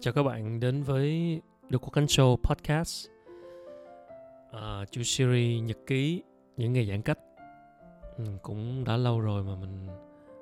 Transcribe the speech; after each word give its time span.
chào 0.00 0.12
các 0.14 0.22
bạn 0.22 0.60
đến 0.60 0.82
với 0.82 1.40
The 1.70 1.76
Quốc 1.78 1.92
Khánh 1.92 2.04
Show 2.06 2.36
Podcast. 2.36 3.06
À, 4.52 4.84
Chủ 4.90 5.02
series 5.02 5.62
nhật 5.62 5.78
ký 5.86 6.22
những 6.56 6.72
ngày 6.72 6.86
giãn 6.86 7.02
cách. 7.02 7.18
Ừ, 8.16 8.24
Cũng 8.42 8.84
đã 8.84 8.96
lâu 8.96 9.20
rồi 9.20 9.42
mà 9.42 9.54
mình 9.60 9.86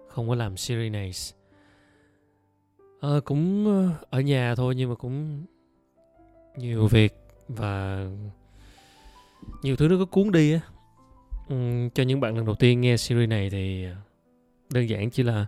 không 0.08 0.28
có 0.28 0.34
làm 0.34 0.56
series 0.56 0.92
này. 0.92 1.10
À, 3.00 3.08
Cũng 3.24 3.66
ờ, 3.66 4.06
ở 4.10 4.20
nhà 4.20 4.54
thôi 4.54 4.74
nhưng 4.76 4.88
mà 4.88 4.94
cũng 4.94 5.44
nhiều 6.56 6.86
việc 6.86 7.14
và 7.48 8.06
nhiều 9.62 9.76
thứ 9.76 9.88
nó 9.88 9.96
có 9.98 10.04
cuốn 10.04 10.32
đi 10.32 10.52
á. 10.52 10.60
Ừ, 11.48 11.56
Cho 11.94 12.02
những 12.02 12.20
bạn 12.20 12.36
lần 12.36 12.46
đầu 12.46 12.54
tiên 12.54 12.80
nghe 12.80 12.96
series 12.96 13.28
này 13.28 13.50
thì 13.50 13.84
ờ, 13.84 13.94
đơn 14.72 14.88
giản 14.88 15.10
chỉ 15.10 15.22
là 15.22 15.46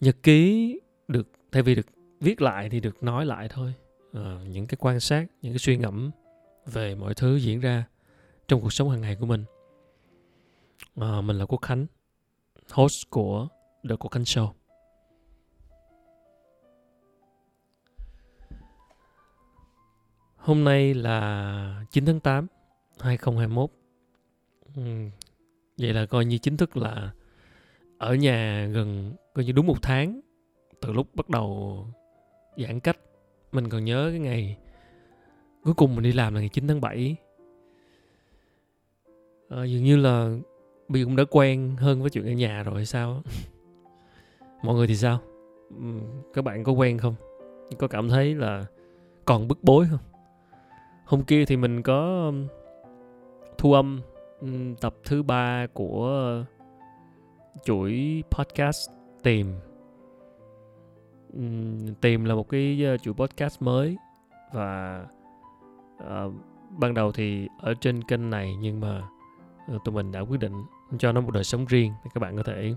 nhật 0.00 0.16
ký 0.22 0.80
được 1.08 1.28
thay 1.52 1.62
vì 1.62 1.74
được 1.74 1.86
viết 2.22 2.42
lại 2.42 2.68
thì 2.68 2.80
được 2.80 3.02
nói 3.02 3.26
lại 3.26 3.48
thôi. 3.48 3.74
À, 4.12 4.38
những 4.48 4.66
cái 4.66 4.76
quan 4.80 5.00
sát 5.00 5.26
những 5.42 5.52
cái 5.52 5.58
suy 5.58 5.76
ngẫm 5.76 6.10
về 6.66 6.94
mọi 6.94 7.14
thứ 7.14 7.36
diễn 7.36 7.60
ra 7.60 7.84
trong 8.48 8.60
cuộc 8.60 8.72
sống 8.72 8.90
hàng 8.90 9.00
ngày 9.00 9.16
của 9.20 9.26
mình. 9.26 9.44
À, 10.96 11.20
mình 11.20 11.38
là 11.38 11.46
quốc 11.46 11.62
khánh 11.62 11.86
host 12.70 13.10
của 13.10 13.48
the 13.88 13.96
quốc 13.96 14.10
khánh 14.10 14.22
show. 14.22 14.52
Hôm 20.36 20.64
nay 20.64 20.94
là 20.94 21.84
9 21.90 22.06
tháng 22.06 22.20
8 22.20 22.46
2021 23.00 23.70
ừ, 24.76 24.82
vậy 25.78 25.92
là 25.92 26.06
coi 26.06 26.24
như 26.24 26.38
chính 26.38 26.56
thức 26.56 26.76
là 26.76 27.10
ở 27.98 28.14
nhà 28.14 28.66
gần 28.66 29.14
coi 29.34 29.44
như 29.44 29.52
đúng 29.52 29.66
một 29.66 29.82
tháng 29.82 30.20
từ 30.80 30.92
lúc 30.92 31.14
bắt 31.14 31.28
đầu 31.28 31.86
giãn 32.56 32.80
cách. 32.80 32.98
Mình 33.52 33.68
còn 33.68 33.84
nhớ 33.84 34.08
cái 34.10 34.18
ngày 34.18 34.56
cuối 35.64 35.74
cùng 35.74 35.94
mình 35.94 36.02
đi 36.02 36.12
làm 36.12 36.34
là 36.34 36.40
ngày 36.40 36.48
9 36.48 36.68
tháng 36.68 36.80
7 36.80 37.16
à, 39.48 39.56
ờ, 39.56 39.64
dường 39.64 39.84
như 39.84 39.96
là 39.96 40.36
bây 40.88 41.04
cũng 41.04 41.16
đã 41.16 41.24
quen 41.30 41.76
hơn 41.78 42.00
với 42.00 42.10
chuyện 42.10 42.26
ở 42.26 42.32
nhà 42.32 42.62
rồi 42.62 42.74
hay 42.74 42.86
sao 42.86 43.22
mọi 44.62 44.74
người 44.74 44.86
thì 44.86 44.96
sao? 44.96 45.20
Ừ, 45.68 46.00
các 46.34 46.42
bạn 46.44 46.64
có 46.64 46.72
quen 46.72 46.98
không? 46.98 47.14
Có 47.78 47.88
cảm 47.88 48.08
thấy 48.08 48.34
là 48.34 48.64
còn 49.24 49.48
bức 49.48 49.58
bối 49.62 49.86
không? 49.90 50.00
Hôm 51.04 51.22
kia 51.24 51.44
thì 51.44 51.56
mình 51.56 51.82
có 51.82 52.32
thu 53.58 53.72
âm 53.72 54.00
tập 54.80 54.94
thứ 55.04 55.22
ba 55.22 55.66
của 55.72 56.44
chuỗi 57.64 58.22
podcast 58.30 58.90
tìm 59.22 59.54
tìm 62.00 62.24
là 62.24 62.34
một 62.34 62.48
cái 62.48 62.84
ờ, 62.84 62.94
uh, 62.94 63.02
chuỗi 63.02 63.14
podcast 63.14 63.62
mới. 63.62 63.96
Và 64.52 65.04
uh, 65.96 66.34
ban 66.70 66.94
đầu 66.94 67.12
thì 67.12 67.48
ở 67.60 67.74
trên 67.80 68.04
kênh 68.04 68.30
này 68.30 68.54
nhưng 68.60 68.80
mà 68.80 69.02
uh, 69.74 69.84
tụi 69.84 69.94
mình 69.94 70.12
đã 70.12 70.20
quyết 70.20 70.40
định 70.40 70.64
cho 70.98 71.12
nó 71.12 71.20
một 71.20 71.30
đời 71.30 71.44
sống 71.44 71.66
riêng 71.66 71.92
thì 72.04 72.10
các 72.14 72.20
bạn 72.20 72.36
có 72.36 72.42
thể 72.42 72.74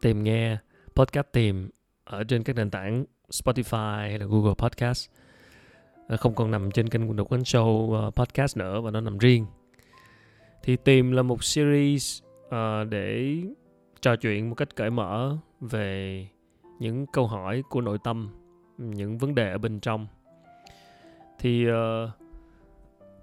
tìm 0.00 0.22
nghe 0.22 0.56
podcast 0.94 1.26
tìm 1.32 1.70
ở 2.04 2.24
trên 2.24 2.42
các 2.42 2.56
nền 2.56 2.70
tảng 2.70 3.04
Spotify 3.30 3.98
hay 3.98 4.18
là 4.18 4.26
Google 4.26 4.54
Podcast. 4.58 5.10
Không 6.18 6.34
còn 6.34 6.50
nằm 6.50 6.70
trên 6.70 6.88
kênh 6.88 7.16
Độc 7.16 7.32
Quán 7.32 7.40
Show 7.40 8.10
podcast 8.10 8.56
nữa 8.56 8.80
và 8.80 8.90
nó 8.90 9.00
nằm 9.00 9.18
riêng. 9.18 9.46
Thì 10.62 10.76
tìm 10.76 11.12
là 11.12 11.22
một 11.22 11.44
series 11.44 12.22
uh, 12.46 12.88
để 12.88 13.36
trò 14.00 14.16
chuyện 14.16 14.48
một 14.48 14.54
cách 14.54 14.76
cởi 14.76 14.90
mở 14.90 15.36
về 15.60 16.26
những 16.78 17.06
câu 17.06 17.26
hỏi 17.26 17.62
của 17.70 17.80
nội 17.80 17.98
tâm 18.04 18.28
những 18.78 19.18
vấn 19.18 19.34
đề 19.34 19.50
ở 19.50 19.58
bên 19.58 19.80
trong. 19.80 20.06
Thì 21.38 21.66
uh, 21.70 21.74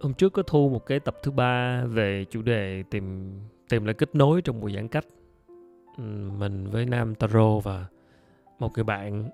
hôm 0.01 0.13
trước 0.13 0.33
có 0.33 0.43
thu 0.47 0.69
một 0.69 0.85
cái 0.85 0.99
tập 0.99 1.15
thứ 1.23 1.31
ba 1.31 1.83
về 1.85 2.25
chủ 2.29 2.41
đề 2.41 2.83
tìm 2.89 3.33
tìm 3.69 3.85
lại 3.85 3.93
kết 3.93 4.15
nối 4.15 4.41
trong 4.41 4.59
mùa 4.59 4.69
giãn 4.69 4.87
cách 4.87 5.05
mình 6.37 6.69
với 6.71 6.85
nam 6.85 7.15
taro 7.15 7.59
và 7.59 7.85
một 8.59 8.71
người 8.75 8.83
bạn 8.83 9.29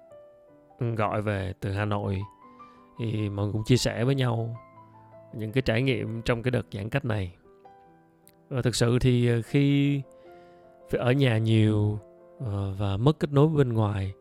gọi 0.80 1.22
về 1.22 1.54
từ 1.60 1.72
hà 1.72 1.86
nội. 1.86 2.22
Thì 3.00 3.30
mọi 3.30 3.46
người 3.46 3.54
cũng 3.54 3.64
chia 3.66 3.78
sẻ 3.78 4.04
với 4.04 4.16
nhau 4.16 4.58
những 5.34 5.52
cái 5.52 5.62
trải 5.62 5.82
nghiệm 5.82 6.22
trong 6.22 6.44
cái 6.44 6.52
đợt 6.52 6.66
giãn 6.72 6.90
cách 6.90 7.06
này. 7.06 7.36
Và 8.50 8.62
thực 8.62 8.76
sự 8.76 9.00
thì 9.00 9.28
ờ, 9.28 9.42
khi 9.42 10.02
phải 10.90 11.02
ở 11.02 11.12
nhà 11.12 11.38
nhiều 11.38 12.00
Ờ, 12.46 12.74
và 12.78 12.98
mất 12.98 13.20
kết 13.20 13.32
nối 13.32 13.48
với 13.48 13.66
bên 13.66 13.74
ngoài 13.74 14.14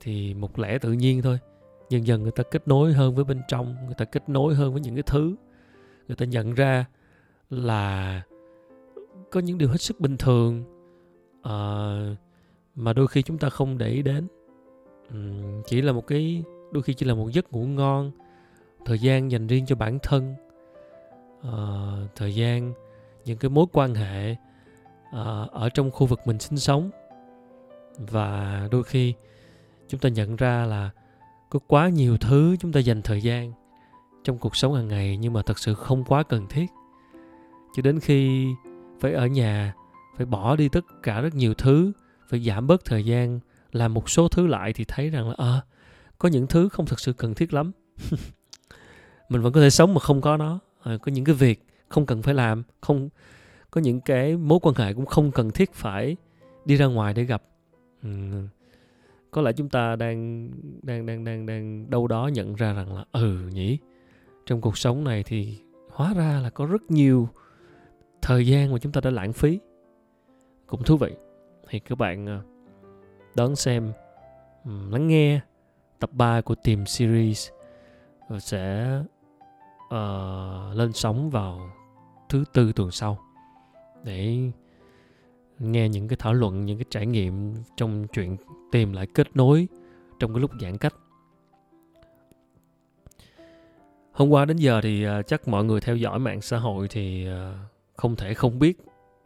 thì 0.00 0.34
một 0.34 0.58
lẽ 0.58 0.78
tự 0.78 0.92
nhiên 0.92 1.22
thôi. 1.22 1.38
Dần 1.90 2.06
dần 2.06 2.22
người 2.22 2.32
ta 2.32 2.42
kết 2.50 2.68
nối 2.68 2.92
hơn 2.92 3.14
với 3.14 3.24
bên 3.24 3.40
trong 3.48 3.76
người 3.86 3.94
ta 3.98 4.04
kết 4.04 4.28
nối 4.28 4.54
hơn 4.54 4.72
với 4.72 4.80
những 4.80 4.94
cái 4.94 5.02
thứ. 5.02 5.34
Người 6.08 6.16
ta 6.16 6.24
nhận 6.24 6.54
ra 6.54 6.84
là 7.50 8.22
có 9.30 9.40
những 9.40 9.58
điều 9.58 9.68
hết 9.68 9.80
sức 9.80 10.00
bình 10.00 10.16
thường 10.16 10.64
uh, 11.40 12.18
mà 12.74 12.92
đôi 12.92 13.06
khi 13.06 13.22
chúng 13.22 13.38
ta 13.38 13.48
không 13.48 13.78
để 13.78 13.88
ý 13.88 14.02
đến. 14.02 14.26
Um, 15.10 15.62
chỉ 15.66 15.82
là 15.82 15.92
một 15.92 16.06
cái 16.06 16.42
đôi 16.72 16.82
khi 16.82 16.94
chỉ 16.94 17.06
là 17.06 17.14
một 17.14 17.28
giấc 17.32 17.52
ngủ 17.52 17.64
ngon 17.64 18.10
thời 18.84 18.98
gian 18.98 19.30
dành 19.30 19.46
riêng 19.46 19.66
cho 19.66 19.76
bản 19.76 19.98
thân 20.02 20.34
uh, 21.38 22.14
thời 22.16 22.34
gian 22.34 22.72
những 23.24 23.38
cái 23.38 23.50
mối 23.50 23.66
quan 23.72 23.94
hệ 23.94 24.32
uh, 24.32 25.50
ở 25.52 25.68
trong 25.74 25.90
khu 25.90 26.06
vực 26.06 26.20
mình 26.24 26.38
sinh 26.38 26.58
sống 26.58 26.90
và 27.98 28.68
đôi 28.70 28.84
khi 28.84 29.14
chúng 29.88 30.00
ta 30.00 30.08
nhận 30.08 30.36
ra 30.36 30.66
là 30.66 30.90
có 31.50 31.58
quá 31.66 31.88
nhiều 31.88 32.16
thứ 32.18 32.56
chúng 32.60 32.72
ta 32.72 32.80
dành 32.80 33.02
thời 33.02 33.22
gian 33.22 33.52
trong 34.24 34.38
cuộc 34.38 34.56
sống 34.56 34.74
hàng 34.74 34.88
ngày 34.88 35.16
nhưng 35.16 35.32
mà 35.32 35.42
thật 35.42 35.58
sự 35.58 35.74
không 35.74 36.04
quá 36.04 36.22
cần 36.22 36.46
thiết. 36.48 36.66
Cho 37.76 37.82
đến 37.82 38.00
khi 38.00 38.46
phải 39.00 39.12
ở 39.12 39.26
nhà 39.26 39.74
phải 40.16 40.26
bỏ 40.26 40.56
đi 40.56 40.68
tất 40.68 40.84
cả 41.02 41.20
rất 41.20 41.34
nhiều 41.34 41.54
thứ 41.54 41.92
phải 42.28 42.40
giảm 42.40 42.66
bớt 42.66 42.84
thời 42.84 43.04
gian 43.04 43.40
làm 43.72 43.94
một 43.94 44.10
số 44.10 44.28
thứ 44.28 44.46
lại 44.46 44.72
thì 44.72 44.84
thấy 44.84 45.10
rằng 45.10 45.28
là 45.28 45.34
à, 45.38 45.60
có 46.18 46.28
những 46.28 46.46
thứ 46.46 46.68
không 46.68 46.86
thật 46.86 47.00
sự 47.00 47.12
cần 47.12 47.34
thiết 47.34 47.54
lắm. 47.54 47.72
Mình 49.28 49.42
vẫn 49.42 49.52
có 49.52 49.60
thể 49.60 49.70
sống 49.70 49.94
mà 49.94 50.00
không 50.00 50.20
có 50.20 50.36
nó. 50.36 50.58
À, 50.82 50.96
có 51.02 51.12
những 51.12 51.24
cái 51.24 51.34
việc 51.34 51.66
không 51.88 52.06
cần 52.06 52.22
phải 52.22 52.34
làm 52.34 52.62
không 52.80 53.08
có 53.70 53.80
những 53.80 54.00
cái 54.00 54.36
mối 54.36 54.58
quan 54.62 54.74
hệ 54.74 54.94
cũng 54.94 55.06
không 55.06 55.30
cần 55.30 55.50
thiết 55.50 55.74
phải 55.74 56.16
đi 56.64 56.76
ra 56.76 56.86
ngoài 56.86 57.14
để 57.14 57.24
gặp. 57.24 57.42
Ừ. 58.02 58.08
có 59.30 59.42
lẽ 59.42 59.52
chúng 59.52 59.68
ta 59.68 59.96
đang 59.96 60.50
đang 60.82 61.06
đang 61.06 61.24
đang 61.24 61.46
đang 61.46 61.90
đâu 61.90 62.06
đó 62.06 62.30
nhận 62.32 62.54
ra 62.54 62.72
rằng 62.72 62.94
là 62.94 63.04
ừ 63.12 63.48
nhỉ 63.52 63.78
trong 64.46 64.60
cuộc 64.60 64.78
sống 64.78 65.04
này 65.04 65.22
thì 65.22 65.58
hóa 65.90 66.14
ra 66.14 66.40
là 66.42 66.50
có 66.50 66.66
rất 66.66 66.90
nhiều 66.90 67.28
thời 68.22 68.46
gian 68.46 68.72
mà 68.72 68.78
chúng 68.78 68.92
ta 68.92 69.00
đã 69.00 69.10
lãng 69.10 69.32
phí 69.32 69.58
cũng 70.66 70.82
thú 70.82 70.96
vị 70.96 71.16
thì 71.68 71.78
các 71.78 71.98
bạn 71.98 72.26
ờ, 72.26 72.40
đón 73.36 73.56
xem 73.56 73.92
lắng 74.64 75.08
nghe 75.08 75.40
tập 75.98 76.10
3 76.12 76.40
của 76.40 76.54
tìm 76.54 76.86
series 76.86 77.50
ờ, 78.28 78.38
sẽ 78.38 78.96
uh, 79.86 80.76
lên 80.76 80.92
sóng 80.92 81.30
vào 81.30 81.70
thứ 82.28 82.44
tư 82.52 82.72
tuần 82.72 82.90
sau 82.90 83.18
để 84.04 84.50
nghe 85.58 85.88
những 85.88 86.08
cái 86.08 86.16
thảo 86.16 86.34
luận 86.34 86.64
những 86.64 86.78
cái 86.78 86.84
trải 86.90 87.06
nghiệm 87.06 87.54
trong 87.76 88.06
chuyện 88.12 88.36
tìm 88.72 88.92
lại 88.92 89.06
kết 89.14 89.36
nối 89.36 89.68
trong 90.18 90.34
cái 90.34 90.40
lúc 90.40 90.50
giãn 90.60 90.78
cách. 90.78 90.94
Hôm 94.12 94.28
qua 94.28 94.44
đến 94.44 94.56
giờ 94.56 94.80
thì 94.82 95.04
à, 95.04 95.22
chắc 95.22 95.48
mọi 95.48 95.64
người 95.64 95.80
theo 95.80 95.96
dõi 95.96 96.18
mạng 96.18 96.40
xã 96.40 96.58
hội 96.58 96.88
thì 96.90 97.26
à, 97.26 97.68
không 97.96 98.16
thể 98.16 98.34
không 98.34 98.58
biết 98.58 98.78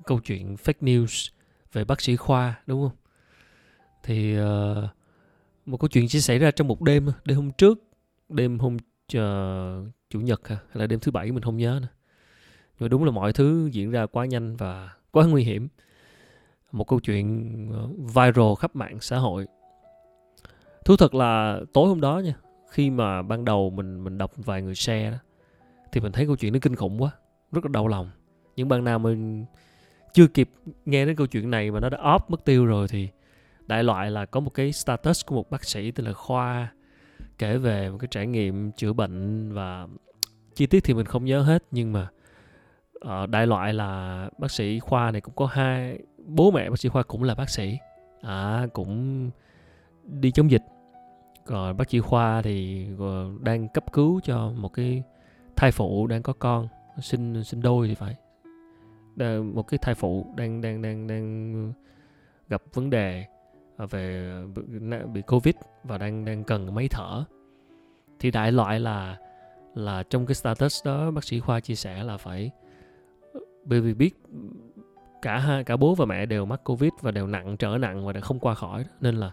câu 0.05 0.21
chuyện 0.21 0.55
fake 0.55 0.81
news 0.81 1.31
về 1.73 1.85
bác 1.85 2.01
sĩ 2.01 2.17
khoa 2.17 2.63
đúng 2.67 2.89
không? 2.89 2.97
Thì 4.03 4.37
à, 4.37 4.75
một 5.67 5.77
câu 5.81 5.89
chuyện 5.89 6.09
chỉ 6.09 6.21
xảy 6.21 6.39
ra 6.39 6.51
trong 6.51 6.69
một 6.69 6.83
đêm 6.83 7.09
đêm 7.25 7.37
hôm 7.37 7.51
trước 7.51 7.79
đêm 8.29 8.59
hôm 8.59 8.77
uh, 8.77 9.93
chủ 10.11 10.21
nhật 10.21 10.49
hay 10.49 10.59
là 10.75 10.87
đêm 10.87 11.01
thứ 11.01 11.13
bảy 11.13 11.33
mình 11.33 11.43
không 11.43 11.57
nhớ 11.57 11.79
nữa. 11.83 11.89
Nhưng 12.79 12.85
mà 12.85 12.89
đúng 12.89 13.05
là 13.05 13.11
mọi 13.11 13.33
thứ 13.33 13.69
diễn 13.73 13.91
ra 13.91 14.07
quá 14.07 14.27
nhanh 14.27 14.57
và 14.57 14.91
quá 15.11 15.27
nguy 15.27 15.45
hiểm 15.45 15.69
một 16.73 16.85
câu 16.89 17.01
chuyện 17.01 17.69
ờ, 17.73 17.89
viral 17.97 18.55
khắp 18.59 18.77
mạng 18.77 18.99
xã 19.01 19.19
hội. 19.19 19.47
Thú 20.85 20.97
thật 20.97 21.15
là 21.15 21.61
tối 21.73 21.89
hôm 21.89 22.01
đó 22.01 22.19
nha 22.19 22.35
khi 22.71 22.91
mà 22.91 23.23
ban 23.23 23.45
đầu 23.45 23.71
mình 23.71 24.05
mình 24.05 24.19
đọc 24.19 24.33
vài 24.37 24.63
người 24.63 24.75
share 24.75 25.11
đó 25.11 25.17
thì 25.93 26.01
mình 26.01 26.13
thấy 26.13 26.27
câu 26.27 26.37
chuyện 26.37 26.53
nó 26.53 26.59
kinh 26.63 26.77
khủng 26.77 27.03
quá 27.03 27.11
rất 27.53 27.65
là 27.65 27.71
đau 27.73 27.89
lòng. 27.89 28.11
Những 28.57 28.69
bạn 28.69 28.85
nào 28.85 28.99
mình 28.99 29.45
chưa 30.13 30.27
kịp 30.27 30.51
nghe 30.85 31.07
đến 31.07 31.17
câu 31.17 31.27
chuyện 31.27 31.51
này 31.51 31.71
mà 31.71 31.81
nó 31.81 31.89
đã 31.89 31.99
off 31.99 32.19
mất 32.29 32.45
tiêu 32.45 32.67
rồi 32.67 32.89
thì 32.89 33.09
đại 33.67 33.85
loại 33.85 34.11
là 34.11 34.27
có 34.27 34.41
một 34.41 34.51
cái 34.51 34.73
status 34.73 35.27
của 35.27 35.35
một 35.35 35.51
bác 35.51 35.65
sĩ 35.65 35.91
tên 35.91 36.07
là 36.07 36.13
khoa 36.13 36.73
kể 37.39 37.59
về 37.59 37.91
một 37.91 37.99
cái 37.99 38.09
trải 38.11 38.27
nghiệm 38.27 38.73
chữa 38.73 38.93
bệnh 38.93 39.53
và 39.53 39.87
chi 40.55 40.67
tiết 40.67 40.85
thì 40.85 40.95
mình 40.95 41.07
không 41.07 41.25
nhớ 41.25 41.43
hết. 41.43 41.65
Nhưng 41.71 41.93
mà 41.93 42.09
uh, 43.07 43.29
đại 43.29 43.47
loại 43.47 43.75
là 43.75 44.29
bác 44.39 44.51
sĩ 44.51 44.79
khoa 44.79 45.11
này 45.11 45.21
cũng 45.21 45.35
có 45.35 45.47
hai 45.47 45.99
bố 46.35 46.51
mẹ 46.51 46.71
bác 46.71 46.79
sĩ 46.79 46.89
khoa 46.89 47.03
cũng 47.03 47.23
là 47.23 47.35
bác 47.35 47.51
sĩ. 47.51 47.79
À, 48.23 48.67
cũng 48.73 49.31
đi 50.05 50.31
chống 50.31 50.51
dịch. 50.51 50.63
Còn 51.47 51.77
bác 51.77 51.91
sĩ 51.91 52.01
khoa 52.01 52.43
thì 52.43 52.87
ờ, 52.99 53.31
đang 53.41 53.69
cấp 53.69 53.93
cứu 53.93 54.21
cho 54.25 54.53
một 54.57 54.73
cái 54.73 55.03
thai 55.57 55.73
phụ 55.73 56.07
đang 56.07 56.23
có 56.23 56.33
con 56.33 56.69
sinh 57.01 57.45
sinh 57.45 57.63
đôi 57.63 57.89
thì 57.89 57.95
phải. 57.95 58.17
Một 59.43 59.63
cái 59.63 59.79
thai 59.79 59.95
phụ 59.95 60.27
đang 60.37 60.61
đang 60.61 60.83
đang 60.83 61.07
đang 61.07 61.73
gặp 62.49 62.63
vấn 62.75 62.91
đề 62.91 63.25
ờ, 63.77 63.87
về 63.87 64.33
bị 65.13 65.23
covid 65.23 65.55
và 65.85 65.99
đang 65.99 66.25
đang 66.25 66.45
cần 66.45 66.75
máy 66.75 66.89
thở. 66.91 67.25
Thì 68.19 68.31
đại 68.31 68.53
loại 68.53 68.81
là 68.81 69.17
là 69.75 70.03
trong 70.03 70.27
cái 70.27 70.35
status 70.35 70.87
đó 70.87 71.11
bác 71.11 71.25
sĩ 71.25 71.41
khoa 71.41 71.61
chia 71.61 71.75
sẻ 71.75 72.03
là 72.03 72.17
phải 72.17 72.51
bởi 73.65 73.81
vì 73.81 73.95
biết 73.95 74.17
cả 75.23 75.39
hai 75.39 75.65
cả 75.65 75.77
bố 75.77 75.95
và 75.95 76.05
mẹ 76.05 76.27
đều 76.27 76.45
mắc 76.45 76.61
covid 76.65 76.91
và 77.01 77.11
đều 77.11 77.27
nặng 77.27 77.57
trở 77.57 77.79
nặng 77.79 78.07
và 78.07 78.13
đều 78.13 78.23
không 78.23 78.39
qua 78.39 78.55
khỏi. 78.55 78.85
Nên 79.01 79.17
là 79.17 79.31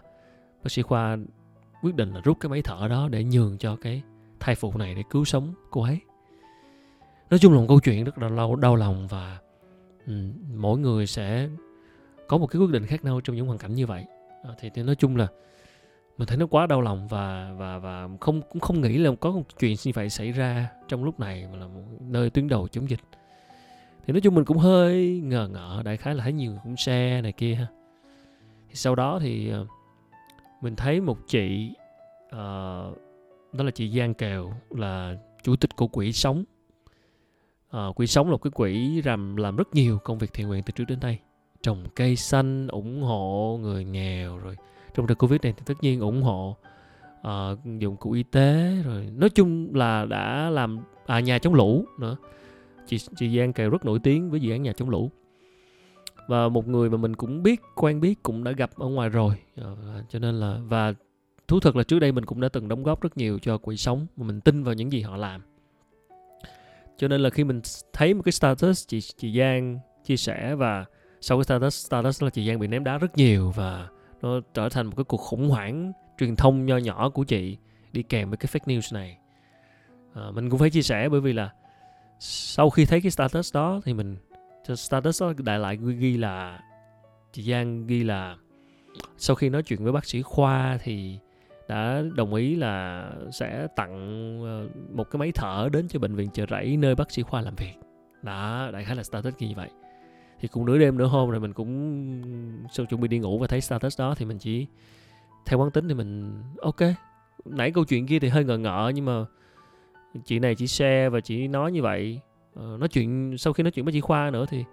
bác 0.64 0.72
sĩ 0.72 0.82
khoa 0.82 1.16
quyết 1.82 1.94
định 1.94 2.14
là 2.14 2.20
rút 2.20 2.36
cái 2.40 2.50
máy 2.50 2.62
thở 2.64 2.88
đó 2.88 3.08
để 3.08 3.24
nhường 3.24 3.58
cho 3.58 3.76
cái 3.76 4.02
thai 4.40 4.54
phụ 4.54 4.72
này 4.76 4.94
để 4.94 5.02
cứu 5.10 5.24
sống 5.24 5.54
cô 5.70 5.82
ấy. 5.82 5.98
Nói 7.30 7.38
chung 7.38 7.52
là 7.52 7.58
một 7.58 7.66
câu 7.68 7.80
chuyện 7.80 8.04
rất 8.04 8.18
là 8.18 8.28
đau 8.28 8.56
đau 8.56 8.76
lòng 8.76 9.08
và 9.08 9.38
um, 10.06 10.32
mỗi 10.56 10.78
người 10.78 11.06
sẽ 11.06 11.48
có 12.28 12.38
một 12.38 12.46
cái 12.46 12.60
quyết 12.60 12.70
định 12.70 12.86
khác 12.86 13.04
nhau 13.04 13.20
trong 13.20 13.36
những 13.36 13.46
hoàn 13.46 13.58
cảnh 13.58 13.74
như 13.74 13.86
vậy. 13.86 14.04
À, 14.44 14.50
thì, 14.60 14.70
thì 14.74 14.82
nói 14.82 14.94
chung 14.94 15.16
là 15.16 15.28
mình 16.18 16.28
thấy 16.28 16.36
nó 16.36 16.46
quá 16.46 16.66
đau 16.66 16.80
lòng 16.80 17.08
và 17.08 17.52
và 17.58 17.78
và 17.78 18.08
không 18.20 18.42
cũng 18.50 18.60
không 18.60 18.80
nghĩ 18.80 18.98
là 18.98 19.10
có 19.20 19.30
một 19.30 19.42
chuyện 19.60 19.76
như 19.84 19.92
vậy 19.94 20.10
xảy 20.10 20.32
ra 20.32 20.68
trong 20.88 21.04
lúc 21.04 21.20
này 21.20 21.48
mà 21.52 21.58
là 21.58 21.66
một 21.66 21.82
nơi 22.00 22.30
tuyến 22.30 22.48
đầu 22.48 22.68
chống 22.68 22.90
dịch 22.90 23.00
thì 24.08 24.12
nói 24.12 24.20
chung 24.20 24.34
mình 24.34 24.44
cũng 24.44 24.58
hơi 24.58 25.20
ngờ 25.24 25.48
ngợ 25.52 25.82
đại 25.84 25.96
khái 25.96 26.14
là 26.14 26.24
thấy 26.24 26.32
nhiều 26.32 26.50
người 26.50 26.60
cũng 26.64 26.76
share 26.76 27.20
này 27.22 27.32
kia 27.32 27.54
ha. 27.54 27.66
Thì 28.68 28.74
sau 28.74 28.94
đó 28.94 29.18
thì 29.22 29.50
ờ, 29.50 29.66
mình 30.62 30.76
thấy 30.76 31.00
một 31.00 31.18
chị 31.26 31.70
uh, 32.26 32.98
đó 33.52 33.64
là 33.64 33.70
chị 33.74 33.98
Giang 33.98 34.14
Kèo 34.14 34.52
là 34.70 35.16
chủ 35.42 35.56
tịch 35.56 35.76
của 35.76 35.86
quỹ 35.86 36.12
sống. 36.12 36.44
Uh, 37.76 37.96
quỹ 37.96 38.06
sống 38.06 38.26
là 38.26 38.32
một 38.32 38.42
cái 38.42 38.50
quỹ 38.50 39.02
làm 39.02 39.36
làm 39.36 39.56
rất 39.56 39.74
nhiều 39.74 39.98
công 39.98 40.18
việc 40.18 40.32
thiện 40.32 40.48
nguyện 40.48 40.62
từ 40.66 40.72
trước 40.72 40.84
đến 40.88 41.00
nay. 41.00 41.20
Trồng 41.62 41.84
cây 41.96 42.16
xanh 42.16 42.68
ủng 42.68 43.02
hộ 43.02 43.58
người 43.62 43.84
nghèo 43.84 44.38
rồi. 44.38 44.56
Trong 44.94 45.06
đợt 45.06 45.14
covid 45.14 45.40
này 45.42 45.54
thì 45.56 45.62
tất 45.66 45.74
nhiên 45.80 46.00
ủng 46.00 46.22
hộ 46.22 46.56
uh, 47.20 47.64
dụng 47.78 47.96
cụ 47.96 48.12
y 48.12 48.22
tế 48.22 48.76
rồi. 48.84 49.08
Nói 49.16 49.30
chung 49.30 49.74
là 49.74 50.04
đã 50.04 50.50
làm 50.50 50.78
à 51.06 51.20
nhà 51.20 51.38
chống 51.38 51.54
lũ 51.54 51.84
nữa 51.98 52.16
chị 52.88 52.98
chị 53.16 53.38
Giang 53.38 53.52
Kèo 53.52 53.70
rất 53.70 53.84
nổi 53.84 53.98
tiếng 53.98 54.30
với 54.30 54.40
dự 54.40 54.52
án 54.52 54.62
nhà 54.62 54.72
chống 54.72 54.90
lũ. 54.90 55.10
Và 56.28 56.48
một 56.48 56.68
người 56.68 56.90
mà 56.90 56.96
mình 56.96 57.16
cũng 57.16 57.42
biết 57.42 57.60
quen 57.74 58.00
biết 58.00 58.22
cũng 58.22 58.44
đã 58.44 58.52
gặp 58.52 58.70
ở 58.76 58.88
ngoài 58.88 59.08
rồi. 59.08 59.34
À, 59.56 60.02
cho 60.08 60.18
nên 60.18 60.34
là 60.34 60.58
và 60.64 60.94
thú 61.48 61.60
thật 61.60 61.76
là 61.76 61.82
trước 61.82 61.98
đây 61.98 62.12
mình 62.12 62.24
cũng 62.24 62.40
đã 62.40 62.48
từng 62.48 62.68
đóng 62.68 62.82
góp 62.82 63.00
rất 63.00 63.16
nhiều 63.16 63.38
cho 63.38 63.58
quỹ 63.58 63.76
sống 63.76 64.06
mà 64.16 64.26
mình 64.26 64.40
tin 64.40 64.62
vào 64.62 64.74
những 64.74 64.92
gì 64.92 65.00
họ 65.00 65.16
làm. 65.16 65.42
Cho 66.96 67.08
nên 67.08 67.20
là 67.20 67.30
khi 67.30 67.44
mình 67.44 67.60
thấy 67.92 68.14
một 68.14 68.22
cái 68.24 68.32
status 68.32 68.86
chị 68.86 69.00
chị 69.00 69.38
Giang 69.38 69.78
chia 70.04 70.16
sẻ 70.16 70.54
và 70.54 70.84
sau 71.20 71.38
cái 71.38 71.44
status 71.44 71.86
status 71.86 72.22
là 72.22 72.30
chị 72.30 72.48
Giang 72.48 72.58
bị 72.58 72.66
ném 72.66 72.84
đá 72.84 72.98
rất 72.98 73.16
nhiều 73.16 73.50
và 73.50 73.88
nó 74.22 74.40
trở 74.54 74.68
thành 74.68 74.86
một 74.86 74.92
cái 74.96 75.04
cuộc 75.04 75.20
khủng 75.20 75.48
hoảng 75.48 75.92
truyền 76.18 76.36
thông 76.36 76.66
nho 76.66 76.76
nhỏ 76.76 77.10
của 77.10 77.24
chị 77.24 77.56
đi 77.92 78.02
kèm 78.02 78.30
với 78.30 78.36
cái 78.36 78.48
fake 78.52 78.76
news 78.76 78.94
này. 78.94 79.18
À, 80.14 80.30
mình 80.34 80.50
cũng 80.50 80.58
phải 80.58 80.70
chia 80.70 80.82
sẻ 80.82 81.08
bởi 81.08 81.20
vì 81.20 81.32
là 81.32 81.50
sau 82.20 82.70
khi 82.70 82.84
thấy 82.84 83.00
cái 83.00 83.10
status 83.10 83.54
đó 83.54 83.80
thì 83.84 83.94
mình 83.94 84.16
status 84.76 85.22
đó 85.22 85.32
đại 85.38 85.58
lại 85.58 85.76
ghi 85.76 86.16
là, 86.16 86.60
chị 87.32 87.42
Giang 87.42 87.86
ghi 87.86 88.04
là 88.04 88.36
sau 89.16 89.36
khi 89.36 89.48
nói 89.48 89.62
chuyện 89.62 89.84
với 89.84 89.92
bác 89.92 90.04
sĩ 90.04 90.22
khoa 90.22 90.78
thì 90.82 91.18
đã 91.68 92.02
đồng 92.14 92.34
ý 92.34 92.56
là 92.56 93.04
sẽ 93.32 93.66
tặng 93.76 93.92
ờ, 94.42 94.68
một 94.94 95.10
cái 95.10 95.18
máy 95.18 95.32
thở 95.34 95.68
đến 95.72 95.88
cho 95.88 95.98
bệnh 95.98 96.14
viện 96.14 96.30
chợ 96.30 96.44
rẫy 96.50 96.76
nơi 96.76 96.94
bác 96.94 97.10
sĩ 97.10 97.22
khoa 97.22 97.40
làm 97.40 97.54
việc. 97.54 97.74
Đó, 98.22 98.70
đại 98.72 98.84
khái 98.84 98.96
là 98.96 99.02
status 99.02 99.34
như 99.38 99.48
vậy. 99.56 99.68
Thì 100.40 100.48
cũng 100.48 100.66
nửa 100.66 100.78
đêm 100.78 100.98
nửa 100.98 101.06
hôm 101.06 101.30
rồi 101.30 101.40
mình 101.40 101.52
cũng 101.52 102.68
sau 102.72 102.86
chuẩn 102.86 103.00
bị 103.00 103.08
đi 103.08 103.18
ngủ 103.18 103.38
và 103.38 103.46
thấy 103.46 103.60
status 103.60 104.00
đó 104.00 104.14
thì 104.14 104.24
mình 104.24 104.38
chỉ, 104.38 104.66
theo 105.46 105.58
quán 105.58 105.70
tính 105.70 105.88
thì 105.88 105.94
mình, 105.94 106.42
ok, 106.60 106.80
nãy 107.44 107.70
câu 107.70 107.84
chuyện 107.84 108.06
kia 108.06 108.18
thì 108.18 108.28
hơi 108.28 108.44
ngờ 108.44 108.58
ngợ 108.58 108.92
nhưng 108.94 109.04
mà 109.04 109.24
chị 110.24 110.38
này 110.38 110.54
chỉ 110.54 110.66
share 110.66 111.08
và 111.08 111.20
chỉ 111.20 111.48
nói 111.48 111.72
như 111.72 111.82
vậy. 111.82 112.20
Ờ, 112.54 112.76
nói 112.80 112.88
chuyện 112.88 113.38
sau 113.38 113.52
khi 113.52 113.62
nói 113.62 113.70
chuyện 113.70 113.84
với 113.84 113.92
chị 113.92 114.00
khoa 114.00 114.30
nữa 114.30 114.44
thì 114.48 114.64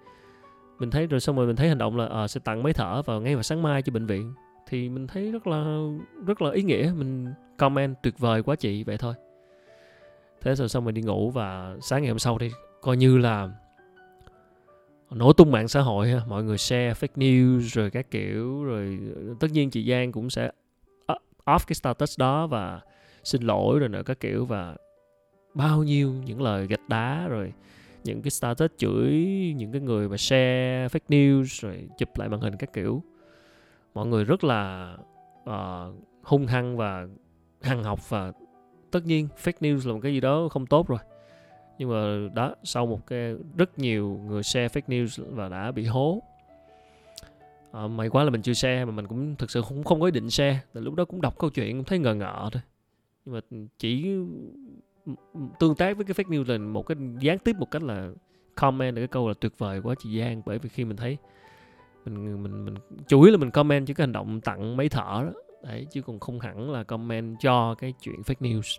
mình 0.80 0.92
thấy 0.92 1.08
rồi 1.08 1.20
xong 1.20 1.36
rồi 1.36 1.48
mình 1.48 1.56
thấy 1.56 1.68
hành 1.68 1.78
động 1.78 1.98
là 1.98 2.08
à, 2.08 2.28
sẽ 2.28 2.40
tặng 2.44 2.64
máy 2.64 2.74
thở 2.74 3.02
vào 3.02 3.22
ngay 3.22 3.36
vào 3.36 3.44
sáng 3.44 3.62
mai 3.62 3.82
cho 3.82 3.92
bệnh 3.92 4.06
viện. 4.06 4.34
Thì 4.68 4.90
mình 4.90 5.08
thấy 5.08 5.32
rất 5.32 5.48
là 5.48 5.78
rất 6.26 6.42
là 6.42 6.52
ý 6.52 6.64
nghĩa 6.64 6.94
mình 6.96 7.34
comment 7.58 7.96
tuyệt 8.04 8.20
vời 8.20 8.44
quá 8.44 8.56
chị 8.56 8.84
vậy 8.84 8.98
thôi. 8.98 9.14
Thế 10.42 10.56
rồi 10.56 10.70
xong 10.70 10.86
mình 10.86 10.96
đi 10.96 11.02
ngủ 11.02 11.30
và 11.30 11.78
sáng 11.82 12.02
ngày 12.02 12.10
hôm 12.10 12.20
sau 12.20 12.38
thì 12.40 12.52
coi 12.82 12.98
như 12.98 13.18
là 13.18 13.50
nổ 15.12 15.34
tung 15.34 15.52
mạng 15.52 15.68
xã 15.68 15.82
hội 15.82 16.10
ha 16.10 16.22
mọi 16.28 16.44
người 16.44 16.58
share 16.58 16.94
fake 16.94 17.16
news 17.16 17.60
rồi 17.60 17.90
các 17.90 18.12
kiểu 18.12 18.64
rồi 18.64 19.00
tất 19.40 19.48
nhiên 19.52 19.70
chị 19.70 19.90
Giang 19.90 20.12
cũng 20.12 20.30
sẽ 20.30 20.52
off 21.46 21.60
cái 21.68 21.76
status 21.76 22.20
đó 22.20 22.48
và 22.48 22.82
xin 23.24 23.42
lỗi 23.42 23.80
rồi 23.80 23.90
nữa 23.90 24.02
các 24.06 24.20
kiểu 24.20 24.46
và 24.46 24.76
bao 25.56 25.84
nhiêu 25.84 26.14
những 26.26 26.42
lời 26.42 26.68
gạch 26.68 26.90
đá 26.90 27.28
rồi 27.28 27.54
những 28.04 28.22
cái 28.22 28.32
status 28.32 28.72
chửi 28.78 29.14
những 29.58 29.72
cái 29.72 29.82
người 29.82 30.10
mà 30.10 30.18
share 30.18 30.88
fake 30.88 31.10
news 31.10 31.62
rồi 31.62 31.90
chụp 31.98 32.10
lại 32.18 32.30
màn 32.30 32.42
hình 32.42 32.56
các 32.58 32.74
kiểu. 32.74 33.04
Mọi 33.94 34.06
người 34.06 34.24
rất 34.24 34.44
là 34.44 34.94
uh, 35.50 35.96
hung 36.24 36.48
hăng 36.48 36.78
và 36.78 37.08
hằng 37.62 37.84
học 37.84 38.10
và 38.10 38.32
tất 38.92 39.06
nhiên 39.06 39.28
fake 39.44 39.60
news 39.60 39.88
là 39.88 39.94
một 39.94 40.00
cái 40.04 40.14
gì 40.14 40.20
đó 40.20 40.48
không 40.52 40.66
tốt 40.66 40.88
rồi. 40.88 41.00
Nhưng 41.78 41.90
mà 41.90 42.30
đó 42.34 42.56
sau 42.64 42.86
một 42.86 43.08
cái 43.08 43.36
rất 43.58 43.80
nhiều 43.80 44.20
người 44.28 44.44
share 44.44 44.68
fake 44.68 44.88
news 45.06 45.36
và 45.36 45.50
đã 45.50 45.72
bị 45.72 45.86
hố. 45.86 46.22
À, 47.72 47.88
may 47.88 48.10
quá 48.10 48.24
là 48.24 48.30
mình 48.30 48.42
chưa 48.42 48.54
share 48.54 48.86
mà 48.86 48.92
mình 48.92 49.08
cũng 49.08 49.36
thực 49.36 49.52
sự 49.52 49.62
không 49.62 49.84
không 49.84 50.00
có 50.00 50.06
ý 50.06 50.12
định 50.12 50.30
share. 50.30 50.60
Tại 50.74 50.84
lúc 50.84 50.96
đó 50.96 51.06
cũng 51.06 51.22
đọc 51.22 51.40
câu 51.40 51.50
chuyện 51.50 51.78
cũng 51.78 51.84
thấy 51.84 52.00
ngờ 52.00 52.16
ngợ 52.16 52.50
thôi. 52.52 52.62
Nhưng 53.26 53.36
mà 53.36 53.40
chỉ 53.80 54.16
tương 55.60 55.76
tác 55.76 55.98
với 55.98 56.06
cái 56.06 56.14
fake 56.14 56.30
news 56.30 56.52
là 56.52 56.58
một 56.58 56.84
cái 56.84 56.98
gián 57.20 57.40
tiếp 57.40 57.56
một 57.60 57.72
cách 57.72 57.84
là 57.84 58.10
comment 58.56 58.96
được 58.96 59.02
cái 59.02 59.08
câu 59.08 59.28
là 59.28 59.34
tuyệt 59.40 59.52
vời 59.58 59.82
quá 59.84 59.96
chị 60.00 60.20
Giang, 60.20 60.42
bởi 60.46 60.60
vì 60.60 60.70
khi 60.70 60.86
mình 60.86 60.98
thấy 60.98 61.18
mình 62.06 62.44
mình 62.44 62.66
mình, 62.66 62.76
chủ 63.08 63.22
yếu 63.22 63.32
là 63.32 63.38
mình 63.38 63.52
comment 63.52 63.88
chứ 63.88 63.94
cái 63.94 64.08
hành 64.08 64.12
động 64.12 64.42
tặng 64.42 64.78
máy 64.78 64.90
thở 64.90 65.24
đó. 65.26 65.32
Đấy, 65.64 65.88
chứ 65.92 66.02
còn 66.02 66.20
không 66.20 66.40
hẳn 66.40 66.72
là 66.72 66.84
comment 66.84 67.36
cho 67.40 67.76
cái 67.76 67.94
chuyện 68.02 68.22
fake 68.22 68.60
news. 68.60 68.78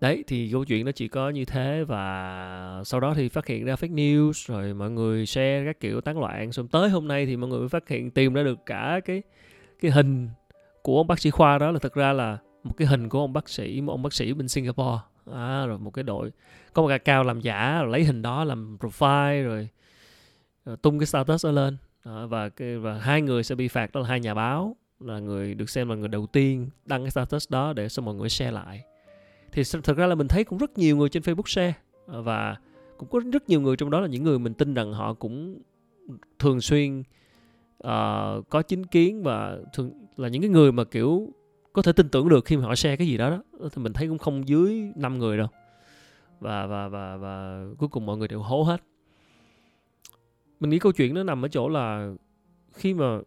Đấy, 0.00 0.24
thì 0.26 0.48
câu 0.52 0.64
chuyện 0.64 0.86
nó 0.86 0.92
chỉ 0.92 1.08
có 1.08 1.30
như 1.30 1.44
thế 1.44 1.84
và 1.84 2.82
sau 2.84 3.00
đó 3.00 3.14
thì 3.14 3.28
phát 3.28 3.46
hiện 3.46 3.64
ra 3.64 3.74
fake 3.74 3.94
news, 3.94 4.54
rồi 4.54 4.74
mọi 4.74 4.90
người 4.90 5.26
share 5.26 5.64
các 5.66 5.80
kiểu 5.80 6.00
tán 6.00 6.18
loạn. 6.18 6.52
Xong 6.52 6.68
tới 6.68 6.90
hôm 6.90 7.08
nay 7.08 7.26
thì 7.26 7.36
mọi 7.36 7.50
người 7.50 7.58
mới 7.58 7.68
phát 7.68 7.88
hiện 7.88 8.10
tìm 8.10 8.34
ra 8.34 8.42
được 8.42 8.58
cả 8.66 9.00
cái 9.04 9.22
cái 9.80 9.90
hình 9.90 10.28
của 10.82 10.96
ông 10.96 11.06
bác 11.06 11.18
sĩ 11.18 11.30
khoa 11.30 11.58
đó 11.58 11.70
là 11.70 11.78
thật 11.78 11.94
ra 11.94 12.12
là 12.12 12.38
một 12.64 12.72
cái 12.76 12.88
hình 12.88 13.08
của 13.08 13.20
ông 13.20 13.32
bác 13.32 13.48
sĩ 13.48 13.80
một 13.80 13.92
ông 13.92 14.02
bác 14.02 14.12
sĩ 14.12 14.32
bên 14.32 14.48
Singapore. 14.48 14.98
À, 15.32 15.66
rồi 15.66 15.78
một 15.78 15.90
cái 15.90 16.02
đội. 16.02 16.32
Có 16.72 16.82
một 16.82 16.90
cao 17.04 17.24
làm 17.24 17.40
giả 17.40 17.82
rồi 17.82 17.92
lấy 17.92 18.04
hình 18.04 18.22
đó 18.22 18.44
làm 18.44 18.76
profile 18.80 19.44
rồi, 19.44 19.68
rồi 20.64 20.76
tung 20.76 20.98
cái 20.98 21.06
status 21.06 21.44
đó 21.44 21.50
lên. 21.50 21.76
À, 22.02 22.26
và 22.26 22.48
cái, 22.48 22.78
và 22.78 22.98
hai 22.98 23.22
người 23.22 23.42
sẽ 23.42 23.54
bị 23.54 23.68
phạt 23.68 23.92
đó 23.92 24.00
là 24.00 24.08
hai 24.08 24.20
nhà 24.20 24.34
báo 24.34 24.76
là 25.00 25.18
người 25.18 25.54
được 25.54 25.70
xem 25.70 25.88
là 25.88 25.94
người 25.94 26.08
đầu 26.08 26.26
tiên 26.26 26.70
đăng 26.86 27.02
cái 27.02 27.10
status 27.10 27.50
đó 27.50 27.72
để 27.72 27.88
cho 27.88 28.02
mọi 28.02 28.14
người 28.14 28.28
share 28.28 28.50
lại. 28.50 28.82
Thì 29.52 29.62
thật 29.82 29.96
ra 29.96 30.06
là 30.06 30.14
mình 30.14 30.28
thấy 30.28 30.44
cũng 30.44 30.58
rất 30.58 30.78
nhiều 30.78 30.96
người 30.96 31.08
trên 31.08 31.22
Facebook 31.22 31.46
share 31.46 31.74
ờ, 32.06 32.22
và 32.22 32.56
cũng 32.96 33.08
có 33.08 33.20
rất 33.32 33.48
nhiều 33.48 33.60
người 33.60 33.76
trong 33.76 33.90
đó 33.90 34.00
là 34.00 34.06
những 34.06 34.22
người 34.22 34.38
mình 34.38 34.54
tin 34.54 34.74
rằng 34.74 34.92
họ 34.92 35.14
cũng 35.14 35.62
thường 36.38 36.60
xuyên 36.60 37.00
uh, 37.00 38.48
có 38.48 38.62
chính 38.68 38.86
kiến 38.86 39.22
và 39.22 39.58
thường 39.74 40.06
là 40.16 40.28
những 40.28 40.42
cái 40.42 40.48
người 40.48 40.72
mà 40.72 40.84
kiểu 40.84 41.28
có 41.74 41.82
thể 41.82 41.92
tin 41.92 42.08
tưởng 42.08 42.28
được 42.28 42.44
khi 42.44 42.56
mà 42.56 42.64
họ 42.64 42.74
share 42.74 42.96
cái 42.96 43.06
gì 43.06 43.16
đó 43.16 43.30
đó. 43.30 43.42
Ờ, 43.60 43.68
thì 43.72 43.82
mình 43.82 43.92
thấy 43.92 44.08
cũng 44.08 44.18
không 44.18 44.48
dưới 44.48 44.92
5 44.96 45.18
người 45.18 45.38
đâu. 45.38 45.46
Và 46.40 46.66
và 46.66 46.88
và 46.88 47.16
và 47.16 47.64
cuối 47.78 47.88
cùng 47.88 48.06
mọi 48.06 48.16
người 48.16 48.28
đều 48.28 48.40
hố 48.40 48.62
hết. 48.62 48.82
Mình 50.60 50.70
nghĩ 50.70 50.78
câu 50.78 50.92
chuyện 50.92 51.14
nó 51.14 51.22
nằm 51.22 51.44
ở 51.44 51.48
chỗ 51.48 51.68
là 51.68 52.12
khi 52.72 52.94
mà 52.94 53.18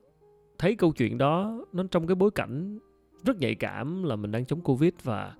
thấy 0.58 0.76
câu 0.76 0.92
chuyện 0.92 1.18
đó, 1.18 1.66
nó 1.74 1.84
trong 1.92 2.08
cái 2.08 2.16
bối 2.16 2.32
cảnh 2.32 2.80
rất 3.26 3.38
nhạy 3.38 3.56
cảm 3.56 4.04
là 4.04 4.16
mình 4.16 4.32
đang 4.32 4.46
chống 4.46 4.62
covid 4.62 4.92
và 5.04 5.34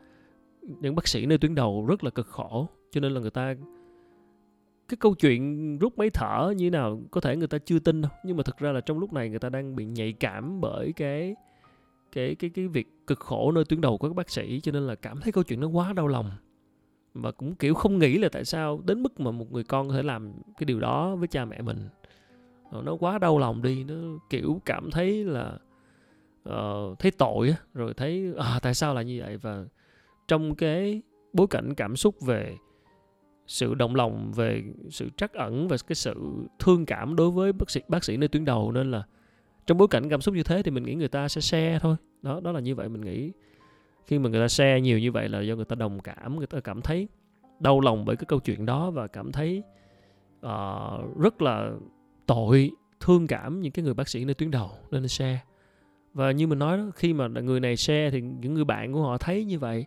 những 0.66 0.96
bác 0.96 1.08
sĩ 1.08 1.26
nơi 1.26 1.38
tuyến 1.38 1.56
đầu 1.56 1.86
rất 1.86 2.04
là 2.04 2.10
cực 2.10 2.28
khổ. 2.28 2.68
Cho 2.92 3.02
nên 3.02 3.12
là 3.12 3.20
người 3.20 3.32
ta, 3.32 3.54
cái 4.88 4.98
câu 5.00 5.16
chuyện 5.16 5.78
rút 5.78 5.98
máy 5.98 6.10
thở 6.10 6.54
như 6.58 6.66
thế 6.66 6.70
nào 6.70 7.02
có 7.12 7.22
thể 7.22 7.36
người 7.36 7.48
ta 7.48 7.58
chưa 7.58 7.80
tin 7.80 8.02
đâu. 8.02 8.12
Nhưng 8.24 8.38
mà 8.38 8.44
thực 8.44 8.58
ra 8.58 8.72
là 8.72 8.82
trong 8.82 9.00
lúc 9.00 9.14
này 9.14 9.30
người 9.30 9.40
ta 9.40 9.50
đang 9.50 9.76
bị 9.76 9.86
nhạy 9.86 10.14
cảm 10.14 10.62
bởi 10.62 10.94
cái 10.94 11.36
cái 12.12 12.36
cái 12.36 12.50
cái 12.50 12.68
việc 12.68 13.08
cực 13.08 13.20
khổ 13.20 13.52
nơi 13.52 13.66
tuyến 13.66 13.82
đầu 13.82 13.98
của 13.98 14.08
các 14.08 14.16
bác 14.16 14.30
sĩ 14.30 14.60
cho 14.62 14.72
nên 14.72 14.88
là 14.88 14.96
cảm 14.96 15.22
thấy 15.22 15.32
câu 15.32 15.44
chuyện 15.44 15.60
nó 15.60 15.68
quá 15.68 15.94
đau 15.94 16.08
lòng. 16.08 16.32
Và 17.14 17.32
cũng 17.32 17.56
kiểu 17.56 17.74
không 17.74 18.00
nghĩ 18.00 18.18
là 18.18 18.30
tại 18.30 18.46
sao 18.46 18.82
đến 18.86 19.04
mức 19.04 19.20
mà 19.20 19.32
một 19.32 19.52
người 19.52 19.64
con 19.64 19.88
có 19.88 19.94
thể 19.94 20.04
làm 20.04 20.32
cái 20.58 20.66
điều 20.66 20.80
đó 20.80 21.16
với 21.16 21.28
cha 21.28 21.46
mẹ 21.46 21.62
mình. 21.62 21.90
Ờ, 22.72 22.82
nó 22.86 22.96
quá 22.96 23.18
đau 23.18 23.40
lòng 23.40 23.62
đi 23.62 23.84
nó 23.84 23.96
kiểu 24.30 24.62
cảm 24.66 24.92
thấy 24.92 25.24
là 25.24 25.58
uh, 26.50 27.00
thấy 27.00 27.12
tội 27.12 27.56
rồi 27.74 27.94
thấy 27.94 28.34
à, 28.38 28.60
tại 28.62 28.74
sao 28.74 28.94
lại 28.94 29.06
như 29.06 29.22
vậy? 29.22 29.38
Và 29.38 29.66
trong 30.28 30.56
cái 30.56 31.02
bối 31.34 31.48
cảnh 31.50 31.76
cảm 31.76 31.96
xúc 31.96 32.22
về 32.22 32.56
sự 33.48 33.76
động 33.76 33.96
lòng 33.96 34.32
về 34.36 34.64
sự 34.90 35.10
trắc 35.18 35.34
ẩn 35.34 35.68
và 35.68 35.78
cái 35.88 35.96
sự 35.96 36.16
thương 36.60 36.86
cảm 36.86 37.16
đối 37.16 37.32
với 37.32 37.54
bác 37.54 37.70
sĩ 37.70 37.82
bác 37.88 38.04
sĩ 38.04 38.18
nơi 38.18 38.28
tuyến 38.28 38.46
đầu 38.46 38.72
nên 38.72 38.92
là 38.92 39.04
trong 39.68 39.78
bối 39.78 39.88
cảnh 39.88 40.10
cảm 40.10 40.22
xúc 40.22 40.36
như 40.36 40.44
thế 40.44 40.64
thì 40.64 40.72
mình 40.72 40.84
nghĩ 40.84 40.96
người 40.96 41.08
ta 41.08 41.28
sẽ 41.28 41.42
share 41.42 41.80
thôi. 41.80 41.96
Đó 42.22 42.40
đó 42.44 42.52
là 42.52 42.60
như 42.60 42.76
vậy 42.76 42.90
mình 42.90 43.02
nghĩ. 43.02 43.32
Khi 44.06 44.20
mà 44.20 44.30
người 44.30 44.42
ta 44.42 44.48
share 44.48 44.82
nhiều 44.82 45.00
như 45.00 45.12
vậy 45.12 45.30
là 45.30 45.42
do 45.42 45.56
người 45.56 45.66
ta 45.66 45.76
đồng 45.76 46.00
cảm 46.00 46.38
người 46.38 46.48
ta 46.48 46.60
cảm 46.60 46.82
thấy 46.82 47.08
đau 47.60 47.80
lòng 47.80 48.06
bởi 48.06 48.16
cái 48.16 48.26
câu 48.26 48.40
chuyện 48.40 48.66
đó 48.66 48.92
và 48.92 49.08
cảm 49.08 49.32
thấy 49.32 49.64
uh, 50.46 51.18
rất 51.20 51.42
là 51.42 51.72
tội 52.26 52.72
thương 53.00 53.28
cảm 53.28 53.62
những 53.62 53.72
cái 53.72 53.86
người 53.86 53.94
bác 53.94 54.10
sĩ 54.10 54.26
nơi 54.26 54.34
tuyến 54.34 54.52
đầu 54.52 54.70
nên 54.92 55.08
share. 55.08 55.44
Và 56.14 56.32
như 56.32 56.48
mình 56.48 56.60
nói 56.60 56.78
đó 56.78 56.84
khi 56.96 57.14
mà 57.14 57.28
người 57.28 57.60
này 57.60 57.78
share 57.78 58.10
thì 58.12 58.22
những 58.22 58.54
người 58.54 58.66
bạn 58.66 58.94
của 58.94 59.02
họ 59.02 59.18
thấy 59.18 59.46
như 59.46 59.60
vậy. 59.60 59.86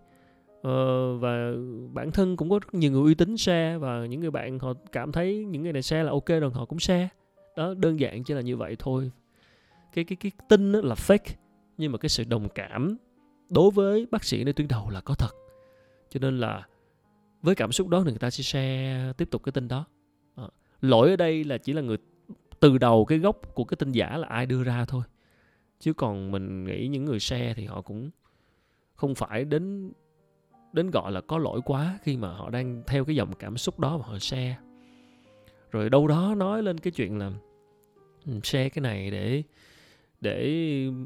Uh, 0.59 1.21
và 1.21 1.53
bản 1.93 2.11
thân 2.11 2.37
cũng 2.37 2.51
có 2.51 2.59
rất 2.59 2.75
nhiều 2.75 2.93
người 2.93 3.03
uy 3.03 3.15
tín 3.15 3.37
share 3.37 3.79
và 3.79 4.07
những 4.07 4.21
người 4.21 4.31
bạn 4.31 4.59
họ 4.59 4.75
cảm 4.93 5.13
thấy 5.13 5.45
những 5.45 5.63
người 5.63 5.73
này 5.73 5.83
share 5.83 6.03
là 6.03 6.11
ok 6.11 6.27
rồi 6.27 6.51
họ 6.55 6.65
cũng 6.65 6.79
share. 6.79 7.09
Đó 7.57 7.75
đơn 7.75 8.01
giản 8.01 8.25
chỉ 8.25 8.35
là 8.35 8.41
như 8.41 8.57
vậy 8.57 8.77
thôi 8.79 9.11
cái 9.93 10.05
cái 10.05 10.17
cái 10.17 10.33
tin 10.49 10.73
là 10.73 10.95
fake 10.95 11.35
nhưng 11.79 11.93
mà 11.93 11.99
cái 11.99 12.09
sự 12.09 12.25
đồng 12.25 12.49
cảm 12.49 12.97
đối 13.51 13.71
với 13.71 14.07
bác 14.11 14.25
sĩ 14.25 14.45
nơi 14.45 14.53
tuyến 14.53 14.69
đầu 14.69 14.91
là 14.91 15.01
có 15.01 15.15
thật. 15.15 15.31
Cho 16.11 16.21
nên 16.21 16.39
là 16.39 16.67
với 17.43 17.55
cảm 17.55 17.73
xúc 17.73 17.89
đó 17.89 18.03
thì 18.05 18.11
người 18.11 18.19
ta 18.19 18.31
sẽ 18.31 18.43
share 18.43 19.13
tiếp 19.17 19.29
tục 19.31 19.43
cái 19.43 19.53
tin 19.53 19.69
đó. 19.69 19.85
À, 20.35 20.45
lỗi 20.81 21.11
ở 21.11 21.17
đây 21.17 21.45
là 21.45 21.59
chỉ 21.59 21.73
là 21.73 21.83
người 21.83 21.97
từ 22.61 22.79
đầu 22.79 23.05
cái 23.05 23.19
gốc 23.19 23.55
của 23.55 23.65
cái 23.65 23.77
tin 23.77 23.93
giả 23.93 24.17
là 24.17 24.29
ai 24.29 24.47
đưa 24.47 24.63
ra 24.63 24.85
thôi. 24.85 25.03
Chứ 25.81 25.93
còn 25.93 26.31
mình 26.31 26.65
nghĩ 26.65 26.89
những 26.89 27.05
người 27.05 27.21
share 27.21 27.55
thì 27.55 27.65
họ 27.65 27.83
cũng 27.83 28.11
không 28.95 29.15
phải 29.15 29.45
đến 29.45 29.93
đến 30.73 30.91
gọi 30.91 31.13
là 31.13 31.21
có 31.21 31.39
lỗi 31.39 31.61
quá 31.65 31.99
khi 32.03 32.17
mà 32.17 32.33
họ 32.33 32.51
đang 32.51 32.83
theo 32.87 33.05
cái 33.05 33.17
dòng 33.17 33.33
cảm 33.39 33.57
xúc 33.57 33.81
đó 33.81 33.99
mà 33.99 34.05
họ 34.07 34.19
share. 34.19 34.57
Rồi 35.71 35.91
đâu 35.91 36.07
đó 36.07 36.35
nói 36.37 36.63
lên 36.63 36.79
cái 36.79 36.91
chuyện 36.91 37.19
là 37.19 37.33
ừ, 38.27 38.33
share 38.43 38.69
cái 38.69 38.83
này 38.83 39.11
để 39.11 39.43
để 40.21 40.55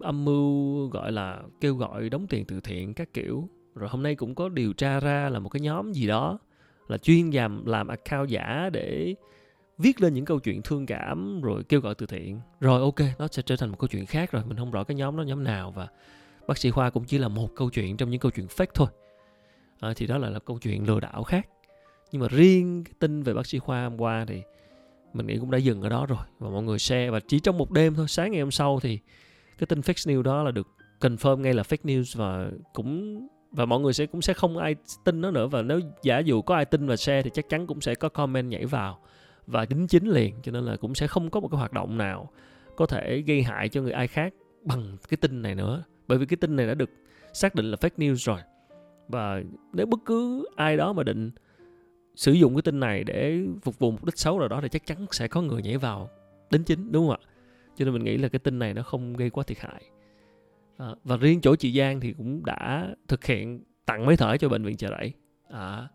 âm 0.01 0.25
mưu 0.25 0.89
gọi 0.89 1.13
là 1.13 1.43
kêu 1.61 1.75
gọi 1.77 2.09
đóng 2.09 2.27
tiền 2.27 2.45
từ 2.45 2.61
thiện 2.61 2.95
các 2.95 3.13
kiểu. 3.13 3.49
Rồi 3.75 3.89
hôm 3.89 4.03
nay 4.03 4.15
cũng 4.15 4.35
có 4.35 4.49
điều 4.49 4.73
tra 4.73 5.01
ra 5.01 5.29
là 5.29 5.39
một 5.39 5.49
cái 5.49 5.61
nhóm 5.61 5.93
gì 5.93 6.07
đó 6.07 6.39
là 6.89 6.99
chuyên 6.99 7.31
làm 7.31 7.67
làm 7.67 7.89
account 7.89 8.29
giả 8.29 8.71
để 8.73 9.15
viết 9.79 10.01
lên 10.01 10.15
những 10.15 10.25
câu 10.25 10.39
chuyện 10.39 10.63
thương 10.63 10.87
cảm 10.87 11.41
rồi 11.41 11.63
kêu 11.69 11.81
gọi 11.81 11.95
từ 11.95 12.07
thiện. 12.07 12.41
Rồi 12.61 12.81
ok 12.81 13.01
nó 13.19 13.29
sẽ 13.31 13.43
trở 13.47 13.57
thành 13.57 13.71
một 13.71 13.77
câu 13.79 13.89
chuyện 13.89 14.07
khác 14.07 14.33
rồi 14.33 14.43
mình 14.47 14.57
không 14.57 14.71
rõ 14.71 14.85
cái 14.85 14.95
nhóm 14.95 15.17
đó 15.17 15.23
nhóm 15.23 15.45
nào 15.45 15.71
và 15.71 15.89
bác 16.47 16.59
sĩ 16.59 16.71
khoa 16.71 16.91
cũng 16.91 17.05
chỉ 17.05 17.19
là 17.19 17.29
một 17.29 17.49
câu 17.57 17.71
chuyện 17.71 17.97
trong 17.97 18.11
những 18.11 18.21
câu 18.21 18.31
chuyện 18.31 18.47
fake 18.47 18.67
thôi. 18.75 18.89
À, 19.81 19.93
thì 19.97 20.07
đó 20.07 20.19
là, 20.19 20.31
là 20.31 20.39
câu 20.39 20.59
chuyện 20.59 20.87
lừa 20.87 21.01
đảo 21.01 21.23
khác. 21.23 21.49
Nhưng 22.13 22.23
mà 22.23 22.29
riêng 22.29 22.85
cái 22.85 22.95
tin 22.99 23.23
về 23.23 23.35
bác 23.35 23.47
sĩ 23.47 23.59
khoa 23.59 23.85
hôm 23.85 24.01
qua 24.01 24.25
thì 24.29 24.43
mình 25.15 25.27
nghĩ 25.27 25.39
cũng 25.39 25.51
đã 25.51 25.59
dừng 25.59 25.83
ở 25.83 25.89
đó 25.89 26.07
rồi. 26.07 26.19
Và 26.39 26.51
mọi 26.51 26.63
người 26.63 26.79
share. 26.79 27.11
Và 27.11 27.21
chỉ 27.21 27.41
trong 27.41 27.59
một 27.59 27.71
đêm 27.71 27.95
thôi, 27.95 28.09
sáng 28.09 28.33
ngày 28.33 28.41
hôm 28.41 28.51
sau 28.51 28.81
thì 28.81 28.99
cái 29.59 29.67
tin 29.67 29.81
fake 29.81 30.15
news 30.15 30.23
đó 30.23 30.43
là 30.43 30.51
được 30.51 30.69
confirm 31.01 31.37
ngay 31.37 31.55
là 31.55 31.63
fake 31.63 31.85
news 31.85 32.19
và 32.19 32.51
cũng, 32.73 33.21
và 33.53 33.65
mọi 33.65 33.81
người 33.81 33.93
sẽ 33.93 34.07
cũng 34.07 34.23
sẽ 34.23 34.35
không 34.35 34.59
ai 34.59 34.77
tin 35.05 35.21
nó 35.21 35.31
nữa. 35.31 35.47
Và 35.47 35.63
nếu 35.63 35.81
giả 36.03 36.19
dụ 36.19 36.43
có 36.43 36.55
ai 36.55 36.65
tin 36.65 36.87
và 36.87 36.97
share 36.97 37.23
thì 37.23 37.31
chắc 37.35 37.49
chắn 37.49 37.67
cũng 37.67 37.81
sẽ 37.81 37.95
có 37.95 38.09
comment 38.09 38.51
nhảy 38.51 38.67
vào. 38.67 38.99
Và 39.47 39.67
đính 39.67 39.87
chính 39.87 40.09
liền, 40.09 40.35
cho 40.43 40.53
nên 40.53 40.65
là 40.65 40.77
cũng 40.77 40.95
sẽ 40.95 41.07
không 41.07 41.31
có 41.31 41.41
một 41.41 41.49
cái 41.49 41.59
hoạt 41.59 41.73
động 41.73 41.99
nào 41.99 42.31
có 42.77 42.87
thể 42.87 43.23
gây 43.27 43.43
hại 43.43 43.69
cho 43.69 43.83
người 43.83 43.93
ai 43.93 44.07
khác 44.07 44.35
bằng 44.63 44.97
cái 45.09 45.17
tin 45.17 45.43
này 45.43 45.55
nữa. 45.55 45.85
Bởi 46.09 46.19
vì 46.19 46.27
cái 46.27 46.37
tin 46.37 46.57
này 46.57 46.67
đã 46.67 46.75
được 46.75 46.91
xác 47.33 47.55
định 47.55 47.71
là 47.71 47.77
fake 47.81 47.97
news 47.97 48.15
rồi. 48.15 48.41
Và 49.09 49.43
nếu 49.73 49.87
bất 49.87 50.01
cứ 50.07 50.49
ai 50.57 50.77
đó 50.77 50.93
mà 50.93 51.03
định 51.03 51.31
sử 52.15 52.33
dụng 52.33 52.55
cái 52.55 52.63
tin 52.63 52.81
này 52.81 53.05
để 53.05 53.41
phục 53.63 53.79
vụ 53.79 53.91
mục 53.91 54.05
đích 54.05 54.19
xấu 54.19 54.39
nào 54.39 54.49
đó 54.49 54.61
thì 54.63 54.69
chắc 54.69 54.87
chắn 54.87 55.07
sẽ 55.11 55.29
có 55.29 55.43
người 55.43 55.63
nhảy 55.63 55.79
vào 55.79 56.11
đính 56.51 56.65
chính 56.65 56.93
đúng 56.93 57.09
không 57.09 57.17
ạ? 57.21 57.29
Cho 57.77 57.85
nên 57.85 57.95
mình 57.95 58.05
nghĩ 58.05 58.17
là 58.17 58.29
cái 58.29 58.39
tin 58.39 58.59
này 58.59 58.75
nó 58.75 58.83
không 58.83 59.13
gây 59.13 59.31
quá 59.31 59.45
thiệt 59.45 59.59
hại. 59.59 59.83
À, 60.77 60.87
và 61.05 61.17
riêng 61.17 61.41
chỗ 61.41 61.57
chị 61.57 61.79
Giang 61.79 62.01
thì 62.01 62.13
cũng 62.13 62.45
đã 62.45 62.89
thực 63.09 63.25
hiện 63.25 63.65
tặng 63.87 64.07
máy 64.07 64.17
thở 64.17 64.37
cho 64.37 64.49
bệnh 64.49 64.65
viện 64.65 64.77
chợ 64.77 64.91
rẫy. 64.99 65.13
À, 65.51 65.89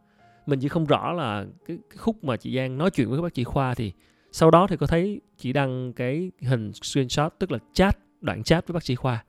mình 0.45 0.59
chỉ 0.59 0.67
không 0.67 0.85
rõ 0.85 1.13
là 1.13 1.45
cái, 1.65 1.77
cái 1.89 1.97
khúc 1.97 2.23
mà 2.23 2.38
chị 2.38 2.55
Giang 2.55 2.77
nói 2.77 2.91
chuyện 2.91 3.09
với 3.09 3.21
bác 3.21 3.35
sĩ 3.35 3.43
Khoa 3.43 3.75
thì 3.75 3.93
sau 4.31 4.51
đó 4.51 4.67
thì 4.67 4.77
có 4.77 4.88
thấy 4.88 5.21
chị 5.38 5.53
đăng 5.53 5.93
cái 5.93 6.31
hình 6.41 6.73
screenshot 6.73 7.33
tức 7.39 7.51
là 7.51 7.59
chat 7.73 7.97
đoạn 8.21 8.43
chat 8.43 8.67
với 8.67 8.73
bác 8.73 8.83
sĩ 8.83 8.95
Khoa. 8.95 9.23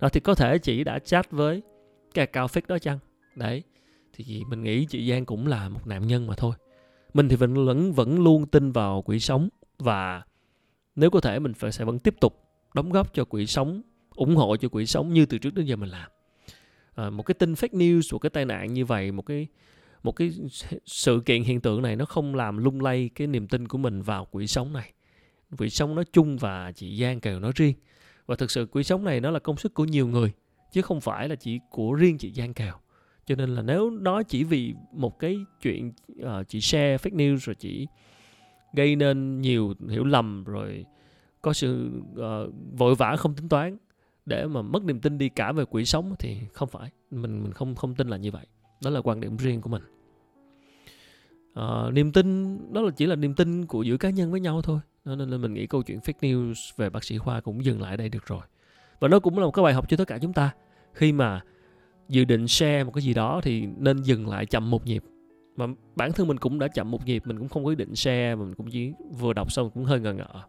Đó 0.00 0.08
thì 0.08 0.20
có 0.20 0.34
thể 0.34 0.58
chị 0.58 0.84
đã 0.84 0.98
chat 0.98 1.30
với 1.30 1.62
cái 2.14 2.26
cao 2.26 2.46
fake 2.46 2.60
đó 2.68 2.78
chăng? 2.78 2.98
Đấy 3.34 3.62
thì 4.16 4.44
mình 4.48 4.62
nghĩ 4.62 4.86
chị 4.86 5.10
Giang 5.10 5.24
cũng 5.24 5.46
là 5.46 5.68
một 5.68 5.86
nạn 5.86 6.06
nhân 6.06 6.26
mà 6.26 6.34
thôi. 6.36 6.54
Mình 7.14 7.28
thì 7.28 7.36
vẫn 7.36 7.66
vẫn 7.66 7.92
vẫn 7.92 8.24
luôn 8.24 8.46
tin 8.46 8.72
vào 8.72 9.02
quỹ 9.02 9.20
sống 9.20 9.48
và 9.78 10.22
nếu 10.96 11.10
có 11.10 11.20
thể 11.20 11.38
mình 11.38 11.54
phải 11.54 11.72
sẽ 11.72 11.84
vẫn 11.84 11.98
tiếp 11.98 12.14
tục 12.20 12.42
đóng 12.74 12.92
góp 12.92 13.14
cho 13.14 13.24
quỹ 13.24 13.46
sống 13.46 13.82
ủng 14.14 14.36
hộ 14.36 14.56
cho 14.56 14.68
quỹ 14.68 14.86
sống 14.86 15.12
như 15.12 15.26
từ 15.26 15.38
trước 15.38 15.54
đến 15.54 15.66
giờ 15.66 15.76
mình 15.76 15.90
làm. 15.90 16.10
À, 16.94 17.10
một 17.10 17.22
cái 17.22 17.34
tin 17.34 17.52
fake 17.52 17.78
news 17.78 18.02
một 18.12 18.18
cái 18.18 18.30
tai 18.30 18.44
nạn 18.44 18.74
như 18.74 18.84
vậy 18.84 19.12
một 19.12 19.22
cái 19.22 19.46
một 20.02 20.12
cái 20.12 20.32
sự 20.86 21.22
kiện 21.26 21.42
hiện 21.42 21.60
tượng 21.60 21.82
này 21.82 21.96
nó 21.96 22.04
không 22.04 22.34
làm 22.34 22.56
lung 22.56 22.80
lay 22.80 23.10
cái 23.14 23.26
niềm 23.26 23.48
tin 23.48 23.68
của 23.68 23.78
mình 23.78 24.02
vào 24.02 24.24
quỹ 24.24 24.46
sống 24.46 24.72
này. 24.72 24.92
Quỹ 25.58 25.70
sống 25.70 25.94
nói 25.94 26.04
chung 26.12 26.36
và 26.36 26.72
chị 26.72 27.00
Giang 27.00 27.20
kèo 27.20 27.40
nói 27.40 27.52
riêng. 27.54 27.74
Và 28.26 28.36
thực 28.36 28.50
sự 28.50 28.66
quỹ 28.66 28.84
sống 28.84 29.04
này 29.04 29.20
nó 29.20 29.30
là 29.30 29.38
công 29.38 29.56
sức 29.56 29.74
của 29.74 29.84
nhiều 29.84 30.06
người 30.06 30.32
chứ 30.72 30.82
không 30.82 31.00
phải 31.00 31.28
là 31.28 31.34
chỉ 31.34 31.58
của 31.70 31.92
riêng 31.92 32.18
chị 32.18 32.32
Giang 32.32 32.54
kèo 32.54 32.74
cho 33.26 33.34
nên 33.34 33.54
là 33.54 33.62
nếu 33.62 33.90
nó 33.90 34.22
chỉ 34.22 34.44
vì 34.44 34.74
một 34.92 35.18
cái 35.18 35.38
chuyện 35.62 35.92
uh, 36.22 36.48
chị 36.48 36.60
share 36.60 36.96
fake 36.96 37.16
news 37.16 37.36
rồi 37.36 37.54
chị 37.54 37.86
gây 38.72 38.96
nên 38.96 39.40
nhiều 39.40 39.74
hiểu 39.88 40.04
lầm 40.04 40.44
rồi 40.44 40.84
có 41.42 41.52
sự 41.52 41.90
uh, 42.12 42.54
vội 42.78 42.94
vã 42.94 43.16
không 43.16 43.34
tính 43.34 43.48
toán 43.48 43.76
để 44.26 44.46
mà 44.46 44.62
mất 44.62 44.84
niềm 44.84 45.00
tin 45.00 45.18
đi 45.18 45.28
cả 45.28 45.52
về 45.52 45.64
quỹ 45.64 45.84
sống 45.84 46.14
thì 46.18 46.38
không 46.52 46.68
phải. 46.68 46.90
Mình 47.10 47.42
mình 47.42 47.52
không 47.52 47.74
không 47.74 47.94
tin 47.94 48.08
là 48.08 48.16
như 48.16 48.30
vậy. 48.30 48.46
Đó 48.82 48.90
là 48.90 49.00
quan 49.00 49.20
điểm 49.20 49.36
riêng 49.36 49.60
của 49.60 49.70
mình. 49.70 49.82
Uh, 51.60 51.92
niềm 51.92 52.12
tin 52.12 52.58
đó 52.72 52.80
là 52.80 52.90
chỉ 52.90 53.06
là 53.06 53.16
niềm 53.16 53.34
tin 53.34 53.66
của 53.66 53.82
giữa 53.82 53.96
cá 53.96 54.10
nhân 54.10 54.30
với 54.30 54.40
nhau 54.40 54.62
thôi. 54.62 54.80
Nên 55.04 55.18
là 55.30 55.36
mình 55.36 55.54
nghĩ 55.54 55.66
câu 55.66 55.82
chuyện 55.82 55.98
fake 55.98 56.20
news 56.20 56.54
về 56.76 56.90
bác 56.90 57.04
sĩ 57.04 57.18
khoa 57.18 57.40
cũng 57.40 57.64
dừng 57.64 57.80
lại 57.82 57.96
đây 57.96 58.08
được 58.08 58.26
rồi. 58.26 58.42
Và 59.00 59.08
nó 59.08 59.20
cũng 59.20 59.38
là 59.38 59.44
một 59.44 59.50
cái 59.50 59.62
bài 59.62 59.74
học 59.74 59.88
cho 59.88 59.96
tất 59.96 60.08
cả 60.08 60.18
chúng 60.18 60.32
ta. 60.32 60.54
Khi 60.92 61.12
mà 61.12 61.40
dự 62.08 62.24
định 62.24 62.48
share 62.48 62.84
một 62.84 62.92
cái 62.94 63.02
gì 63.02 63.14
đó 63.14 63.40
thì 63.42 63.66
nên 63.78 64.02
dừng 64.02 64.28
lại 64.28 64.46
chậm 64.46 64.70
một 64.70 64.86
nhịp. 64.86 65.02
Mà 65.56 65.66
bản 65.96 66.12
thân 66.12 66.28
mình 66.28 66.38
cũng 66.38 66.58
đã 66.58 66.68
chậm 66.68 66.90
một 66.90 67.06
nhịp 67.06 67.22
mình 67.26 67.38
cũng 67.38 67.48
không 67.48 67.64
có 67.64 67.70
ý 67.70 67.76
định 67.76 67.94
share 67.94 68.34
mình 68.34 68.54
cũng 68.54 68.70
chỉ 68.70 68.92
vừa 69.18 69.32
đọc 69.32 69.52
xong 69.52 69.70
cũng 69.70 69.84
hơi 69.84 70.00
ngờ 70.00 70.12
ngợ. 70.12 70.42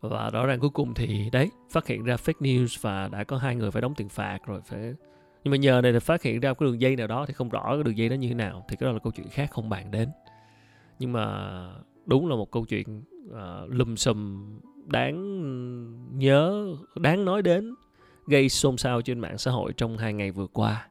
Và 0.00 0.30
rõ 0.30 0.46
ràng 0.46 0.60
cuối 0.60 0.70
cùng 0.70 0.94
thì 0.94 1.30
đấy 1.32 1.50
phát 1.70 1.86
hiện 1.86 2.04
ra 2.04 2.16
fake 2.16 2.40
news 2.40 2.78
và 2.80 3.08
đã 3.08 3.24
có 3.24 3.36
hai 3.36 3.56
người 3.56 3.70
phải 3.70 3.82
đóng 3.82 3.94
tiền 3.94 4.08
phạt 4.08 4.38
rồi 4.46 4.60
phải 4.64 4.94
nhưng 5.44 5.50
mà 5.50 5.56
nhờ 5.56 5.80
này 5.82 5.92
là 5.92 6.00
phát 6.00 6.22
hiện 6.22 6.40
ra 6.40 6.54
cái 6.54 6.66
đường 6.66 6.80
dây 6.80 6.96
nào 6.96 7.06
đó 7.06 7.26
thì 7.26 7.34
không 7.34 7.48
rõ 7.48 7.74
cái 7.74 7.82
đường 7.84 7.96
dây 7.96 8.08
đó 8.08 8.14
như 8.14 8.28
thế 8.28 8.34
nào 8.34 8.64
thì 8.68 8.76
cái 8.76 8.86
đó 8.86 8.92
là 8.92 8.98
câu 8.98 9.12
chuyện 9.12 9.28
khác 9.28 9.50
không 9.50 9.68
bàn 9.68 9.90
đến. 9.90 10.08
Nhưng 10.98 11.12
mà 11.12 11.24
đúng 12.06 12.28
là 12.28 12.36
một 12.36 12.50
câu 12.50 12.64
chuyện 12.64 13.02
uh, 13.28 13.34
lùm 13.68 13.94
xùm 13.94 14.44
đáng 14.86 16.18
nhớ 16.18 16.66
đáng 16.96 17.24
nói 17.24 17.42
đến 17.42 17.74
gây 18.26 18.48
xôn 18.48 18.76
xao 18.76 19.02
trên 19.02 19.18
mạng 19.18 19.38
xã 19.38 19.50
hội 19.50 19.72
trong 19.76 19.98
hai 19.98 20.12
ngày 20.12 20.30
vừa 20.30 20.46
qua. 20.46 20.86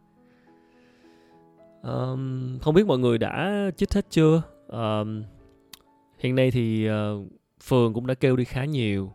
Um, 1.84 2.60
không 2.60 2.76
biết 2.76 2.86
mọi 2.86 3.00
người 3.00 3.18
đã 3.18 3.70
chích 3.78 3.94
hết 3.94 4.06
chưa? 4.10 4.42
Um, 4.68 5.24
hiện 6.18 6.36
nay 6.36 6.52
thì 6.52 6.86
ờ, 6.86 7.14
uh, 7.14 7.28
phường 7.64 7.94
cũng 7.94 8.08
đã 8.08 8.14
kêu 8.14 8.36
đi 8.36 8.44
khá 8.44 8.66
nhiều. 8.66 9.14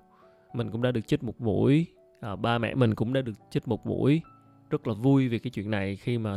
Mình 0.53 0.71
cũng 0.71 0.83
đã 0.83 0.91
được 0.91 1.07
chích 1.07 1.25
một 1.25 1.41
mũi 1.41 1.87
uh, 2.19 2.25
à, 2.25 2.37
ba 2.37 2.59
mẹ 2.59 2.75
mình 2.75 2.95
cũng 2.95 3.13
đã 3.13 3.23
được 3.23 3.33
chích 3.51 3.69
một 3.69 3.87
mũi 3.87 4.23
rất 4.71 4.87
là 4.87 4.95
vui 4.95 5.29
vì 5.29 5.39
cái 5.39 5.51
chuyện 5.51 5.71
này 5.71 5.97
khi 5.97 6.19
mà 6.19 6.37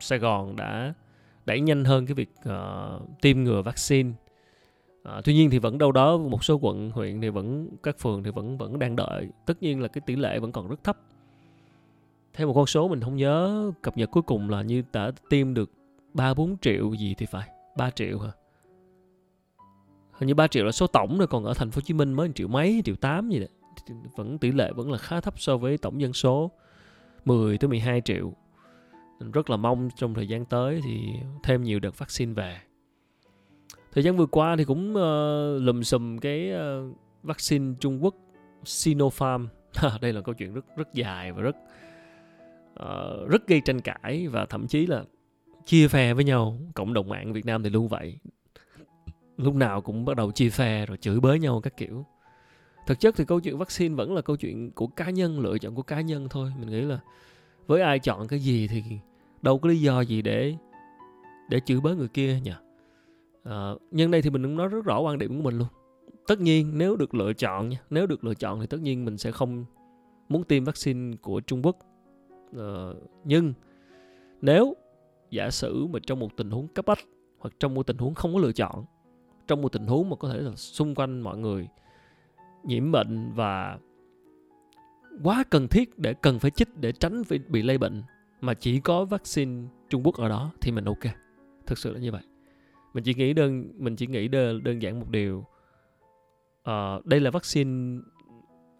Sài 0.00 0.18
Gòn 0.18 0.56
đã 0.56 0.94
đẩy 1.46 1.60
nhanh 1.60 1.84
hơn 1.84 2.06
cái 2.06 2.14
việc 2.14 2.30
uh, 2.48 3.20
tiêm 3.20 3.42
ngừa 3.42 3.62
vaccine. 3.62 4.12
À, 5.02 5.20
tuy 5.24 5.34
nhiên 5.34 5.50
thì 5.50 5.58
vẫn 5.58 5.78
đâu 5.78 5.92
đó 5.92 6.16
một 6.16 6.44
số 6.44 6.58
quận 6.62 6.90
huyện 6.90 7.20
thì 7.20 7.28
vẫn 7.28 7.68
các 7.82 7.98
phường 7.98 8.22
thì 8.22 8.30
vẫn 8.30 8.58
vẫn 8.58 8.78
đang 8.78 8.96
đợi. 8.96 9.28
Tất 9.46 9.62
nhiên 9.62 9.80
là 9.80 9.88
cái 9.88 10.02
tỷ 10.06 10.16
lệ 10.16 10.38
vẫn 10.38 10.52
còn 10.52 10.68
rất 10.68 10.84
thấp. 10.84 10.98
Theo 12.34 12.46
một 12.46 12.52
con 12.54 12.66
số 12.66 12.88
mình 12.88 13.00
không 13.00 13.16
nhớ 13.16 13.70
cập 13.82 13.96
nhật 13.96 14.10
cuối 14.10 14.22
cùng 14.22 14.50
là 14.50 14.62
như 14.62 14.82
đã 14.92 15.10
tiêm 15.28 15.54
được 15.54 15.70
ba 16.14 16.34
bốn 16.34 16.56
triệu 16.58 16.92
gì 16.92 17.14
thì 17.18 17.26
phải 17.26 17.48
3 17.76 17.90
triệu 17.90 18.18
hả? 18.18 18.30
Hình 20.12 20.26
như 20.26 20.34
3 20.34 20.46
triệu 20.46 20.64
là 20.64 20.72
số 20.72 20.86
tổng 20.86 21.18
rồi 21.18 21.26
còn 21.26 21.44
ở 21.44 21.54
thành 21.54 21.70
phố 21.70 21.76
Hồ 21.76 21.80
Chí 21.80 21.94
Minh 21.94 22.12
mới 22.12 22.28
1 22.28 22.32
triệu 22.36 22.48
mấy 22.48 22.82
triệu 22.84 22.94
8 22.96 23.30
gì 23.30 23.38
đấy 23.38 23.48
vẫn 24.16 24.38
tỷ 24.38 24.52
lệ 24.52 24.72
vẫn 24.72 24.92
là 24.92 24.98
khá 24.98 25.20
thấp 25.20 25.40
so 25.40 25.56
với 25.56 25.78
tổng 25.78 26.00
dân 26.00 26.12
số. 26.12 26.50
10 27.24 27.58
tới 27.58 27.68
12 27.68 28.00
triệu. 28.00 28.32
Mình 29.20 29.30
rất 29.30 29.50
là 29.50 29.56
mong 29.56 29.88
trong 29.96 30.14
thời 30.14 30.28
gian 30.28 30.44
tới 30.44 30.80
thì 30.84 31.12
thêm 31.42 31.62
nhiều 31.62 31.80
đợt 31.80 31.98
vaccine 31.98 32.32
về 32.32 32.60
thời 33.92 34.04
gian 34.04 34.16
vừa 34.16 34.26
qua 34.26 34.56
thì 34.56 34.64
cũng 34.64 34.90
uh, 34.90 35.62
lùm 35.62 35.82
xùm 35.82 36.18
cái 36.18 36.52
uh, 36.52 36.96
vaccine 37.22 37.74
Trung 37.80 38.04
Quốc 38.04 38.14
Sinopharm. 38.64 39.48
Đây 40.00 40.12
là 40.12 40.20
câu 40.20 40.34
chuyện 40.34 40.54
rất 40.54 40.64
rất 40.76 40.94
dài 40.94 41.32
và 41.32 41.42
rất 41.42 41.56
uh, 42.82 43.28
rất 43.28 43.46
gây 43.46 43.60
tranh 43.60 43.80
cãi 43.80 44.28
và 44.28 44.46
thậm 44.46 44.66
chí 44.66 44.86
là 44.86 45.04
chia 45.66 45.88
phe 45.88 46.14
với 46.14 46.24
nhau. 46.24 46.58
Cộng 46.74 46.94
đồng 46.94 47.08
mạng 47.08 47.32
Việt 47.32 47.46
Nam 47.46 47.62
thì 47.62 47.70
luôn 47.70 47.88
vậy. 47.88 48.18
Lúc 49.36 49.54
nào 49.54 49.80
cũng 49.80 50.04
bắt 50.04 50.16
đầu 50.16 50.32
chia 50.32 50.50
phe 50.50 50.86
rồi 50.86 50.96
chửi 50.96 51.20
bới 51.20 51.38
nhau 51.38 51.60
các 51.60 51.76
kiểu. 51.76 52.04
Thực 52.86 53.00
chất 53.00 53.16
thì 53.16 53.24
câu 53.24 53.40
chuyện 53.40 53.58
vaccine 53.58 53.94
vẫn 53.94 54.14
là 54.14 54.22
câu 54.22 54.36
chuyện 54.36 54.70
của 54.70 54.86
cá 54.86 55.10
nhân 55.10 55.40
lựa 55.40 55.58
chọn 55.58 55.74
của 55.74 55.82
cá 55.82 56.00
nhân 56.00 56.28
thôi. 56.30 56.52
Mình 56.58 56.70
nghĩ 56.70 56.80
là 56.80 56.98
với 57.66 57.82
ai 57.82 57.98
chọn 57.98 58.28
cái 58.28 58.38
gì 58.38 58.68
thì 58.68 58.82
đâu 59.42 59.58
có 59.58 59.68
lý 59.68 59.80
do 59.80 60.00
gì 60.00 60.22
để 60.22 60.54
để 61.48 61.60
chửi 61.60 61.80
bới 61.80 61.96
người 61.96 62.08
kia 62.08 62.40
nhỉ? 62.44 62.52
À, 63.44 63.72
nhân 63.90 64.10
đây 64.10 64.22
thì 64.22 64.30
mình 64.30 64.42
cũng 64.42 64.56
nói 64.56 64.68
rất 64.68 64.84
rõ 64.84 65.00
quan 65.00 65.18
điểm 65.18 65.36
của 65.36 65.42
mình 65.42 65.58
luôn. 65.58 65.68
Tất 66.26 66.40
nhiên 66.40 66.78
nếu 66.78 66.96
được 66.96 67.14
lựa 67.14 67.32
chọn 67.32 67.68
nha 67.68 67.78
nếu 67.90 68.06
được 68.06 68.24
lựa 68.24 68.34
chọn 68.34 68.60
thì 68.60 68.66
tất 68.66 68.80
nhiên 68.80 69.04
mình 69.04 69.18
sẽ 69.18 69.32
không 69.32 69.64
muốn 70.28 70.44
tiêm 70.44 70.64
vaccine 70.64 71.16
của 71.22 71.40
Trung 71.40 71.62
Quốc. 71.62 71.76
À, 72.56 72.88
nhưng 73.24 73.52
nếu 74.42 74.76
giả 75.30 75.50
sử 75.50 75.86
mà 75.86 75.98
trong 76.06 76.18
một 76.18 76.36
tình 76.36 76.50
huống 76.50 76.68
cấp 76.68 76.86
bách 76.86 76.98
hoặc 77.38 77.54
trong 77.60 77.74
một 77.74 77.86
tình 77.86 77.98
huống 77.98 78.14
không 78.14 78.34
có 78.34 78.40
lựa 78.40 78.52
chọn 78.52 78.84
trong 79.48 79.62
một 79.62 79.72
tình 79.72 79.86
huống 79.86 80.10
mà 80.10 80.16
có 80.16 80.28
thể 80.28 80.40
là 80.40 80.56
xung 80.56 80.94
quanh 80.94 81.20
mọi 81.20 81.38
người 81.38 81.68
nhiễm 82.64 82.92
bệnh 82.92 83.32
và 83.34 83.78
quá 85.22 85.44
cần 85.50 85.68
thiết 85.68 85.98
để 85.98 86.14
cần 86.14 86.38
phải 86.38 86.50
chích 86.50 86.76
để 86.76 86.92
tránh 86.92 87.22
bị 87.48 87.62
lây 87.62 87.78
bệnh 87.78 88.02
mà 88.40 88.54
chỉ 88.54 88.80
có 88.80 89.04
vaccine 89.04 89.68
Trung 89.88 90.02
Quốc 90.04 90.14
ở 90.14 90.28
đó 90.28 90.52
thì 90.60 90.72
mình 90.72 90.84
ok. 90.84 91.14
Thực 91.66 91.78
sự 91.78 91.92
là 91.92 92.00
như 92.00 92.12
vậy 92.12 92.22
mình 92.94 93.04
chỉ 93.04 93.14
nghĩ 93.14 93.32
đơn 93.32 93.72
mình 93.76 93.96
chỉ 93.96 94.06
nghĩ 94.06 94.28
đơn, 94.28 94.64
đơn 94.64 94.82
giản 94.82 95.00
một 95.00 95.10
điều. 95.10 95.44
Uh, 96.70 97.06
đây 97.06 97.20
là 97.20 97.30
vaccine 97.30 98.00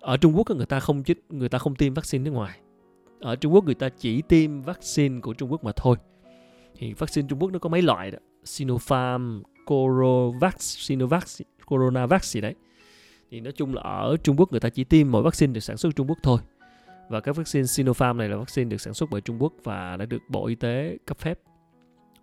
ở 0.00 0.16
Trung 0.16 0.36
Quốc 0.36 0.50
người 0.50 0.66
ta 0.66 0.80
không 0.80 1.04
chích 1.04 1.24
người 1.28 1.48
ta 1.48 1.58
không 1.58 1.74
tiêm 1.74 1.94
vaccine 1.94 2.24
nước 2.24 2.30
ngoài. 2.30 2.58
Ở 3.20 3.36
Trung 3.36 3.54
Quốc 3.54 3.64
người 3.64 3.74
ta 3.74 3.88
chỉ 3.88 4.22
tiêm 4.22 4.62
vaccine 4.62 5.20
của 5.20 5.34
Trung 5.34 5.52
Quốc 5.52 5.64
mà 5.64 5.72
thôi. 5.76 5.96
Thì 6.74 6.92
vaccine 6.92 7.28
Trung 7.28 7.38
Quốc 7.38 7.52
nó 7.52 7.58
có 7.58 7.68
mấy 7.68 7.82
loại 7.82 8.10
đó? 8.10 8.18
Sinopharm, 8.44 9.42
Corovax, 9.66 10.54
Sinovac, 10.58 11.24
Coronavac 11.66 12.24
gì 12.24 12.40
đấy. 12.40 12.54
Thì 13.30 13.40
nói 13.40 13.52
chung 13.52 13.74
là 13.74 13.82
ở 13.82 14.16
Trung 14.22 14.36
Quốc 14.36 14.50
người 14.50 14.60
ta 14.60 14.68
chỉ 14.68 14.84
tiêm 14.84 15.10
mỗi 15.10 15.22
vaccine 15.22 15.52
được 15.52 15.60
sản 15.60 15.76
xuất 15.76 15.96
Trung 15.96 16.06
Quốc 16.06 16.18
thôi. 16.22 16.38
Và 17.08 17.20
các 17.20 17.36
vaccine 17.36 17.66
Sinopharm 17.66 18.18
này 18.18 18.28
là 18.28 18.36
vaccine 18.36 18.70
được 18.70 18.80
sản 18.80 18.94
xuất 18.94 19.10
bởi 19.10 19.20
Trung 19.20 19.42
Quốc 19.42 19.52
và 19.64 19.96
đã 19.96 20.06
được 20.06 20.22
Bộ 20.28 20.46
Y 20.46 20.54
tế 20.54 20.98
cấp 21.06 21.18
phép 21.18 21.40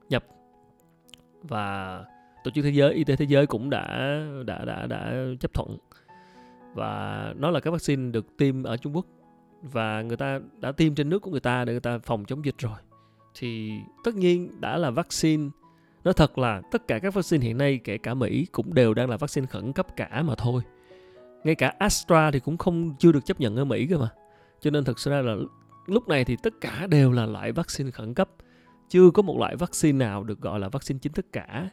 nhập 0.09 0.25
và 1.47 1.99
tổ 2.43 2.51
chức 2.51 2.63
thế 2.63 2.71
giới, 2.71 2.93
y 2.93 3.03
tế 3.03 3.15
thế 3.15 3.25
giới 3.25 3.47
cũng 3.47 3.69
đã 3.69 4.17
đã 4.45 4.65
đã 4.65 4.87
đã 4.87 5.13
chấp 5.39 5.53
thuận. 5.53 5.77
Và 6.73 7.33
nó 7.37 7.51
là 7.51 7.59
các 7.59 7.71
vaccine 7.71 8.11
được 8.11 8.37
tiêm 8.37 8.63
ở 8.63 8.77
Trung 8.77 8.95
Quốc. 8.95 9.05
Và 9.61 10.01
người 10.01 10.17
ta 10.17 10.39
đã 10.59 10.71
tiêm 10.71 10.95
trên 10.95 11.09
nước 11.09 11.19
của 11.19 11.31
người 11.31 11.39
ta 11.39 11.65
để 11.65 11.73
người 11.73 11.79
ta 11.79 11.97
phòng 11.97 12.25
chống 12.25 12.45
dịch 12.45 12.57
rồi. 12.57 12.77
Thì 13.39 13.71
tất 14.03 14.15
nhiên 14.15 14.61
đã 14.61 14.77
là 14.77 14.89
vaccine. 14.89 15.49
Nó 16.03 16.13
thật 16.13 16.37
là 16.37 16.61
tất 16.71 16.87
cả 16.87 16.99
các 16.99 17.13
vaccine 17.13 17.45
hiện 17.45 17.57
nay, 17.57 17.79
kể 17.83 17.97
cả 17.97 18.13
Mỹ, 18.13 18.47
cũng 18.51 18.73
đều 18.73 18.93
đang 18.93 19.09
là 19.09 19.17
vaccine 19.17 19.47
khẩn 19.47 19.73
cấp 19.73 19.87
cả 19.95 20.21
mà 20.21 20.35
thôi. 20.35 20.61
Ngay 21.43 21.55
cả 21.55 21.73
Astra 21.79 22.31
thì 22.31 22.39
cũng 22.39 22.57
không, 22.57 22.95
chưa 22.99 23.11
được 23.11 23.25
chấp 23.25 23.39
nhận 23.39 23.55
ở 23.55 23.65
Mỹ 23.65 23.87
cơ 23.89 23.97
mà. 23.97 24.09
Cho 24.61 24.71
nên 24.71 24.83
thực 24.83 24.99
sự 24.99 25.11
ra 25.11 25.21
là 25.21 25.35
lúc 25.87 26.07
này 26.07 26.25
thì 26.25 26.35
tất 26.43 26.53
cả 26.61 26.87
đều 26.89 27.11
là 27.11 27.25
loại 27.25 27.51
vaccine 27.51 27.91
khẩn 27.91 28.13
cấp 28.13 28.29
chưa 28.89 29.11
có 29.11 29.21
một 29.21 29.37
loại 29.37 29.55
vaccine 29.55 30.05
nào 30.05 30.23
được 30.23 30.41
gọi 30.41 30.59
là 30.59 30.69
vaccine 30.69 30.99
chính 31.01 31.13
thức 31.13 31.25
cả, 31.31 31.69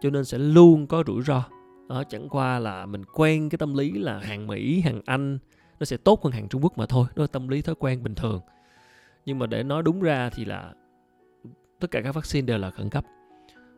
cho 0.00 0.10
nên 0.10 0.24
sẽ 0.24 0.38
luôn 0.38 0.86
có 0.86 1.04
rủi 1.06 1.22
ro. 1.22 1.44
Đó, 1.88 2.04
chẳng 2.08 2.28
qua 2.28 2.58
là 2.58 2.86
mình 2.86 3.04
quen 3.14 3.48
cái 3.48 3.58
tâm 3.58 3.74
lý 3.74 3.92
là 3.92 4.18
hàng 4.18 4.46
Mỹ, 4.46 4.80
hàng 4.80 5.00
Anh, 5.06 5.38
nó 5.80 5.84
sẽ 5.84 5.96
tốt 5.96 6.24
hơn 6.24 6.32
hàng 6.32 6.48
Trung 6.48 6.64
Quốc 6.64 6.78
mà 6.78 6.86
thôi, 6.86 7.06
đó 7.16 7.22
là 7.22 7.26
tâm 7.26 7.48
lý 7.48 7.62
thói 7.62 7.74
quen 7.74 8.02
bình 8.02 8.14
thường. 8.14 8.40
Nhưng 9.26 9.38
mà 9.38 9.46
để 9.46 9.62
nói 9.62 9.82
đúng 9.82 10.00
ra 10.00 10.30
thì 10.30 10.44
là 10.44 10.72
tất 11.80 11.90
cả 11.90 12.00
các 12.00 12.14
vaccine 12.14 12.46
đều 12.46 12.58
là 12.58 12.70
khẩn 12.70 12.90
cấp. 12.90 13.04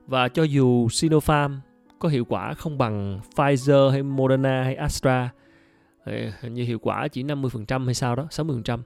Và 0.06 0.28
cho 0.28 0.42
dù 0.42 0.88
Sinopharm 0.88 1.54
có 1.98 2.08
hiệu 2.08 2.24
quả 2.24 2.54
không 2.54 2.78
bằng 2.78 3.20
Pfizer 3.34 3.90
hay 3.90 4.02
Moderna 4.02 4.62
hay 4.62 4.74
Astra 4.74 5.30
hình 6.40 6.54
như 6.54 6.64
hiệu 6.64 6.78
quả 6.78 7.08
chỉ 7.08 7.24
50% 7.24 7.84
hay 7.84 7.94
sao 7.94 8.16
đó 8.16 8.26
60% 8.30 8.78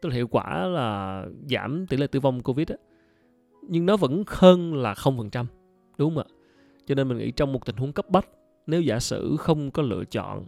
tức 0.00 0.08
là 0.08 0.14
hiệu 0.14 0.26
quả 0.26 0.66
là 0.66 1.24
giảm 1.50 1.86
tỷ 1.86 1.96
lệ 1.96 2.06
tử 2.06 2.20
vong 2.20 2.40
Covid 2.40 2.68
á 2.68 2.76
nhưng 3.62 3.86
nó 3.86 3.96
vẫn 3.96 4.24
hơn 4.26 4.74
là 4.74 4.94
0% 4.94 5.44
đúng 5.98 6.14
không 6.14 6.24
ạ 6.24 6.28
cho 6.86 6.94
nên 6.94 7.08
mình 7.08 7.18
nghĩ 7.18 7.30
trong 7.30 7.52
một 7.52 7.66
tình 7.66 7.76
huống 7.76 7.92
cấp 7.92 8.10
bách 8.10 8.28
nếu 8.66 8.82
giả 8.82 9.00
sử 9.00 9.36
không 9.38 9.70
có 9.70 9.82
lựa 9.82 10.04
chọn 10.04 10.44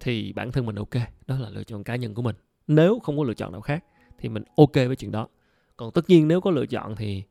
thì 0.00 0.32
bản 0.32 0.52
thân 0.52 0.66
mình 0.66 0.76
ok 0.76 0.94
đó 1.26 1.38
là 1.38 1.50
lựa 1.50 1.64
chọn 1.64 1.84
cá 1.84 1.96
nhân 1.96 2.14
của 2.14 2.22
mình 2.22 2.36
nếu 2.66 2.98
không 2.98 3.18
có 3.18 3.24
lựa 3.24 3.34
chọn 3.34 3.52
nào 3.52 3.60
khác 3.60 3.84
thì 4.18 4.28
mình 4.28 4.42
ok 4.56 4.74
với 4.74 4.96
chuyện 4.96 5.10
đó 5.10 5.28
còn 5.76 5.90
tất 5.90 6.10
nhiên 6.10 6.28
nếu 6.28 6.40
có 6.40 6.50
lựa 6.50 6.66
chọn 6.66 6.96
thì 6.96 7.22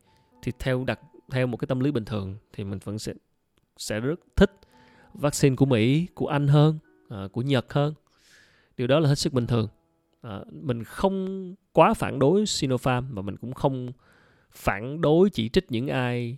thì 0.42 0.52
theo 0.60 0.84
đặt 0.84 1.00
theo 1.32 1.48
một 1.48 1.58
cái 1.58 1.66
tâm 1.68 1.80
lý 1.80 1.92
bình 1.92 2.06
thường 2.06 2.36
thì 2.54 2.64
mình 2.64 2.80
vẫn 2.84 3.00
sẽ 3.00 3.14
sẽ 3.78 4.00
rất 4.00 4.20
thích 4.36 4.52
vaccine 5.14 5.56
của 5.56 5.66
Mỹ, 5.66 6.08
của 6.14 6.28
Anh 6.28 6.48
hơn, 6.48 6.80
à, 7.10 7.28
của 7.32 7.42
Nhật 7.42 7.74
hơn. 7.74 7.94
Điều 8.78 8.88
đó 8.88 9.00
là 9.00 9.10
hết 9.10 9.16
sức 9.16 9.34
bình 9.34 9.48
thường. 9.48 9.68
À, 10.22 10.40
mình 10.52 10.84
không 10.84 11.56
quá 11.72 11.94
phản 11.94 12.20
đối 12.20 12.46
Sinopharm 12.46 13.14
và 13.14 13.22
mình 13.22 13.38
cũng 13.38 13.54
không 13.54 13.92
phản 14.52 15.02
đối 15.02 15.30
chỉ 15.30 15.50
trích 15.50 15.72
những 15.72 15.88
ai 15.88 16.38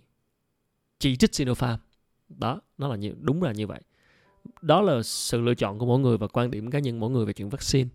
chỉ 0.98 1.16
trích 1.16 1.34
Sinopharm. 1.34 1.80
Đó, 2.28 2.60
nó 2.78 2.88
là 2.88 2.96
như 2.96 3.14
đúng 3.20 3.42
là 3.42 3.52
như 3.52 3.66
vậy. 3.66 3.80
Đó 4.62 4.80
là 4.80 5.02
sự 5.02 5.40
lựa 5.40 5.54
chọn 5.54 5.78
của 5.78 5.86
mỗi 5.86 5.98
người 5.98 6.18
và 6.18 6.26
quan 6.26 6.50
điểm 6.50 6.70
cá 6.70 6.78
nhân 6.78 7.00
mỗi 7.00 7.10
người 7.10 7.26
về 7.26 7.32
chuyện 7.32 7.48
vaccine. 7.48 7.88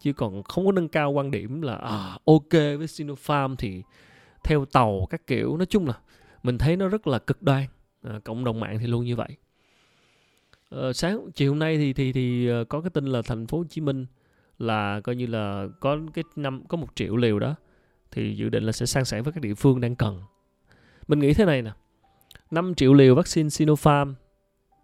Chứ 0.00 0.12
còn 0.12 0.42
không 0.42 0.66
có 0.66 0.72
nâng 0.72 0.88
cao 0.88 1.10
quan 1.10 1.30
điểm 1.30 1.62
là 1.62 1.74
à, 1.74 2.18
ok 2.24 2.50
với 2.50 2.86
Sinopharm 2.86 3.56
thì 3.56 3.82
theo 4.46 4.64
tàu 4.64 5.06
các 5.10 5.26
kiểu 5.26 5.56
nói 5.56 5.66
chung 5.66 5.86
là 5.86 5.94
mình 6.42 6.58
thấy 6.58 6.76
nó 6.76 6.88
rất 6.88 7.06
là 7.06 7.18
cực 7.18 7.42
đoan 7.42 7.64
à, 8.02 8.20
cộng 8.24 8.44
đồng 8.44 8.60
mạng 8.60 8.78
thì 8.80 8.86
luôn 8.86 9.04
như 9.04 9.16
vậy 9.16 9.28
à, 10.70 10.92
sáng 10.92 11.30
chiều 11.34 11.50
hôm 11.52 11.58
nay 11.58 11.76
thì 11.76 11.92
thì 11.92 12.12
thì 12.12 12.48
ờ, 12.48 12.64
có 12.64 12.80
cái 12.80 12.90
tin 12.90 13.06
là 13.06 13.22
thành 13.22 13.46
phố 13.46 13.58
Hồ 13.58 13.64
Chí 13.64 13.80
Minh 13.80 14.06
là 14.58 15.00
coi 15.04 15.16
như 15.16 15.26
là 15.26 15.66
có 15.80 15.98
cái 16.14 16.24
năm 16.36 16.62
có 16.68 16.76
một 16.76 16.88
triệu 16.94 17.16
liều 17.16 17.38
đó 17.38 17.54
thì 18.10 18.36
dự 18.36 18.48
định 18.48 18.64
là 18.64 18.72
sẽ 18.72 18.86
sang 18.86 19.04
sẻ 19.04 19.22
với 19.22 19.32
các 19.32 19.40
địa 19.40 19.54
phương 19.54 19.80
đang 19.80 19.96
cần. 19.96 20.22
Mình 21.08 21.18
nghĩ 21.18 21.34
thế 21.34 21.44
này 21.44 21.62
nè. 21.62 21.70
5 22.50 22.74
triệu 22.74 22.94
liều 22.94 23.14
vaccine 23.14 23.48
Sinopharm 23.48 24.14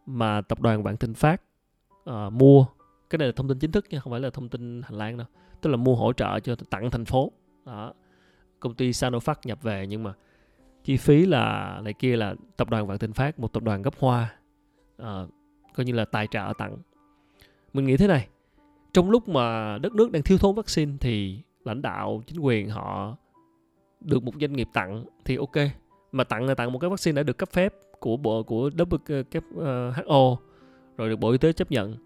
mà 0.07 0.41
tập 0.41 0.61
đoàn 0.61 0.83
Vạn 0.83 0.97
Thịnh 0.97 1.15
Phát 1.15 1.43
uh, 2.11 2.33
mua. 2.33 2.67
Cái 3.11 3.19
này 3.19 3.29
là 3.29 3.33
thông 3.37 3.49
tin 3.49 3.59
chính 3.59 3.73
thức 3.73 3.87
nha 3.91 4.01
không 4.01 4.11
phải 4.11 4.21
là 4.21 4.31
thông 4.31 4.49
tin 4.49 4.83
hành 4.83 4.95
lang 4.95 5.17
đâu. 5.17 5.27
Tức 5.61 5.71
là 5.71 5.77
mua 5.77 5.95
hỗ 5.95 6.13
trợ 6.13 6.41
cho 6.41 6.55
tặng 6.71 6.91
thành 6.91 7.05
phố. 7.05 7.33
Đó. 7.67 7.93
Công 8.61 8.75
ty 8.75 8.91
Sanofac 8.91 9.35
nhập 9.45 9.63
về 9.63 9.87
nhưng 9.87 10.03
mà 10.03 10.13
chi 10.85 10.97
phí 10.97 11.27
là 11.27 11.81
này 11.85 11.93
kia 11.93 12.17
là 12.17 12.35
tập 12.57 12.71
đoàn 12.71 12.87
Vạn 12.87 12.99
Thịnh 12.99 13.13
Phát 13.13 13.39
một 13.39 13.53
tập 13.53 13.63
đoàn 13.63 13.83
gấp 13.83 13.95
hoa. 13.99 14.35
Uh, 15.03 15.07
coi 15.75 15.87
như 15.87 15.93
là 15.93 16.05
tài 16.05 16.27
trợ 16.31 16.53
tặng. 16.59 16.77
Mình 17.73 17.85
nghĩ 17.87 17.97
thế 17.97 18.07
này. 18.07 18.29
Trong 18.93 19.11
lúc 19.11 19.29
mà 19.29 19.79
đất 19.79 19.95
nước 19.95 20.11
đang 20.11 20.23
thiếu 20.23 20.39
thốn 20.39 20.55
vaccine 20.55 20.93
thì 21.01 21.43
lãnh 21.65 21.83
đạo 21.83 22.23
chính 22.27 22.41
quyền 22.41 22.69
họ 22.69 23.17
được 24.01 24.23
một 24.23 24.33
doanh 24.41 24.53
nghiệp 24.53 24.69
tặng 24.73 25.05
thì 25.25 25.37
ok. 25.37 25.57
Mà 26.13 26.25
tặng 26.25 26.47
là 26.47 26.55
tặng 26.55 26.73
một 26.73 26.79
cái 26.79 26.91
vaccine 26.91 27.17
đã 27.17 27.23
được 27.23 27.39
cấp 27.39 27.49
phép 27.53 27.75
của 28.01 28.17
bộ, 28.17 28.43
của 28.43 28.71
WHO 28.77 29.41
ờ, 30.07 30.37
rồi 30.97 31.09
được 31.09 31.17
bộ 31.17 31.31
y 31.31 31.39
tế 31.39 31.53
chấp 31.53 31.71
nhận. 31.71 31.97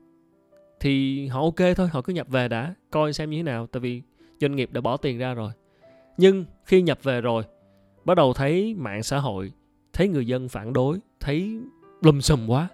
Thì 0.80 1.26
họ 1.26 1.40
ok 1.40 1.76
thôi, 1.76 1.88
họ 1.88 2.02
cứ 2.02 2.12
nhập 2.12 2.28
về 2.28 2.48
đã, 2.48 2.74
coi 2.90 3.12
xem 3.12 3.30
như 3.30 3.36
thế 3.36 3.42
nào, 3.42 3.66
tại 3.66 3.80
vì 3.80 4.02
doanh 4.40 4.56
nghiệp 4.56 4.72
đã 4.72 4.80
bỏ 4.80 4.96
tiền 4.96 5.18
ra 5.18 5.34
rồi. 5.34 5.50
Nhưng 6.16 6.44
khi 6.64 6.82
nhập 6.82 6.98
về 7.02 7.20
rồi, 7.20 7.42
bắt 8.04 8.14
đầu 8.14 8.32
thấy 8.32 8.74
mạng 8.74 9.02
xã 9.02 9.18
hội, 9.18 9.52
thấy 9.92 10.08
người 10.08 10.26
dân 10.26 10.48
phản 10.48 10.72
đối, 10.72 10.98
thấy 11.20 11.60
lùm 12.02 12.20
xùm 12.20 12.46
quá, 12.46 12.68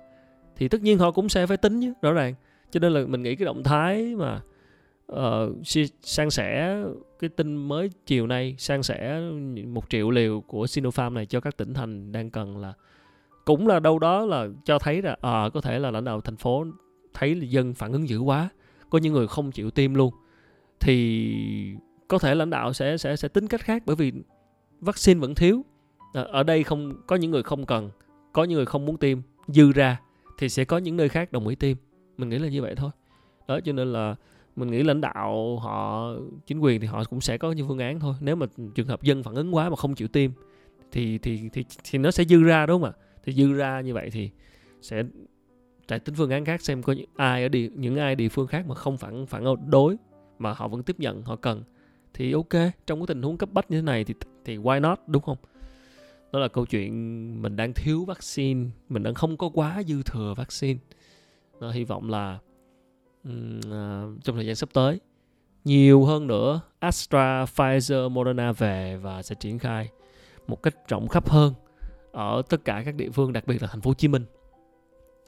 thì 0.57 0.69
tất 0.69 0.83
nhiên 0.83 0.99
họ 0.99 1.11
cũng 1.11 1.29
sẽ 1.29 1.47
phải 1.47 1.57
tính 1.57 1.81
chứ 1.81 1.93
rõ 2.03 2.13
ràng. 2.13 2.35
Cho 2.71 2.81
nên 2.81 2.93
là 2.93 3.07
mình 3.07 3.23
nghĩ 3.23 3.37
cái 3.37 3.47
động 3.47 3.63
thái 3.63 4.15
mà 4.17 4.41
Ờ, 5.07 5.51
uh, 5.61 5.67
san 6.03 6.31
sẻ 6.31 6.83
cái 7.19 7.31
tin 7.31 7.57
mới 7.57 7.91
chiều 8.07 8.27
nay 8.27 8.55
san 8.59 8.83
sẻ 8.83 9.21
một 9.67 9.91
triệu 9.91 10.11
liều 10.11 10.41
của 10.41 10.67
Sinopharm 10.67 11.15
này 11.15 11.27
cho 11.27 11.41
các 11.41 11.57
tỉnh 11.57 11.75
thành 11.75 12.13
đang 12.13 12.31
cần 12.31 12.59
là 12.59 12.73
cũng 13.45 13.67
là 13.67 13.81
đâu 13.81 13.99
đó 13.99 14.27
là 14.27 14.49
cho 14.65 14.79
thấy 14.79 15.03
là 15.03 15.17
à, 15.21 15.49
có 15.55 15.61
thể 15.61 15.79
là 15.79 15.91
lãnh 15.91 16.05
đạo 16.05 16.21
thành 16.21 16.37
phố 16.37 16.65
thấy 17.15 17.35
là 17.35 17.45
dân 17.45 17.75
phản 17.75 17.93
ứng 17.93 18.09
dữ 18.09 18.19
quá 18.19 18.49
có 18.91 18.99
những 18.99 19.13
người 19.13 19.27
không 19.27 19.53
chịu 19.53 19.71
tiêm 19.71 19.95
luôn. 19.95 20.15
Thì 20.81 21.77
có 22.09 22.19
thể 22.19 22.35
lãnh 22.35 22.51
đạo 22.51 22.73
sẽ 22.73 22.97
sẽ 22.97 23.17
sẽ 23.17 23.29
tính 23.29 23.47
cách 23.47 23.61
khác 23.61 23.83
bởi 23.87 23.97
vì 23.97 24.13
vaccine 24.81 25.21
vẫn 25.21 25.35
thiếu. 25.35 25.65
À, 26.15 26.23
ở 26.23 26.43
đây 26.43 26.65
không 26.65 26.93
có 27.07 27.17
những 27.17 27.31
người 27.31 27.43
không 27.43 27.67
cần 27.67 27.91
có 28.33 28.45
những 28.45 28.57
người 28.57 28.67
không 28.67 28.87
muốn 28.87 28.97
tiêm 28.97 29.19
dư 29.47 29.73
ra 29.73 30.01
thì 30.39 30.49
sẽ 30.49 30.65
có 30.65 30.79
những 30.79 30.97
nơi 30.97 31.09
khác 31.09 31.33
đồng 31.33 31.49
ý 31.49 31.55
tiêm. 31.55 31.77
Mình 32.17 32.29
nghĩ 32.29 32.39
là 32.39 32.49
như 32.49 32.63
vậy 32.63 32.75
thôi. 32.77 32.91
Đó 33.49 33.61
cho 33.65 33.73
nên 33.73 33.93
là 33.93 34.15
mình 34.57 34.71
nghĩ 34.71 34.83
lãnh 34.83 35.01
đạo 35.01 35.59
họ 35.59 36.09
chính 36.47 36.59
quyền 36.59 36.81
thì 36.81 36.87
họ 36.87 37.05
cũng 37.05 37.21
sẽ 37.21 37.39
có 37.39 37.53
những 37.53 37.69
phương 37.69 37.79
án 37.79 38.01
thôi. 38.01 38.15
Nếu 38.21 38.37
mà 38.37 38.47
trường 38.75 38.87
hợp 38.87 39.03
dân 39.03 39.23
phản 39.23 39.35
ứng 39.35 39.55
quá 39.55 39.71
mà 39.71 39.77
không 39.77 39.95
chịu 39.95 40.09
tiêm 40.09 40.31
thì 40.93 41.19
thì 41.19 41.49
thì 41.53 41.65
thì 41.85 41.99
nó 41.99 42.11
sẽ 42.11 42.25
dư 42.25 42.43
ra 42.43 42.67
đúng 42.67 42.83
không 42.83 42.91
ạ? 42.91 42.99
Thì 43.25 43.33
dư 43.33 43.53
ra 43.53 43.81
như 43.81 43.95
vậy 43.95 44.11
thì 44.11 44.31
sẽ 44.83 45.05
tại 45.89 45.99
tính 45.99 46.15
phương 46.15 46.31
án 46.31 46.45
khác 46.45 46.63
xem 46.63 46.83
có 46.83 46.93
những 46.93 47.09
ai 47.17 47.43
ở 47.43 47.49
địa 47.49 47.69
những 47.75 47.97
ai 47.97 48.15
địa 48.15 48.29
phương 48.29 48.47
khác 48.47 48.67
mà 48.67 48.75
không 48.75 48.97
phản 48.97 49.27
phản 49.27 49.45
đối 49.71 49.97
mà 50.39 50.53
họ 50.53 50.69
vẫn 50.69 50.83
tiếp 50.83 51.01
nhận 51.01 51.23
họ 51.23 51.37
cần. 51.37 51.63
Thì 52.15 52.33
ok 52.33 52.73
trong 52.87 53.01
cái 53.01 53.07
tình 53.07 53.23
huống 53.23 53.37
cấp 53.37 53.49
bách 53.53 53.71
như 53.71 53.77
thế 53.77 53.83
này 53.83 54.05
thì 54.05 54.15
thì 54.45 54.57
why 54.57 54.81
not 54.81 55.01
đúng 55.07 55.23
không? 55.23 55.37
Đó 56.33 56.39
là 56.39 56.49
câu 56.49 56.67
chuyện 56.67 56.93
mình 57.43 57.57
đang 57.57 57.73
thiếu 57.73 58.05
vaccine 58.05 58.71
mình 58.89 59.03
đang 59.03 59.15
không 59.15 59.37
có 59.37 59.49
quá 59.49 59.83
dư 59.87 60.03
thừa 60.03 60.35
vaccine. 60.37 60.81
Đó, 61.61 61.71
hy 61.71 61.85
vọng 61.85 62.11
là 62.11 62.39
À, 63.25 64.05
trong 64.25 64.37
thời 64.37 64.47
gian 64.47 64.57
sắp 64.57 64.69
tới. 64.73 65.01
Nhiều 65.65 66.05
hơn 66.05 66.27
nữa 66.27 66.61
Astra, 66.79 67.45
Pfizer, 67.45 68.11
Moderna 68.11 68.53
về 68.53 68.97
và 68.97 69.23
sẽ 69.23 69.35
triển 69.35 69.59
khai 69.59 69.89
một 70.47 70.63
cách 70.63 70.89
rộng 70.89 71.09
khắp 71.09 71.31
hơn 71.31 71.55
ở 72.13 72.43
tất 72.49 72.65
cả 72.65 72.83
các 72.85 72.95
địa 72.95 73.11
phương 73.11 73.33
đặc 73.33 73.47
biệt 73.47 73.63
là 73.63 73.69
thành 73.69 73.81
phố 73.81 73.91
Hồ 73.91 73.95
Chí 73.95 74.09
Minh. 74.09 74.25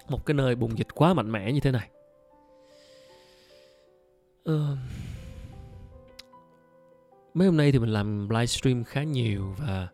Một 0.08 0.26
cái 0.26 0.34
nơi 0.34 0.54
bùng 0.54 0.78
dịch 0.78 0.88
quá 0.94 1.14
mạnh 1.14 1.32
mẽ 1.32 1.52
như 1.52 1.60
thế 1.60 1.70
này. 1.70 1.90
Uh, 4.50 4.78
mấy 7.34 7.46
hôm 7.46 7.56
nay 7.56 7.72
thì 7.72 7.78
mình 7.78 7.92
làm 7.92 8.28
livestream 8.28 8.84
khá 8.84 9.02
nhiều 9.02 9.54
và 9.58 9.88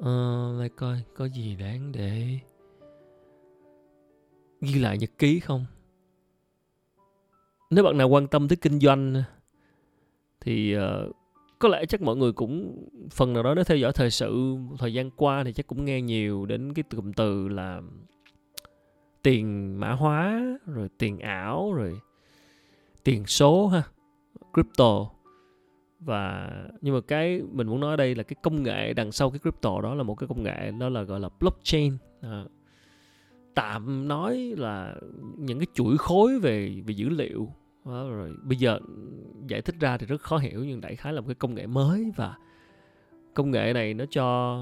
uh, 0.00 0.60
lại 0.60 0.68
coi 0.76 1.02
có 1.16 1.24
gì 1.24 1.56
đáng 1.56 1.92
để 1.92 2.38
ghi 4.60 4.74
lại 4.74 4.98
nhật 4.98 5.10
ký 5.18 5.40
không? 5.40 5.66
Nếu 7.74 7.84
bạn 7.84 7.98
nào 7.98 8.08
quan 8.08 8.26
tâm 8.26 8.48
tới 8.48 8.56
kinh 8.56 8.78
doanh 8.78 9.22
thì 10.40 10.76
uh, 10.76 11.16
có 11.58 11.68
lẽ 11.68 11.86
chắc 11.86 12.02
mọi 12.02 12.16
người 12.16 12.32
cũng 12.32 12.86
phần 13.10 13.32
nào 13.32 13.42
đó 13.42 13.54
nếu 13.54 13.64
theo 13.64 13.76
dõi 13.76 13.92
thời 13.92 14.10
sự 14.10 14.56
thời 14.78 14.94
gian 14.94 15.10
qua 15.10 15.44
thì 15.44 15.52
chắc 15.52 15.66
cũng 15.66 15.84
nghe 15.84 16.00
nhiều 16.00 16.46
đến 16.46 16.74
cái 16.74 16.82
cụm 16.82 17.12
từ 17.12 17.48
là 17.48 17.80
tiền 19.22 19.76
mã 19.80 19.92
hóa 19.92 20.42
rồi 20.66 20.88
tiền 20.98 21.18
ảo 21.18 21.72
rồi 21.72 22.00
tiền 23.04 23.26
số 23.26 23.66
ha 23.66 23.82
crypto. 24.52 25.10
Và 26.00 26.50
nhưng 26.80 26.94
mà 26.94 27.00
cái 27.00 27.42
mình 27.52 27.66
muốn 27.66 27.80
nói 27.80 27.96
đây 27.96 28.14
là 28.14 28.22
cái 28.22 28.36
công 28.42 28.62
nghệ 28.62 28.92
đằng 28.92 29.12
sau 29.12 29.30
cái 29.30 29.38
crypto 29.38 29.80
đó 29.80 29.94
là 29.94 30.02
một 30.02 30.14
cái 30.14 30.28
công 30.28 30.42
nghệ 30.42 30.70
đó 30.80 30.88
là 30.88 31.02
gọi 31.02 31.20
là 31.20 31.28
blockchain. 31.40 31.96
À, 32.20 32.44
tạm 33.54 34.08
nói 34.08 34.54
là 34.56 34.96
những 35.36 35.58
cái 35.58 35.66
chuỗi 35.74 35.98
khối 35.98 36.38
về 36.38 36.82
về 36.86 36.94
dữ 36.94 37.08
liệu 37.08 37.48
đó, 37.84 38.10
rồi. 38.10 38.34
Bây 38.42 38.58
giờ 38.58 38.78
giải 39.46 39.62
thích 39.62 39.74
ra 39.80 39.96
thì 39.96 40.06
rất 40.06 40.20
khó 40.20 40.38
hiểu 40.38 40.64
nhưng 40.64 40.80
đại 40.80 40.96
khái 40.96 41.12
là 41.12 41.20
một 41.20 41.26
cái 41.26 41.34
công 41.34 41.54
nghệ 41.54 41.66
mới 41.66 42.12
và 42.16 42.36
công 43.34 43.50
nghệ 43.50 43.72
này 43.72 43.94
nó 43.94 44.04
cho 44.10 44.58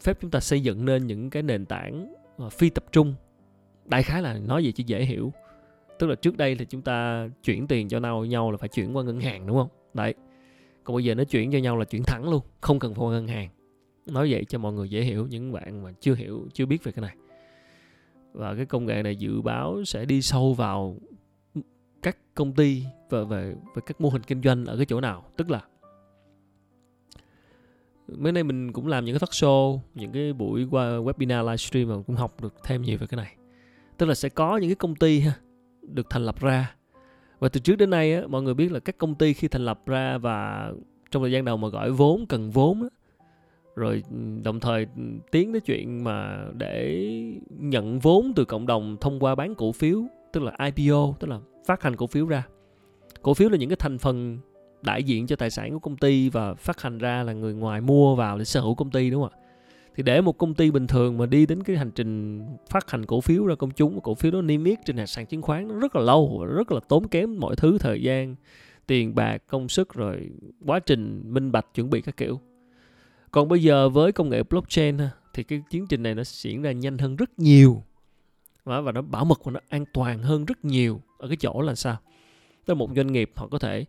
phép 0.00 0.18
chúng 0.20 0.30
ta 0.30 0.40
xây 0.40 0.60
dựng 0.60 0.84
nên 0.84 1.06
những 1.06 1.30
cái 1.30 1.42
nền 1.42 1.66
tảng 1.66 2.14
ờ, 2.36 2.48
phi 2.48 2.70
tập 2.70 2.84
trung. 2.92 3.14
Đại 3.84 4.02
khái 4.02 4.22
là 4.22 4.38
nói 4.38 4.64
gì 4.64 4.72
cho 4.72 4.84
dễ 4.86 5.04
hiểu. 5.04 5.32
Tức 5.98 6.06
là 6.06 6.14
trước 6.14 6.36
đây 6.36 6.54
thì 6.54 6.64
chúng 6.64 6.82
ta 6.82 7.28
chuyển 7.44 7.66
tiền 7.66 7.88
cho 7.88 8.00
nhau 8.00 8.24
nhau 8.24 8.50
là 8.50 8.56
phải 8.56 8.68
chuyển 8.68 8.96
qua 8.96 9.04
ngân 9.04 9.20
hàng 9.20 9.46
đúng 9.46 9.56
không? 9.56 9.68
Đấy. 9.94 10.14
Còn 10.84 10.96
bây 10.96 11.04
giờ 11.04 11.14
nó 11.14 11.24
chuyển 11.24 11.52
cho 11.52 11.58
nhau 11.58 11.76
là 11.76 11.84
chuyển 11.84 12.02
thẳng 12.02 12.30
luôn 12.30 12.42
không 12.60 12.78
cần 12.78 12.94
qua 12.94 13.10
ngân 13.10 13.28
hàng. 13.28 13.48
Nói 14.06 14.30
vậy 14.30 14.44
cho 14.44 14.58
mọi 14.58 14.72
người 14.72 14.90
dễ 14.90 15.02
hiểu 15.02 15.26
những 15.26 15.52
bạn 15.52 15.82
mà 15.82 15.92
chưa 16.00 16.14
hiểu 16.14 16.48
chưa 16.52 16.66
biết 16.66 16.84
về 16.84 16.92
cái 16.92 17.02
này 17.02 17.16
và 18.32 18.54
cái 18.54 18.66
công 18.66 18.86
nghệ 18.86 19.02
này 19.02 19.16
dự 19.16 19.42
báo 19.42 19.84
sẽ 19.84 20.04
đi 20.04 20.22
sâu 20.22 20.54
vào 20.54 20.96
các 22.02 22.16
công 22.34 22.52
ty 22.52 22.84
và 23.10 23.24
về 23.24 23.54
về 23.76 23.82
các 23.86 24.00
mô 24.00 24.08
hình 24.08 24.22
kinh 24.22 24.42
doanh 24.42 24.66
ở 24.66 24.76
cái 24.76 24.86
chỗ 24.86 25.00
nào. 25.00 25.24
Tức 25.36 25.50
là 25.50 25.62
mấy 28.08 28.32
nay 28.32 28.44
mình 28.44 28.72
cũng 28.72 28.86
làm 28.86 29.04
những 29.04 29.14
cái 29.14 29.20
talk 29.20 29.30
show 29.30 29.78
những 29.94 30.12
cái 30.12 30.32
buổi 30.32 30.66
qua 30.70 30.84
webinar 30.84 31.44
livestream 31.44 31.88
mà 31.88 31.94
cũng 32.06 32.16
học 32.16 32.40
được 32.42 32.54
thêm 32.64 32.82
nhiều 32.82 32.98
về 32.98 33.06
cái 33.06 33.16
này. 33.16 33.36
Tức 33.98 34.06
là 34.06 34.14
sẽ 34.14 34.28
có 34.28 34.56
những 34.56 34.70
cái 34.70 34.74
công 34.76 34.94
ty 34.94 35.20
ha 35.20 35.32
được 35.82 36.10
thành 36.10 36.24
lập 36.24 36.40
ra. 36.40 36.76
Và 37.38 37.48
từ 37.48 37.60
trước 37.60 37.76
đến 37.76 37.90
nay 37.90 38.14
á, 38.14 38.22
mọi 38.28 38.42
người 38.42 38.54
biết 38.54 38.72
là 38.72 38.80
các 38.80 38.98
công 38.98 39.14
ty 39.14 39.32
khi 39.32 39.48
thành 39.48 39.64
lập 39.64 39.82
ra 39.86 40.18
và 40.18 40.70
trong 41.10 41.22
thời 41.22 41.32
gian 41.32 41.44
đầu 41.44 41.56
mà 41.56 41.68
gọi 41.68 41.90
vốn 41.90 42.26
cần 42.26 42.50
vốn 42.50 42.82
á, 42.82 42.88
rồi 43.76 44.02
ừ, 44.10 44.16
đồng 44.42 44.60
thời 44.60 44.86
ừ, 44.96 45.02
tiến 45.30 45.52
tới 45.52 45.60
chuyện 45.60 46.04
mà 46.04 46.46
để 46.54 47.06
nhận 47.48 47.98
vốn 47.98 48.32
từ 48.36 48.44
cộng 48.44 48.66
đồng 48.66 48.96
thông 49.00 49.20
qua 49.20 49.34
bán 49.34 49.54
cổ 49.54 49.72
phiếu, 49.72 50.02
tức 50.32 50.42
là 50.42 50.52
IPO 50.64 51.14
tức 51.20 51.28
là 51.28 51.38
phát 51.66 51.82
hành 51.82 51.96
cổ 51.96 52.06
phiếu 52.06 52.26
ra. 52.26 52.46
Cổ 53.22 53.34
phiếu 53.34 53.48
là 53.48 53.56
những 53.56 53.70
cái 53.70 53.76
thành 53.76 53.98
phần 53.98 54.38
đại 54.82 55.04
diện 55.04 55.26
cho 55.26 55.36
tài 55.36 55.50
sản 55.50 55.72
của 55.72 55.78
công 55.78 55.96
ty 55.96 56.28
và 56.28 56.54
phát 56.54 56.80
hành 56.80 56.98
ra 56.98 57.22
là 57.22 57.32
người 57.32 57.54
ngoài 57.54 57.80
mua 57.80 58.14
vào 58.14 58.38
để 58.38 58.44
sở 58.44 58.60
hữu 58.60 58.74
công 58.74 58.90
ty, 58.90 59.10
đúng 59.10 59.22
không 59.22 59.32
ạ? 59.32 59.38
Thì 59.96 60.02
để 60.02 60.20
một 60.20 60.38
công 60.38 60.54
ty 60.54 60.70
bình 60.70 60.86
thường 60.86 61.18
mà 61.18 61.26
đi 61.26 61.46
đến 61.46 61.62
cái 61.62 61.76
hành 61.76 61.90
trình 61.90 62.42
phát 62.70 62.90
hành 62.90 63.06
cổ 63.06 63.20
phiếu 63.20 63.46
ra 63.46 63.54
công 63.54 63.70
chúng, 63.70 64.00
cổ 64.00 64.14
phiếu 64.14 64.32
đó 64.32 64.42
niêm 64.42 64.64
yết 64.64 64.78
trên 64.84 65.06
sàn 65.06 65.26
chứng 65.26 65.42
khoán 65.42 65.68
nó 65.68 65.74
rất 65.74 65.96
là 65.96 66.02
lâu 66.02 66.38
và 66.40 66.46
rất 66.46 66.72
là 66.72 66.80
tốn 66.88 67.08
kém 67.08 67.40
mọi 67.40 67.56
thứ, 67.56 67.78
thời 67.78 68.02
gian, 68.02 68.34
tiền 68.86 69.14
bạc, 69.14 69.42
công 69.46 69.68
sức, 69.68 69.94
rồi 69.94 70.30
quá 70.66 70.78
trình 70.78 71.22
minh 71.24 71.52
bạch, 71.52 71.66
chuẩn 71.74 71.90
bị 71.90 72.00
các 72.00 72.16
kiểu 72.16 72.40
còn 73.32 73.48
bây 73.48 73.62
giờ 73.62 73.88
với 73.88 74.12
công 74.12 74.28
nghệ 74.28 74.42
blockchain 74.42 74.98
thì 75.34 75.42
cái 75.42 75.62
tiến 75.70 75.86
trình 75.86 76.02
này 76.02 76.14
nó 76.14 76.22
diễn 76.24 76.62
ra 76.62 76.72
nhanh 76.72 76.98
hơn 76.98 77.16
rất 77.16 77.38
nhiều. 77.38 77.82
Và 78.64 78.92
nó 78.92 79.02
bảo 79.02 79.24
mật 79.24 79.44
và 79.44 79.52
nó 79.52 79.60
an 79.68 79.84
toàn 79.92 80.22
hơn 80.22 80.44
rất 80.44 80.64
nhiều 80.64 81.00
ở 81.18 81.28
cái 81.28 81.36
chỗ 81.36 81.60
là 81.60 81.74
sao? 81.74 81.96
Tức 82.64 82.74
là 82.74 82.78
một 82.78 82.90
doanh 82.96 83.12
nghiệp 83.12 83.32
họ 83.36 83.48
có 83.50 83.58
thể 83.58 83.84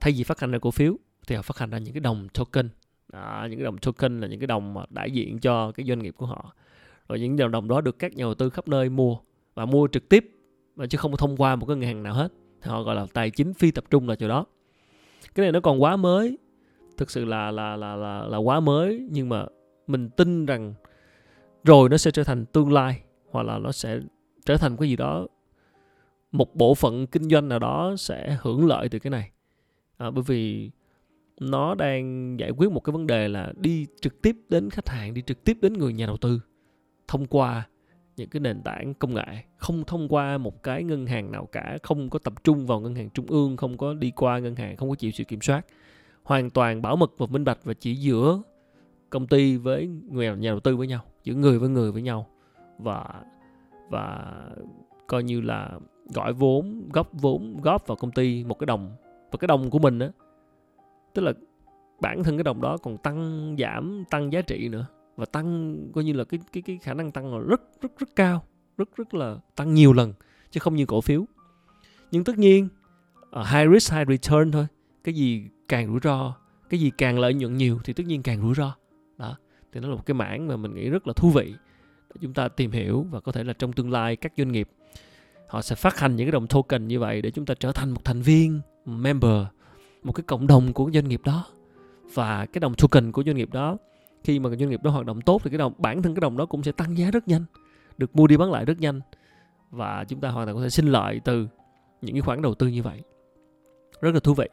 thay 0.00 0.12
vì 0.16 0.24
phát 0.24 0.40
hành 0.40 0.50
ra 0.50 0.58
cổ 0.58 0.70
phiếu 0.70 0.96
thì 1.26 1.36
họ 1.36 1.42
phát 1.42 1.58
hành 1.58 1.70
ra 1.70 1.78
những 1.78 1.94
cái 1.94 2.00
đồng 2.00 2.28
token. 2.34 2.68
À, 3.12 3.46
những 3.50 3.58
cái 3.58 3.64
đồng 3.64 3.78
token 3.78 4.20
là 4.20 4.26
những 4.26 4.40
cái 4.40 4.46
đồng 4.46 4.74
mà 4.74 4.82
đại 4.90 5.10
diện 5.10 5.38
cho 5.38 5.72
cái 5.72 5.86
doanh 5.86 5.98
nghiệp 5.98 6.14
của 6.16 6.26
họ. 6.26 6.54
Rồi 7.08 7.20
những 7.20 7.36
đồng 7.36 7.50
đồng 7.50 7.68
đó 7.68 7.80
được 7.80 7.98
các 7.98 8.12
nhà 8.12 8.24
đầu 8.24 8.34
tư 8.34 8.50
khắp 8.50 8.68
nơi 8.68 8.88
mua 8.88 9.16
và 9.54 9.66
mua 9.66 9.88
trực 9.92 10.08
tiếp 10.08 10.30
mà 10.76 10.86
chứ 10.86 10.98
không 10.98 11.16
thông 11.16 11.36
qua 11.36 11.56
một 11.56 11.66
cái 11.66 11.76
ngân 11.76 11.86
hàng 11.86 12.02
nào 12.02 12.14
hết. 12.14 12.32
Thì 12.62 12.70
họ 12.70 12.82
gọi 12.82 12.94
là 12.94 13.06
tài 13.12 13.30
chính 13.30 13.54
phi 13.54 13.70
tập 13.70 13.84
trung 13.90 14.08
là 14.08 14.14
chỗ 14.14 14.28
đó. 14.28 14.44
Cái 15.34 15.44
này 15.44 15.52
nó 15.52 15.60
còn 15.60 15.82
quá 15.82 15.96
mới 15.96 16.38
thực 17.00 17.10
sự 17.10 17.24
là 17.24 17.50
là 17.50 17.76
là 17.76 17.96
là 17.96 18.26
là 18.26 18.38
quá 18.38 18.60
mới 18.60 19.06
nhưng 19.10 19.28
mà 19.28 19.46
mình 19.86 20.10
tin 20.10 20.46
rằng 20.46 20.74
rồi 21.64 21.88
nó 21.88 21.96
sẽ 21.96 22.10
trở 22.10 22.24
thành 22.24 22.46
tương 22.46 22.72
lai 22.72 23.02
hoặc 23.30 23.42
là 23.42 23.58
nó 23.58 23.72
sẽ 23.72 24.00
trở 24.46 24.56
thành 24.56 24.76
cái 24.76 24.88
gì 24.88 24.96
đó 24.96 25.26
một 26.32 26.54
bộ 26.54 26.74
phận 26.74 27.06
kinh 27.06 27.30
doanh 27.30 27.48
nào 27.48 27.58
đó 27.58 27.94
sẽ 27.98 28.38
hưởng 28.40 28.66
lợi 28.66 28.88
từ 28.88 28.98
cái 28.98 29.10
này. 29.10 29.30
À, 29.96 30.10
bởi 30.10 30.24
vì 30.26 30.70
nó 31.40 31.74
đang 31.74 32.36
giải 32.40 32.50
quyết 32.50 32.70
một 32.70 32.80
cái 32.80 32.92
vấn 32.92 33.06
đề 33.06 33.28
là 33.28 33.52
đi 33.56 33.86
trực 34.00 34.22
tiếp 34.22 34.36
đến 34.48 34.70
khách 34.70 34.88
hàng 34.88 35.14
đi 35.14 35.22
trực 35.22 35.44
tiếp 35.44 35.58
đến 35.62 35.72
người 35.72 35.92
nhà 35.92 36.06
đầu 36.06 36.16
tư 36.16 36.40
thông 37.08 37.26
qua 37.26 37.68
những 38.16 38.28
cái 38.28 38.40
nền 38.40 38.62
tảng 38.62 38.94
công 38.94 39.14
nghệ 39.14 39.44
không 39.56 39.84
thông 39.84 40.08
qua 40.08 40.38
một 40.38 40.62
cái 40.62 40.84
ngân 40.84 41.06
hàng 41.06 41.32
nào 41.32 41.46
cả 41.52 41.78
không 41.82 42.10
có 42.10 42.18
tập 42.18 42.44
trung 42.44 42.66
vào 42.66 42.80
ngân 42.80 42.94
hàng 42.94 43.10
trung 43.10 43.26
ương 43.26 43.56
không 43.56 43.78
có 43.78 43.94
đi 43.94 44.10
qua 44.10 44.38
ngân 44.38 44.54
hàng 44.56 44.76
không 44.76 44.88
có 44.88 44.94
chịu 44.94 45.10
sự 45.10 45.24
kiểm 45.24 45.40
soát 45.40 45.66
hoàn 46.30 46.50
toàn 46.50 46.82
bảo 46.82 46.96
mật 46.96 47.12
và 47.18 47.26
minh 47.26 47.44
bạch 47.44 47.58
và 47.64 47.74
chỉ 47.74 47.94
giữa 47.94 48.42
công 49.10 49.26
ty 49.26 49.56
với 49.56 49.86
người 49.86 50.36
nhà 50.36 50.50
đầu 50.50 50.60
tư 50.60 50.76
với 50.76 50.86
nhau 50.86 51.04
giữa 51.24 51.34
người 51.34 51.58
với 51.58 51.68
người 51.68 51.92
với 51.92 52.02
nhau. 52.02 52.26
Và 52.78 53.22
và 53.88 54.34
coi 55.06 55.22
như 55.22 55.40
là 55.40 55.70
gọi 56.14 56.32
vốn 56.32 56.88
góp 56.92 57.08
vốn 57.12 57.60
góp 57.62 57.86
vào 57.86 57.96
công 57.96 58.10
ty 58.10 58.44
một 58.44 58.58
cái 58.58 58.66
đồng 58.66 58.96
và 59.30 59.38
cái 59.40 59.48
đồng 59.48 59.70
của 59.70 59.78
mình 59.78 59.98
á 59.98 60.08
tức 61.14 61.22
là 61.22 61.32
bản 62.00 62.24
thân 62.24 62.36
cái 62.36 62.44
đồng 62.44 62.60
đó 62.60 62.76
còn 62.76 62.98
tăng 62.98 63.56
giảm 63.58 64.04
tăng 64.10 64.32
giá 64.32 64.42
trị 64.42 64.68
nữa. 64.68 64.86
Và 65.16 65.26
tăng 65.26 65.76
coi 65.94 66.04
như 66.04 66.12
là 66.12 66.24
cái 66.24 66.40
cái 66.52 66.62
cái 66.62 66.78
khả 66.82 66.94
năng 66.94 67.12
tăng 67.12 67.34
là 67.34 67.38
rất 67.38 67.60
rất 67.82 67.98
rất 67.98 68.08
cao 68.16 68.42
rất 68.78 68.96
rất 68.96 69.14
là 69.14 69.36
tăng 69.56 69.74
nhiều 69.74 69.92
lần 69.92 70.12
chứ 70.50 70.60
không 70.60 70.76
như 70.76 70.86
cổ 70.86 71.00
phiếu. 71.00 71.24
Nhưng 72.10 72.24
tất 72.24 72.38
nhiên 72.38 72.68
uh, 73.40 73.46
high 73.46 73.70
risk 73.72 73.92
high 73.92 74.08
return 74.08 74.52
thôi. 74.52 74.66
Cái 75.04 75.14
gì 75.14 75.48
càng 75.70 75.86
rủi 75.86 76.00
ro, 76.02 76.34
cái 76.70 76.80
gì 76.80 76.90
càng 76.98 77.18
lợi 77.18 77.34
nhuận 77.34 77.56
nhiều 77.56 77.78
thì 77.84 77.92
tất 77.92 78.06
nhiên 78.06 78.22
càng 78.22 78.40
rủi 78.40 78.54
ro. 78.54 78.74
Đó, 79.18 79.36
thì 79.72 79.80
nó 79.80 79.88
là 79.88 79.94
một 79.94 80.06
cái 80.06 80.14
mảng 80.14 80.48
mà 80.48 80.56
mình 80.56 80.74
nghĩ 80.74 80.90
rất 80.90 81.06
là 81.06 81.12
thú 81.12 81.30
vị 81.30 81.54
để 82.08 82.16
chúng 82.20 82.34
ta 82.34 82.48
tìm 82.48 82.70
hiểu 82.70 83.06
và 83.10 83.20
có 83.20 83.32
thể 83.32 83.44
là 83.44 83.52
trong 83.52 83.72
tương 83.72 83.90
lai 83.90 84.16
các 84.16 84.32
doanh 84.36 84.52
nghiệp, 84.52 84.68
họ 85.48 85.62
sẽ 85.62 85.74
phát 85.74 85.98
hành 85.98 86.16
những 86.16 86.26
cái 86.26 86.32
đồng 86.32 86.46
token 86.46 86.88
như 86.88 87.00
vậy 87.00 87.22
để 87.22 87.30
chúng 87.30 87.46
ta 87.46 87.54
trở 87.54 87.72
thành 87.72 87.90
một 87.90 88.04
thành 88.04 88.22
viên, 88.22 88.60
member, 88.86 89.46
một 90.02 90.12
cái 90.12 90.24
cộng 90.26 90.46
đồng 90.46 90.72
của 90.72 90.90
doanh 90.94 91.08
nghiệp 91.08 91.20
đó. 91.24 91.46
Và 92.14 92.46
cái 92.46 92.60
đồng 92.60 92.74
token 92.74 93.12
của 93.12 93.22
doanh 93.26 93.36
nghiệp 93.36 93.52
đó, 93.52 93.76
khi 94.24 94.38
mà 94.38 94.50
doanh 94.50 94.70
nghiệp 94.70 94.82
đó 94.82 94.90
hoạt 94.90 95.06
động 95.06 95.20
tốt 95.20 95.40
thì 95.44 95.50
cái 95.50 95.58
đồng 95.58 95.72
bản 95.78 96.02
thân 96.02 96.14
cái 96.14 96.20
đồng 96.20 96.36
đó 96.36 96.46
cũng 96.46 96.62
sẽ 96.62 96.72
tăng 96.72 96.98
giá 96.98 97.10
rất 97.10 97.28
nhanh, 97.28 97.44
được 97.98 98.16
mua 98.16 98.26
đi 98.26 98.36
bán 98.36 98.50
lại 98.50 98.64
rất 98.64 98.80
nhanh. 98.80 99.00
Và 99.70 100.04
chúng 100.08 100.20
ta 100.20 100.30
hoàn 100.30 100.46
toàn 100.46 100.56
có 100.56 100.62
thể 100.62 100.70
sinh 100.70 100.86
lợi 100.86 101.20
từ 101.24 101.48
những 102.02 102.14
cái 102.14 102.22
khoản 102.22 102.42
đầu 102.42 102.54
tư 102.54 102.66
như 102.66 102.82
vậy. 102.82 103.02
Rất 104.00 104.14
là 104.14 104.20
thú 104.20 104.34
vị 104.34 104.46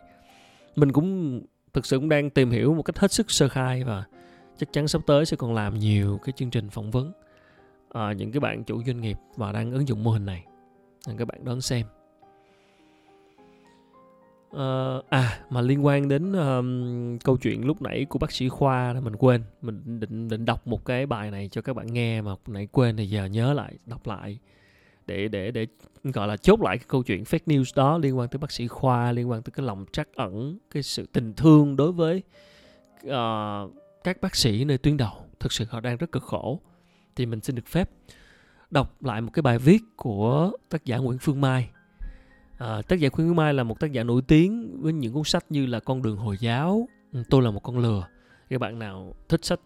mình 0.77 0.91
cũng 0.91 1.41
thực 1.73 1.85
sự 1.85 1.97
cũng 1.97 2.09
đang 2.09 2.29
tìm 2.29 2.51
hiểu 2.51 2.73
một 2.73 2.83
cách 2.83 2.99
hết 2.99 3.11
sức 3.11 3.31
sơ 3.31 3.47
khai 3.47 3.83
và 3.83 4.03
chắc 4.57 4.73
chắn 4.73 4.87
sắp 4.87 5.01
tới 5.05 5.25
sẽ 5.25 5.37
còn 5.37 5.53
làm 5.53 5.79
nhiều 5.79 6.19
cái 6.23 6.33
chương 6.37 6.49
trình 6.49 6.69
phỏng 6.69 6.91
vấn 6.91 7.11
à, 7.89 8.13
những 8.13 8.31
cái 8.31 8.39
bạn 8.39 8.63
chủ 8.63 8.83
doanh 8.83 9.01
nghiệp 9.01 9.17
và 9.35 9.51
đang 9.51 9.71
ứng 9.71 9.87
dụng 9.87 10.03
mô 10.03 10.11
hình 10.11 10.25
này. 10.25 10.45
Các 11.17 11.27
bạn 11.27 11.45
đón 11.45 11.61
xem. 11.61 11.85
Uh, 14.55 15.09
à 15.09 15.39
mà 15.49 15.61
liên 15.61 15.85
quan 15.85 16.07
đến 16.07 16.33
um, 16.33 17.17
câu 17.17 17.37
chuyện 17.37 17.65
lúc 17.65 17.81
nãy 17.81 18.05
của 18.09 18.19
bác 18.19 18.31
sĩ 18.31 18.49
khoa 18.49 18.93
mình 18.93 19.15
quên. 19.15 19.43
Mình 19.61 19.99
định 19.99 20.27
định 20.27 20.45
đọc 20.45 20.67
một 20.67 20.85
cái 20.85 21.05
bài 21.05 21.31
này 21.31 21.49
cho 21.51 21.61
các 21.61 21.75
bạn 21.75 21.93
nghe 21.93 22.21
mà 22.21 22.31
nãy 22.47 22.67
quên 22.71 22.97
thì 22.97 23.09
giờ 23.09 23.25
nhớ 23.25 23.53
lại 23.53 23.77
đọc 23.85 24.07
lại 24.07 24.39
để 25.08 25.28
để 25.28 25.52
để 25.52 25.67
gọi 26.04 26.28
là 26.28 26.38
chốt 26.38 26.62
lại 26.62 26.78
cái 26.78 26.86
câu 26.88 27.04
chuyện 27.04 27.24
fake 27.24 27.46
news 27.46 27.72
đó 27.76 27.98
liên 27.98 28.17
quan 28.17 28.30
tới 28.30 28.39
bác 28.39 28.52
sĩ 28.52 28.67
khoa 28.67 29.12
liên 29.12 29.30
quan 29.30 29.41
tới 29.41 29.52
cái 29.52 29.65
lòng 29.65 29.86
trắc 29.91 30.15
ẩn 30.15 30.58
cái 30.72 30.84
sự 30.84 31.06
tình 31.06 31.34
thương 31.34 31.76
đối 31.76 31.91
với 31.91 32.24
uh, 33.06 33.74
các 34.04 34.22
bác 34.22 34.36
sĩ 34.36 34.65
nơi 34.65 34.78
tuyến 34.78 34.98
đầu. 34.98 35.12
Thực 35.39 35.52
sự 35.52 35.65
họ 35.70 35.80
đang 35.80 35.98
rất 35.98 36.12
cực 36.12 36.24
khổ. 36.24 36.62
Thì 37.15 37.26
mình 37.26 37.41
xin 37.41 37.56
được 37.56 37.67
phép 37.67 37.89
đọc 38.72 39.04
lại 39.04 39.22
một 39.22 39.30
cái 39.34 39.41
bài 39.41 39.60
viết 39.60 39.84
của 39.96 40.52
tác 40.70 40.86
giả 40.86 40.98
Nguyễn 40.98 41.17
Phương 41.20 41.41
Mai. 41.41 41.70
À, 42.58 42.82
tác 42.82 43.00
giả 43.00 43.10
Nguyễn 43.10 43.28
Phương 43.28 43.36
Mai 43.36 43.54
là 43.54 43.63
một 43.63 43.80
tác 43.80 43.91
giả 43.91 44.04
nổi 44.04 44.22
tiếng 44.22 44.82
với 44.82 44.93
những 44.93 45.13
cuốn 45.13 45.24
sách 45.24 45.46
như 45.50 45.65
là 45.65 45.80
Con 45.80 46.02
đường 46.02 46.17
Hồi 46.17 46.38
giáo 46.39 46.88
ừ, 47.13 47.24
Tôi 47.30 47.41
là 47.41 47.52
một 47.52 47.60
con 47.60 47.78
lừa. 47.78 48.08
Các 48.50 48.62
bạn 48.62 48.80
nào 48.80 49.15
thích 49.30 49.46
sách 49.46 49.60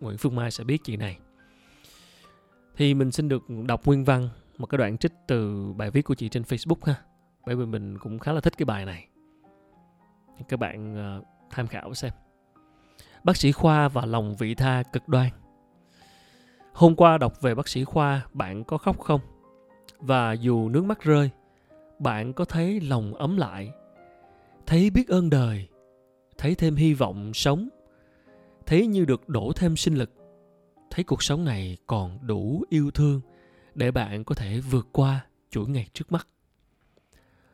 Nguyễn 0.00 0.16
Phương 0.18 0.36
Mai 0.36 0.50
sẽ 0.50 0.64
biết 0.64 0.84
chuyện 0.84 0.98
này. 0.98 1.18
Thì 2.76 2.94
mình 2.94 3.12
xin 3.12 3.28
được 3.28 3.42
đọc 3.66 3.86
nguyên 3.86 4.04
văn 4.04 4.28
một 4.58 4.66
cái 4.66 4.78
đoạn 4.78 4.98
trích 4.98 5.12
từ 5.26 5.72
bài 5.72 5.90
viết 5.90 6.02
của 6.02 6.14
chị 6.14 6.28
trên 6.28 6.42
Facebook 6.42 6.84
ha. 6.84 6.94
Bởi 7.46 7.56
vì 7.56 7.66
mình 7.66 7.98
cũng 7.98 8.18
khá 8.18 8.32
là 8.32 8.40
thích 8.40 8.52
cái 8.58 8.64
bài 8.64 8.84
này. 8.84 9.08
Các 10.48 10.60
bạn 10.60 10.94
uh, 11.18 11.24
tham 11.50 11.66
khảo 11.66 11.94
xem. 11.94 12.12
Bác 13.24 13.36
sĩ 13.36 13.52
khoa 13.52 13.88
và 13.88 14.06
lòng 14.06 14.36
vị 14.36 14.54
tha 14.54 14.82
cực 14.92 15.08
đoan. 15.08 15.30
Hôm 16.72 16.94
qua 16.94 17.18
đọc 17.18 17.40
về 17.40 17.54
bác 17.54 17.68
sĩ 17.68 17.84
khoa 17.84 18.26
bạn 18.32 18.64
có 18.64 18.78
khóc 18.78 19.00
không? 19.00 19.20
Và 19.98 20.32
dù 20.32 20.68
nước 20.68 20.84
mắt 20.84 21.02
rơi 21.02 21.30
bạn 21.98 22.32
có 22.32 22.44
thấy 22.44 22.80
lòng 22.80 23.14
ấm 23.14 23.36
lại? 23.36 23.72
Thấy 24.66 24.90
biết 24.90 25.08
ơn 25.08 25.30
đời 25.30 25.68
thấy 26.38 26.54
thêm 26.54 26.76
hy 26.76 26.94
vọng 26.94 27.34
sống 27.34 27.68
thấy 28.66 28.86
như 28.86 29.04
được 29.04 29.28
đổ 29.28 29.52
thêm 29.56 29.76
sinh 29.76 29.94
lực. 29.94 30.10
Thấy 30.90 31.04
cuộc 31.04 31.22
sống 31.22 31.44
này 31.44 31.76
còn 31.86 32.18
đủ 32.22 32.64
yêu 32.68 32.90
thương 32.90 33.20
để 33.78 33.90
bạn 33.90 34.24
có 34.24 34.34
thể 34.34 34.60
vượt 34.60 34.88
qua 34.92 35.26
chuỗi 35.50 35.68
ngày 35.68 35.86
trước 35.92 36.12
mắt. 36.12 36.28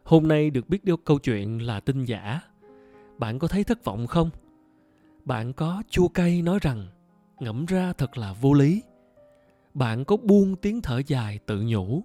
Hôm 0.05 0.29
nay 0.29 0.51
được 0.51 0.69
biết 0.69 0.85
được 0.85 1.05
câu 1.05 1.19
chuyện 1.19 1.67
là 1.67 1.81
tin 1.81 2.05
giả. 2.05 2.41
Bạn 3.19 3.39
có 3.39 3.49
thấy 3.49 3.65
thất 3.65 3.85
vọng 3.85 4.07
không? 4.07 4.31
Bạn 5.25 5.53
có 5.53 5.83
chua 5.91 6.09
cay 6.09 6.43
nói 6.43 6.59
rằng, 6.63 6.87
ngẫm 7.41 7.67
ra 7.67 7.93
thật 7.93 8.19
là 8.19 8.33
vô 8.33 8.53
lý. 8.53 8.83
Bạn 9.75 10.05
có 10.05 10.17
buông 10.17 10.57
tiếng 10.57 10.83
thở 10.83 11.03
dài 11.07 11.39
tự 11.47 11.63
nhủ, 11.67 12.03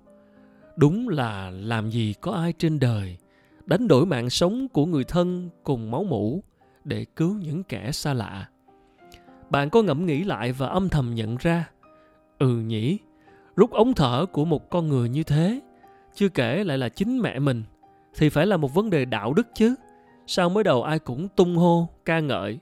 đúng 0.76 1.10
là 1.10 1.50
làm 1.50 1.90
gì 1.90 2.14
có 2.22 2.32
ai 2.32 2.54
trên 2.54 2.80
đời 2.80 3.18
đánh 3.66 3.88
đổi 3.88 4.06
mạng 4.06 4.30
sống 4.30 4.68
của 4.68 4.86
người 4.86 5.04
thân 5.04 5.50
cùng 5.64 5.92
máu 5.92 6.04
mủ 6.04 6.44
để 6.84 7.06
cứu 7.16 7.36
những 7.36 7.64
kẻ 7.64 7.92
xa 7.92 8.14
lạ. 8.14 8.50
Bạn 9.50 9.70
có 9.70 9.82
ngẫm 9.82 10.06
nghĩ 10.06 10.24
lại 10.24 10.52
và 10.52 10.68
âm 10.68 10.90
thầm 10.90 11.16
nhận 11.16 11.38
ra 11.38 11.70
ừ 12.40 12.58
nhỉ 12.60 12.98
rút 13.60 13.72
ống 13.72 13.94
thở 13.94 14.26
của 14.32 14.46
một 14.46 14.70
con 14.70 14.90
người 14.90 15.10
như 15.10 15.24
thế, 15.24 15.60
chưa 16.16 16.30
kể 16.30 16.64
lại 16.64 16.78
là 16.78 16.90
chính 16.90 17.20
mẹ 17.22 17.40
mình, 17.40 17.64
thì 18.16 18.30
phải 18.30 18.46
là 18.46 18.58
một 18.58 18.74
vấn 18.74 18.90
đề 18.90 19.06
đạo 19.06 19.34
đức 19.34 19.48
chứ. 19.56 19.76
Sao 20.28 20.50
mới 20.50 20.64
đầu 20.64 20.84
ai 20.84 21.00
cũng 21.00 21.28
tung 21.36 21.56
hô, 21.56 21.90
ca 22.06 22.20
ngợi? 22.20 22.60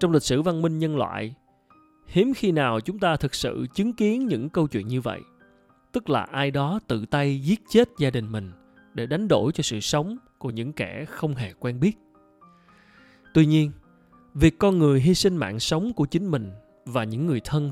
Trong 0.00 0.12
lịch 0.12 0.22
sử 0.22 0.42
văn 0.42 0.62
minh 0.62 0.78
nhân 0.78 0.96
loại, 0.96 1.34
hiếm 2.06 2.34
khi 2.34 2.52
nào 2.52 2.80
chúng 2.80 2.98
ta 2.98 3.16
thực 3.16 3.34
sự 3.34 3.66
chứng 3.74 3.92
kiến 3.92 4.26
những 4.26 4.48
câu 4.48 4.66
chuyện 4.66 4.88
như 4.88 5.00
vậy. 5.00 5.20
Tức 5.92 6.10
là 6.10 6.22
ai 6.22 6.50
đó 6.50 6.80
tự 6.86 7.06
tay 7.06 7.40
giết 7.40 7.60
chết 7.68 7.88
gia 7.98 8.10
đình 8.10 8.32
mình 8.32 8.52
để 8.94 9.06
đánh 9.06 9.28
đổi 9.28 9.52
cho 9.52 9.62
sự 9.62 9.80
sống 9.80 10.16
của 10.38 10.50
những 10.50 10.72
kẻ 10.72 11.04
không 11.08 11.34
hề 11.34 11.52
quen 11.52 11.80
biết. 11.80 11.98
Tuy 13.34 13.46
nhiên, 13.46 13.72
việc 14.34 14.58
con 14.58 14.78
người 14.78 15.00
hy 15.00 15.14
sinh 15.14 15.36
mạng 15.36 15.60
sống 15.60 15.92
của 15.92 16.06
chính 16.06 16.30
mình 16.30 16.52
và 16.84 17.04
những 17.04 17.26
người 17.26 17.40
thân 17.44 17.70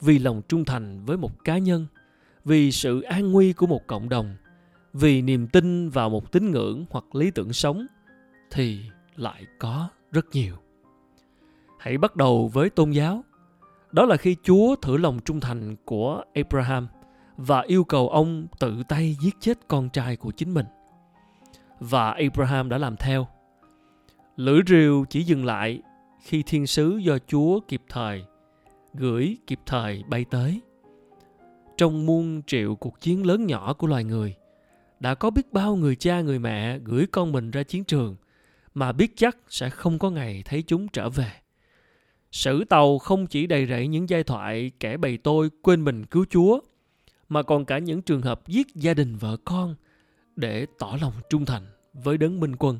vì 0.00 0.18
lòng 0.18 0.42
trung 0.48 0.64
thành 0.64 1.04
với 1.04 1.16
một 1.16 1.44
cá 1.44 1.58
nhân, 1.58 1.86
vì 2.44 2.72
sự 2.72 3.00
an 3.00 3.32
nguy 3.32 3.52
của 3.52 3.66
một 3.66 3.86
cộng 3.86 4.08
đồng, 4.08 4.36
vì 4.92 5.22
niềm 5.22 5.46
tin 5.46 5.88
vào 5.88 6.10
một 6.10 6.32
tín 6.32 6.50
ngưỡng 6.50 6.84
hoặc 6.90 7.14
lý 7.14 7.30
tưởng 7.30 7.52
sống, 7.52 7.86
thì 8.50 8.80
lại 9.16 9.46
có 9.58 9.88
rất 10.12 10.26
nhiều. 10.32 10.56
Hãy 11.78 11.98
bắt 11.98 12.16
đầu 12.16 12.48
với 12.48 12.70
tôn 12.70 12.90
giáo. 12.90 13.24
Đó 13.92 14.04
là 14.04 14.16
khi 14.16 14.36
chúa 14.42 14.76
thử 14.76 14.96
lòng 14.96 15.18
trung 15.24 15.40
thành 15.40 15.76
của 15.84 16.22
abraham 16.34 16.88
và 17.36 17.60
yêu 17.60 17.84
cầu 17.84 18.08
ông 18.08 18.46
tự 18.58 18.82
tay 18.88 19.16
giết 19.20 19.34
chết 19.40 19.58
con 19.68 19.88
trai 19.88 20.16
của 20.16 20.30
chính 20.30 20.54
mình. 20.54 20.66
Và 21.80 22.10
abraham 22.10 22.68
đã 22.68 22.78
làm 22.78 22.96
theo. 22.96 23.26
Lưỡi 24.36 24.60
rìu 24.66 25.04
chỉ 25.10 25.22
dừng 25.22 25.44
lại 25.44 25.82
khi 26.20 26.42
thiên 26.46 26.66
sứ 26.66 26.96
do 26.96 27.18
chúa 27.26 27.60
kịp 27.60 27.82
thời 27.88 28.24
gửi 28.96 29.36
kịp 29.46 29.58
thời 29.66 30.02
bay 30.08 30.24
tới. 30.30 30.60
Trong 31.76 32.06
muôn 32.06 32.42
triệu 32.46 32.74
cuộc 32.74 33.00
chiến 33.00 33.26
lớn 33.26 33.46
nhỏ 33.46 33.74
của 33.74 33.86
loài 33.86 34.04
người, 34.04 34.34
đã 35.00 35.14
có 35.14 35.30
biết 35.30 35.52
bao 35.52 35.76
người 35.76 35.96
cha 35.96 36.20
người 36.20 36.38
mẹ 36.38 36.78
gửi 36.78 37.06
con 37.12 37.32
mình 37.32 37.50
ra 37.50 37.62
chiến 37.62 37.84
trường, 37.84 38.16
mà 38.74 38.92
biết 38.92 39.12
chắc 39.16 39.36
sẽ 39.48 39.70
không 39.70 39.98
có 39.98 40.10
ngày 40.10 40.42
thấy 40.44 40.62
chúng 40.62 40.88
trở 40.88 41.10
về. 41.10 41.32
Sử 42.32 42.64
tàu 42.64 42.98
không 42.98 43.26
chỉ 43.26 43.46
đầy 43.46 43.66
rẫy 43.66 43.88
những 43.88 44.08
giai 44.08 44.24
thoại 44.24 44.70
kẻ 44.80 44.96
bày 44.96 45.18
tôi 45.18 45.50
quên 45.62 45.84
mình 45.84 46.06
cứu 46.06 46.24
chúa, 46.30 46.60
mà 47.28 47.42
còn 47.42 47.64
cả 47.64 47.78
những 47.78 48.02
trường 48.02 48.22
hợp 48.22 48.48
giết 48.48 48.66
gia 48.74 48.94
đình 48.94 49.16
vợ 49.16 49.36
con 49.44 49.74
để 50.36 50.66
tỏ 50.78 50.98
lòng 51.00 51.12
trung 51.30 51.44
thành 51.44 51.66
với 51.92 52.18
đấng 52.18 52.40
minh 52.40 52.56
quân. 52.58 52.78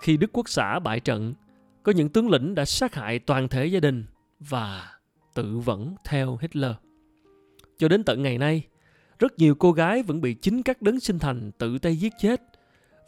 Khi 0.00 0.16
đức 0.16 0.30
quốc 0.32 0.48
xã 0.48 0.78
bại 0.78 1.00
trận, 1.00 1.34
có 1.82 1.92
những 1.92 2.08
tướng 2.08 2.30
lĩnh 2.30 2.54
đã 2.54 2.64
sát 2.64 2.94
hại 2.94 3.18
toàn 3.18 3.48
thể 3.48 3.66
gia 3.66 3.80
đình 3.80 4.04
và 4.40 4.92
tự 5.34 5.58
vẫn 5.58 5.94
theo 6.04 6.38
Hitler. 6.40 6.72
Cho 7.78 7.88
đến 7.88 8.04
tận 8.04 8.22
ngày 8.22 8.38
nay, 8.38 8.66
rất 9.18 9.38
nhiều 9.38 9.54
cô 9.54 9.72
gái 9.72 10.02
vẫn 10.02 10.20
bị 10.20 10.34
chính 10.34 10.62
các 10.62 10.82
đấng 10.82 11.00
sinh 11.00 11.18
thành 11.18 11.52
tự 11.58 11.78
tay 11.78 11.96
giết 11.96 12.12
chết 12.18 12.42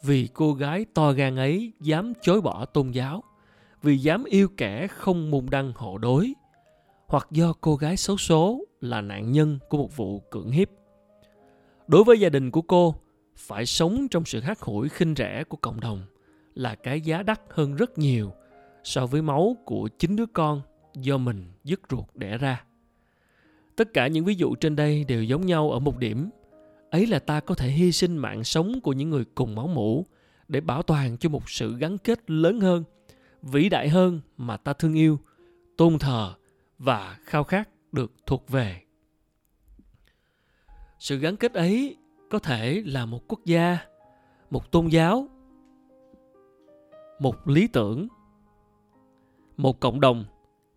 vì 0.03 0.29
cô 0.33 0.53
gái 0.53 0.85
to 0.93 1.11
gan 1.11 1.35
ấy 1.35 1.73
dám 1.79 2.13
chối 2.21 2.41
bỏ 2.41 2.65
tôn 2.65 2.91
giáo, 2.91 3.23
vì 3.81 3.97
dám 3.97 4.23
yêu 4.23 4.47
kẻ 4.57 4.87
không 4.87 5.31
môn 5.31 5.45
đăng 5.51 5.71
hộ 5.75 5.97
đối, 5.97 6.33
hoặc 7.07 7.27
do 7.31 7.53
cô 7.61 7.75
gái 7.75 7.97
xấu 7.97 8.17
số 8.17 8.65
là 8.81 9.01
nạn 9.01 9.31
nhân 9.31 9.59
của 9.69 9.77
một 9.77 9.97
vụ 9.97 10.19
cưỡng 10.19 10.51
hiếp. 10.51 10.69
Đối 11.87 12.03
với 12.03 12.19
gia 12.19 12.29
đình 12.29 12.51
của 12.51 12.61
cô, 12.61 12.95
phải 13.35 13.65
sống 13.65 14.07
trong 14.11 14.25
sự 14.25 14.39
hắt 14.39 14.61
hủi 14.61 14.89
khinh 14.89 15.15
rẻ 15.17 15.43
của 15.43 15.57
cộng 15.57 15.79
đồng 15.79 16.01
là 16.53 16.75
cái 16.75 17.01
giá 17.01 17.23
đắt 17.23 17.41
hơn 17.49 17.75
rất 17.75 17.97
nhiều 17.97 18.31
so 18.83 19.05
với 19.05 19.21
máu 19.21 19.57
của 19.65 19.89
chính 19.99 20.15
đứa 20.15 20.25
con 20.25 20.61
do 20.95 21.17
mình 21.17 21.45
dứt 21.63 21.81
ruột 21.89 22.05
đẻ 22.13 22.37
ra. 22.37 22.63
Tất 23.75 23.93
cả 23.93 24.07
những 24.07 24.25
ví 24.25 24.35
dụ 24.35 24.55
trên 24.55 24.75
đây 24.75 25.03
đều 25.03 25.23
giống 25.23 25.45
nhau 25.45 25.71
ở 25.71 25.79
một 25.79 25.97
điểm, 25.97 26.29
ấy 26.89 27.07
là 27.07 27.19
ta 27.19 27.39
có 27.39 27.55
thể 27.55 27.69
hy 27.69 27.91
sinh 27.91 28.17
mạng 28.17 28.43
sống 28.43 28.81
của 28.83 28.93
những 28.93 29.09
người 29.09 29.25
cùng 29.35 29.55
máu 29.55 29.67
mủ 29.67 30.05
để 30.47 30.61
bảo 30.61 30.83
toàn 30.83 31.17
cho 31.17 31.29
một 31.29 31.49
sự 31.49 31.77
gắn 31.77 31.97
kết 31.97 32.31
lớn 32.31 32.59
hơn, 32.59 32.83
vĩ 33.41 33.69
đại 33.69 33.89
hơn 33.89 34.21
mà 34.37 34.57
ta 34.57 34.73
thương 34.73 34.93
yêu, 34.93 35.19
tôn 35.77 35.99
thờ 35.99 36.33
và 36.79 37.17
khao 37.23 37.43
khát 37.43 37.69
được 37.91 38.11
thuộc 38.25 38.49
về. 38.49 38.81
Sự 40.99 41.17
gắn 41.17 41.37
kết 41.37 41.53
ấy 41.53 41.97
có 42.29 42.39
thể 42.39 42.83
là 42.85 43.05
một 43.05 43.27
quốc 43.27 43.39
gia, 43.45 43.77
một 44.49 44.71
tôn 44.71 44.87
giáo, 44.87 45.27
một 47.19 47.47
lý 47.47 47.67
tưởng 47.67 48.07
một 49.57 49.79
cộng 49.79 49.99
đồng 49.99 50.25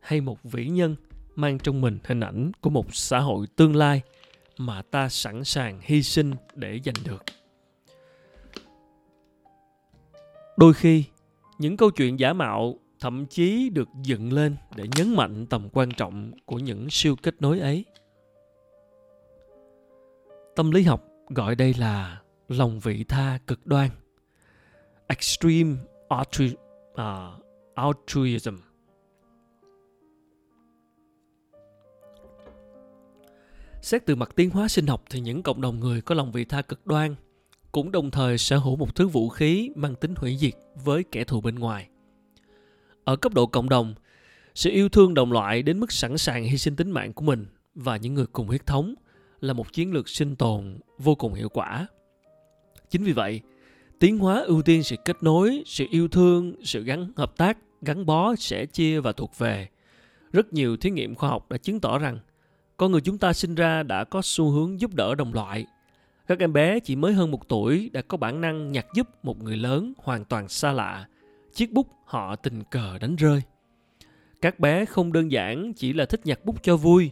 hay 0.06 0.20
một 0.20 0.42
vĩ 0.42 0.66
nhân 0.66 0.96
mang 1.34 1.58
trong 1.58 1.80
mình 1.80 1.98
hình 2.04 2.20
ảnh 2.20 2.52
của 2.60 2.70
một 2.70 2.94
xã 2.94 3.18
hội 3.18 3.46
tương 3.56 3.76
lai 3.76 4.02
mà 4.58 4.82
ta 4.82 5.08
sẵn 5.08 5.44
sàng 5.44 5.80
hy 5.82 6.02
sinh 6.02 6.34
để 6.54 6.80
giành 6.84 6.94
được. 7.04 7.24
Đôi 10.56 10.74
khi 10.74 11.04
những 11.58 11.76
câu 11.76 11.90
chuyện 11.90 12.18
giả 12.18 12.32
mạo 12.32 12.74
thậm 13.00 13.26
chí 13.26 13.70
được 13.70 13.88
dựng 14.02 14.32
lên 14.32 14.56
để 14.76 14.84
nhấn 14.96 15.14
mạnh 15.14 15.46
tầm 15.46 15.68
quan 15.72 15.90
trọng 15.90 16.32
của 16.44 16.58
những 16.58 16.90
siêu 16.90 17.16
kết 17.22 17.42
nối 17.42 17.60
ấy. 17.60 17.84
Tâm 20.56 20.70
lý 20.70 20.82
học 20.82 21.04
gọi 21.28 21.54
đây 21.54 21.74
là 21.78 22.20
lòng 22.48 22.80
vị 22.80 23.04
tha 23.04 23.38
cực 23.46 23.66
đoan 23.66 23.90
extreme 25.06 25.76
altru- 26.08 26.54
uh, 26.92 27.44
altruism. 27.74 28.56
Xét 33.86 34.06
từ 34.06 34.14
mặt 34.14 34.30
tiến 34.36 34.50
hóa 34.50 34.68
sinh 34.68 34.86
học 34.86 35.04
thì 35.10 35.20
những 35.20 35.42
cộng 35.42 35.60
đồng 35.60 35.80
người 35.80 36.00
có 36.00 36.14
lòng 36.14 36.32
vị 36.32 36.44
tha 36.44 36.62
cực 36.62 36.86
đoan 36.86 37.14
cũng 37.72 37.92
đồng 37.92 38.10
thời 38.10 38.38
sở 38.38 38.58
hữu 38.58 38.76
một 38.76 38.94
thứ 38.94 39.08
vũ 39.08 39.28
khí 39.28 39.70
mang 39.74 39.94
tính 39.94 40.14
hủy 40.16 40.36
diệt 40.36 40.54
với 40.84 41.04
kẻ 41.12 41.24
thù 41.24 41.40
bên 41.40 41.54
ngoài. 41.54 41.88
Ở 43.04 43.16
cấp 43.16 43.34
độ 43.34 43.46
cộng 43.46 43.68
đồng, 43.68 43.94
sự 44.54 44.70
yêu 44.70 44.88
thương 44.88 45.14
đồng 45.14 45.32
loại 45.32 45.62
đến 45.62 45.80
mức 45.80 45.92
sẵn 45.92 46.18
sàng 46.18 46.44
hy 46.44 46.58
sinh 46.58 46.76
tính 46.76 46.90
mạng 46.90 47.12
của 47.12 47.24
mình 47.24 47.46
và 47.74 47.96
những 47.96 48.14
người 48.14 48.26
cùng 48.26 48.46
huyết 48.46 48.66
thống 48.66 48.94
là 49.40 49.52
một 49.52 49.72
chiến 49.72 49.92
lược 49.92 50.08
sinh 50.08 50.36
tồn 50.36 50.78
vô 50.98 51.14
cùng 51.14 51.34
hiệu 51.34 51.48
quả. 51.48 51.86
Chính 52.90 53.04
vì 53.04 53.12
vậy, 53.12 53.40
tiến 53.98 54.18
hóa 54.18 54.42
ưu 54.46 54.62
tiên 54.62 54.82
sự 54.82 54.96
kết 55.04 55.22
nối, 55.22 55.62
sự 55.66 55.86
yêu 55.90 56.08
thương, 56.08 56.54
sự 56.64 56.84
gắn 56.84 57.12
hợp 57.16 57.36
tác, 57.36 57.58
gắn 57.82 58.06
bó, 58.06 58.34
sẻ 58.34 58.66
chia 58.66 59.00
và 59.00 59.12
thuộc 59.12 59.38
về. 59.38 59.68
Rất 60.32 60.52
nhiều 60.52 60.76
thí 60.76 60.90
nghiệm 60.90 61.14
khoa 61.14 61.28
học 61.28 61.50
đã 61.50 61.56
chứng 61.56 61.80
tỏ 61.80 61.98
rằng 61.98 62.18
con 62.76 62.92
người 62.92 63.00
chúng 63.00 63.18
ta 63.18 63.32
sinh 63.32 63.54
ra 63.54 63.82
đã 63.82 64.04
có 64.04 64.20
xu 64.24 64.50
hướng 64.50 64.80
giúp 64.80 64.94
đỡ 64.94 65.14
đồng 65.14 65.34
loại. 65.34 65.66
Các 66.26 66.38
em 66.38 66.52
bé 66.52 66.80
chỉ 66.80 66.96
mới 66.96 67.12
hơn 67.12 67.30
một 67.30 67.48
tuổi 67.48 67.90
đã 67.92 68.02
có 68.02 68.16
bản 68.16 68.40
năng 68.40 68.72
nhặt 68.72 68.86
giúp 68.94 69.24
một 69.24 69.42
người 69.42 69.56
lớn 69.56 69.92
hoàn 69.98 70.24
toàn 70.24 70.48
xa 70.48 70.72
lạ, 70.72 71.06
chiếc 71.54 71.72
bút 71.72 71.86
họ 72.04 72.36
tình 72.36 72.62
cờ 72.70 72.98
đánh 72.98 73.16
rơi. 73.16 73.42
Các 74.40 74.60
bé 74.60 74.84
không 74.84 75.12
đơn 75.12 75.32
giản 75.32 75.72
chỉ 75.72 75.92
là 75.92 76.04
thích 76.04 76.20
nhặt 76.24 76.44
bút 76.44 76.62
cho 76.62 76.76
vui, 76.76 77.10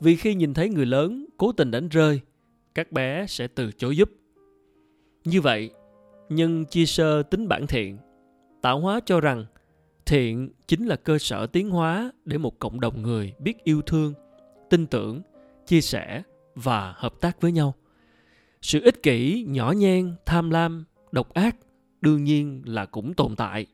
vì 0.00 0.16
khi 0.16 0.34
nhìn 0.34 0.54
thấy 0.54 0.68
người 0.68 0.86
lớn 0.86 1.26
cố 1.36 1.52
tình 1.52 1.70
đánh 1.70 1.88
rơi, 1.88 2.20
các 2.74 2.92
bé 2.92 3.26
sẽ 3.28 3.46
từ 3.46 3.72
chối 3.72 3.96
giúp. 3.96 4.10
Như 5.24 5.40
vậy, 5.40 5.70
nhân 6.28 6.64
chia 6.64 6.86
sơ 6.86 7.22
tính 7.22 7.48
bản 7.48 7.66
thiện, 7.66 7.98
tạo 8.62 8.80
hóa 8.80 9.00
cho 9.06 9.20
rằng 9.20 9.44
thiện 10.06 10.50
chính 10.66 10.86
là 10.86 10.96
cơ 10.96 11.18
sở 11.18 11.46
tiến 11.46 11.70
hóa 11.70 12.12
để 12.24 12.38
một 12.38 12.58
cộng 12.58 12.80
đồng 12.80 13.02
người 13.02 13.34
biết 13.38 13.64
yêu 13.64 13.82
thương 13.82 14.14
tin 14.74 14.86
tưởng, 14.86 15.22
chia 15.66 15.80
sẻ 15.80 16.22
và 16.54 16.94
hợp 16.96 17.20
tác 17.20 17.40
với 17.40 17.52
nhau. 17.52 17.74
Sự 18.62 18.80
ích 18.84 19.02
kỷ, 19.02 19.44
nhỏ 19.48 19.72
nhen, 19.72 20.14
tham 20.26 20.50
lam, 20.50 20.84
độc 21.12 21.34
ác 21.34 21.56
đương 22.00 22.24
nhiên 22.24 22.62
là 22.64 22.86
cũng 22.86 23.14
tồn 23.14 23.36
tại. 23.36 23.66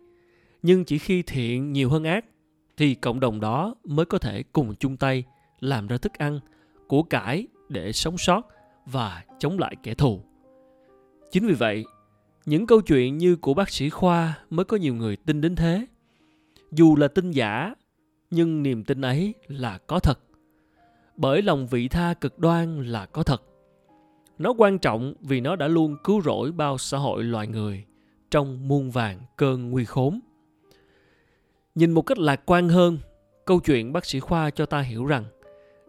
Nhưng 0.63 0.85
chỉ 0.85 0.99
khi 0.99 1.23
thiện 1.23 1.73
nhiều 1.73 1.91
hơn 1.91 2.05
ác, 2.05 2.25
thì 2.77 2.95
cộng 2.95 3.21
đồng 3.21 3.41
đó 3.41 3.75
mới 3.85 4.07
có 4.07 4.19
thể 4.19 4.43
cùng 4.43 4.75
chung 4.75 4.97
tay 4.97 5.25
làm 5.61 5.87
ra 5.87 5.97
thức 5.97 6.13
ăn, 6.19 6.41
của 6.87 7.03
cải 7.03 7.47
để 7.69 7.93
sống 7.93 8.19
sót 8.19 8.47
và 8.87 9.25
chống 9.39 9.59
lại 9.59 9.77
kẻ 9.83 9.95
thù. 9.95 10.21
Chính 11.31 11.47
vì 11.47 11.55
vậy, 11.55 11.85
những 12.47 12.67
câu 12.67 12.81
chuyện 12.81 13.19
như 13.19 13.37
của 13.37 13.55
bác 13.55 13.71
sĩ 13.71 13.91
khoa 13.91 14.39
mới 14.51 14.65
có 14.65 14.77
nhiều 14.77 14.95
người 14.95 15.17
tin 15.17 15.41
đến 15.41 15.57
thế. 15.57 15.87
Dù 16.73 16.97
là 16.97 17.09
tin 17.09 17.31
giả, 17.31 17.75
nhưng 18.31 18.63
niềm 18.63 18.85
tin 18.85 19.01
ấy 19.01 19.35
là 19.49 19.79
có 19.79 19.99
thật 19.99 20.21
bởi 21.21 21.43
lòng 21.43 21.67
vị 21.67 21.89
tha 21.89 22.15
cực 22.15 22.39
đoan 22.39 22.83
là 22.83 23.07
có 23.07 23.23
thật. 23.23 23.43
Nó 24.39 24.55
quan 24.59 24.79
trọng 24.79 25.15
vì 25.21 25.41
nó 25.41 25.57
đã 25.57 25.69
luôn 25.69 25.97
cứu 26.05 26.23
rỗi 26.23 26.53
bao 26.53 26.79
xã 26.79 26.99
hội 26.99 27.25
loài 27.25 27.47
người 27.47 27.85
trong 28.31 28.69
muôn 28.69 28.91
vàng 28.91 29.21
cơn 29.37 29.71
nguy 29.71 29.85
khốn. 29.85 30.21
Nhìn 31.75 31.91
một 31.91 32.03
cách 32.03 32.19
lạc 32.19 32.43
quan 32.47 32.69
hơn, 32.69 32.99
câu 33.45 33.61
chuyện 33.61 33.93
bác 33.93 34.05
sĩ 34.05 34.21
khoa 34.21 34.51
cho 34.51 34.67
ta 34.67 34.81
hiểu 34.81 35.07
rằng, 35.07 35.25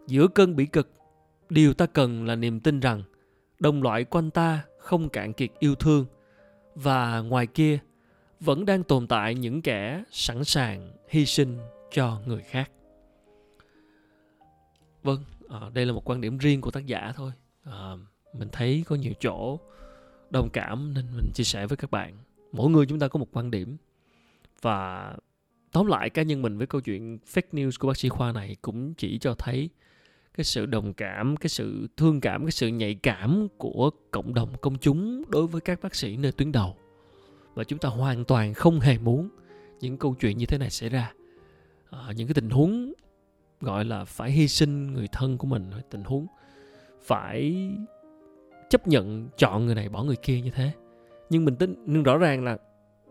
giữa 0.06 0.28
cơn 0.28 0.56
bỉ 0.56 0.66
cực, 0.66 0.90
điều 1.50 1.74
ta 1.74 1.86
cần 1.86 2.26
là 2.26 2.36
niềm 2.36 2.60
tin 2.60 2.80
rằng 2.80 3.02
đồng 3.58 3.82
loại 3.82 4.04
quanh 4.04 4.30
ta 4.30 4.62
không 4.78 5.08
cạn 5.08 5.32
kiệt 5.32 5.50
yêu 5.58 5.74
thương 5.74 6.06
và 6.74 7.20
ngoài 7.20 7.46
kia 7.46 7.78
vẫn 8.40 8.64
đang 8.66 8.84
tồn 8.84 9.06
tại 9.06 9.34
những 9.34 9.62
kẻ 9.62 10.02
sẵn 10.10 10.44
sàng 10.44 10.92
hy 11.08 11.26
sinh 11.26 11.58
cho 11.90 12.20
người 12.26 12.42
khác 12.42 12.70
vâng 15.02 15.24
à, 15.48 15.70
đây 15.74 15.86
là 15.86 15.92
một 15.92 16.10
quan 16.10 16.20
điểm 16.20 16.38
riêng 16.38 16.60
của 16.60 16.70
tác 16.70 16.86
giả 16.86 17.12
thôi. 17.16 17.32
À, 17.64 17.92
mình 18.34 18.48
thấy 18.52 18.84
có 18.86 18.96
nhiều 18.96 19.12
chỗ 19.20 19.58
đồng 20.30 20.50
cảm 20.50 20.94
nên 20.94 21.04
mình 21.16 21.30
chia 21.34 21.44
sẻ 21.44 21.66
với 21.66 21.76
các 21.76 21.90
bạn. 21.90 22.14
Mỗi 22.52 22.70
người 22.70 22.86
chúng 22.86 22.98
ta 22.98 23.08
có 23.08 23.18
một 23.18 23.28
quan 23.32 23.50
điểm. 23.50 23.76
Và 24.62 25.12
tóm 25.72 25.86
lại 25.86 26.10
cá 26.10 26.22
nhân 26.22 26.42
mình 26.42 26.58
với 26.58 26.66
câu 26.66 26.80
chuyện 26.80 27.18
fake 27.32 27.50
news 27.52 27.70
của 27.78 27.88
bác 27.88 27.96
sĩ 27.96 28.08
khoa 28.08 28.32
này 28.32 28.56
cũng 28.62 28.94
chỉ 28.94 29.18
cho 29.18 29.34
thấy 29.34 29.68
cái 30.34 30.44
sự 30.44 30.66
đồng 30.66 30.94
cảm 30.94 31.36
cái 31.36 31.48
sự 31.48 31.88
thương 31.96 32.20
cảm 32.20 32.44
cái 32.44 32.52
sự 32.52 32.68
nhạy 32.68 32.94
cảm 32.94 33.48
của 33.58 33.90
cộng 34.10 34.34
đồng 34.34 34.48
công 34.60 34.78
chúng 34.78 35.22
đối 35.30 35.46
với 35.46 35.60
các 35.60 35.80
bác 35.82 35.94
sĩ 35.94 36.16
nơi 36.16 36.32
tuyến 36.32 36.52
đầu. 36.52 36.76
Và 37.54 37.64
chúng 37.64 37.78
ta 37.78 37.88
hoàn 37.88 38.24
toàn 38.24 38.54
không 38.54 38.80
hề 38.80 38.98
muốn 38.98 39.28
những 39.80 39.96
câu 39.98 40.14
chuyện 40.20 40.38
như 40.38 40.46
thế 40.46 40.58
này 40.58 40.70
xảy 40.70 40.88
ra. 40.88 41.12
À, 41.90 42.12
những 42.16 42.28
cái 42.28 42.34
tình 42.34 42.50
huống 42.50 42.92
gọi 43.62 43.84
là 43.84 44.04
phải 44.04 44.30
hy 44.30 44.48
sinh 44.48 44.94
người 44.94 45.08
thân 45.12 45.38
của 45.38 45.46
mình 45.46 45.70
tình 45.90 46.04
huống. 46.04 46.26
Phải 47.02 47.68
chấp 48.70 48.88
nhận 48.88 49.28
chọn 49.38 49.66
người 49.66 49.74
này 49.74 49.88
bỏ 49.88 50.02
người 50.02 50.16
kia 50.16 50.40
như 50.40 50.50
thế. 50.50 50.70
Nhưng 51.30 51.44
mình 51.44 51.56
tính, 51.56 51.74
nhưng 51.86 52.02
rõ 52.02 52.18
ràng 52.18 52.44
là 52.44 52.58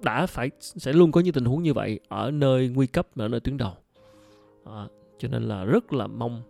đã 0.01 0.25
phải 0.25 0.51
sẽ 0.59 0.93
luôn 0.93 1.11
có 1.11 1.21
những 1.21 1.33
tình 1.33 1.45
huống 1.45 1.63
như 1.63 1.73
vậy 1.73 1.99
ở 2.07 2.31
nơi 2.31 2.69
nguy 2.69 2.87
cấp 2.87 3.07
ở 3.15 3.27
nơi 3.27 3.39
tuyến 3.39 3.57
đầu. 3.57 3.73
À, 4.65 4.87
cho 5.19 5.27
nên 5.27 5.43
là 5.43 5.63
rất 5.63 5.93
là 5.93 6.07
mong 6.07 6.43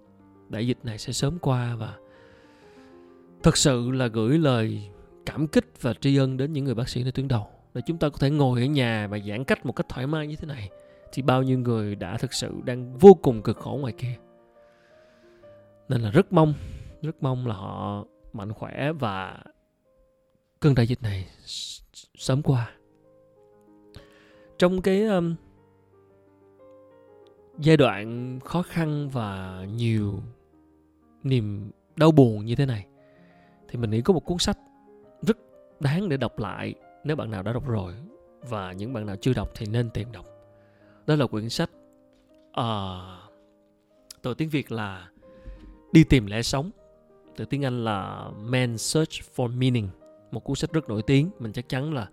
đại 0.50 0.68
dịch 0.68 0.78
này 0.84 0.98
sẽ 0.98 1.14
sớm 1.14 1.40
qua 1.40 1.76
và 1.76 1.94
thật 3.44 3.58
sự 3.58 3.92
là 3.92 4.08
gửi 4.08 4.38
lời 4.38 4.90
cảm 5.26 5.48
kích 5.48 5.66
và 5.82 5.94
tri 5.94 6.18
ân 6.18 6.38
đến 6.38 6.54
những 6.54 6.66
người 6.66 6.76
bác 6.76 6.90
sĩ 6.90 7.04
nơi 7.04 7.12
tuyến 7.12 7.28
đầu 7.28 7.48
để 7.74 7.82
chúng 7.86 7.98
ta 7.98 8.10
có 8.10 8.18
thể 8.20 8.30
ngồi 8.30 8.62
ở 8.62 8.66
nhà 8.66 9.08
và 9.08 9.20
giãn 9.28 9.44
cách 9.44 9.66
một 9.66 9.74
cách 9.74 9.90
thoải 9.90 10.08
mái 10.08 10.28
như 10.28 10.36
thế 10.36 10.48
này 10.48 10.70
thì 11.12 11.22
bao 11.22 11.44
nhiêu 11.44 11.60
người 11.60 11.96
đã 11.96 12.18
thực 12.18 12.34
sự 12.34 12.54
đang 12.66 12.98
vô 12.98 13.14
cùng 13.22 13.42
cực 13.42 13.58
khổ 13.58 13.78
ngoài 13.82 13.94
kia. 13.94 14.16
Nên 15.90 16.02
là 16.02 16.12
rất 16.12 16.34
mong 16.34 16.54
rất 17.02 17.24
mong 17.24 17.48
là 17.48 17.56
họ 17.56 18.06
mạnh 18.34 18.54
khỏe 18.54 18.92
và 18.92 19.44
cơn 20.60 20.76
đại 20.76 20.88
dịch 20.88 21.02
này 21.02 21.28
sớm 22.16 22.42
qua. 22.42 22.72
Trong 24.58 24.82
cái 24.82 25.06
um, 25.06 25.36
giai 27.60 27.78
đoạn 27.78 28.40
khó 28.46 28.62
khăn 28.62 29.10
và 29.10 29.62
nhiều 29.76 30.20
niềm 31.24 31.72
đau 31.96 32.12
buồn 32.12 32.46
như 32.46 32.56
thế 32.56 32.66
này 32.66 32.86
thì 33.70 33.80
mình 33.80 33.90
nghĩ 33.90 34.02
có 34.02 34.14
một 34.14 34.26
cuốn 34.26 34.38
sách 34.38 34.58
rất 35.22 35.38
đáng 35.80 36.10
để 36.10 36.18
đọc 36.18 36.40
lại 36.40 36.74
nếu 37.04 37.16
bạn 37.16 37.32
nào 37.32 37.44
đã 37.44 37.54
đọc 37.54 37.68
rồi. 37.68 37.94
Và 38.50 38.72
những 38.72 38.94
bạn 38.94 39.06
nào 39.06 39.16
chưa 39.22 39.34
đọc 39.34 39.50
thì 39.56 39.66
nên 39.66 39.90
tìm 39.90 40.12
đọc 40.12 40.31
đó 41.08 41.16
là 41.16 41.28
quyển 41.28 41.50
sách 41.50 41.70
uh, 42.60 43.32
từ 44.22 44.34
tiếng 44.34 44.50
việt 44.50 44.72
là 44.72 45.10
đi 45.92 46.04
tìm 46.04 46.26
lẽ 46.26 46.42
sống. 46.42 46.72
Từ 47.36 47.46
tiếng 47.46 47.66
anh 47.66 47.84
là 47.84 48.30
man 48.42 48.78
search 48.78 49.12
for 49.36 49.58
meaning 49.58 49.90
một 50.32 50.40
cuốn 50.40 50.56
sách 50.56 50.74
rất 50.74 50.90
nổi 50.90 51.02
tiếng. 51.02 51.30
Mình 51.40 51.54
chắc 51.54 51.70
chắn 51.70 51.94
là 51.94 52.10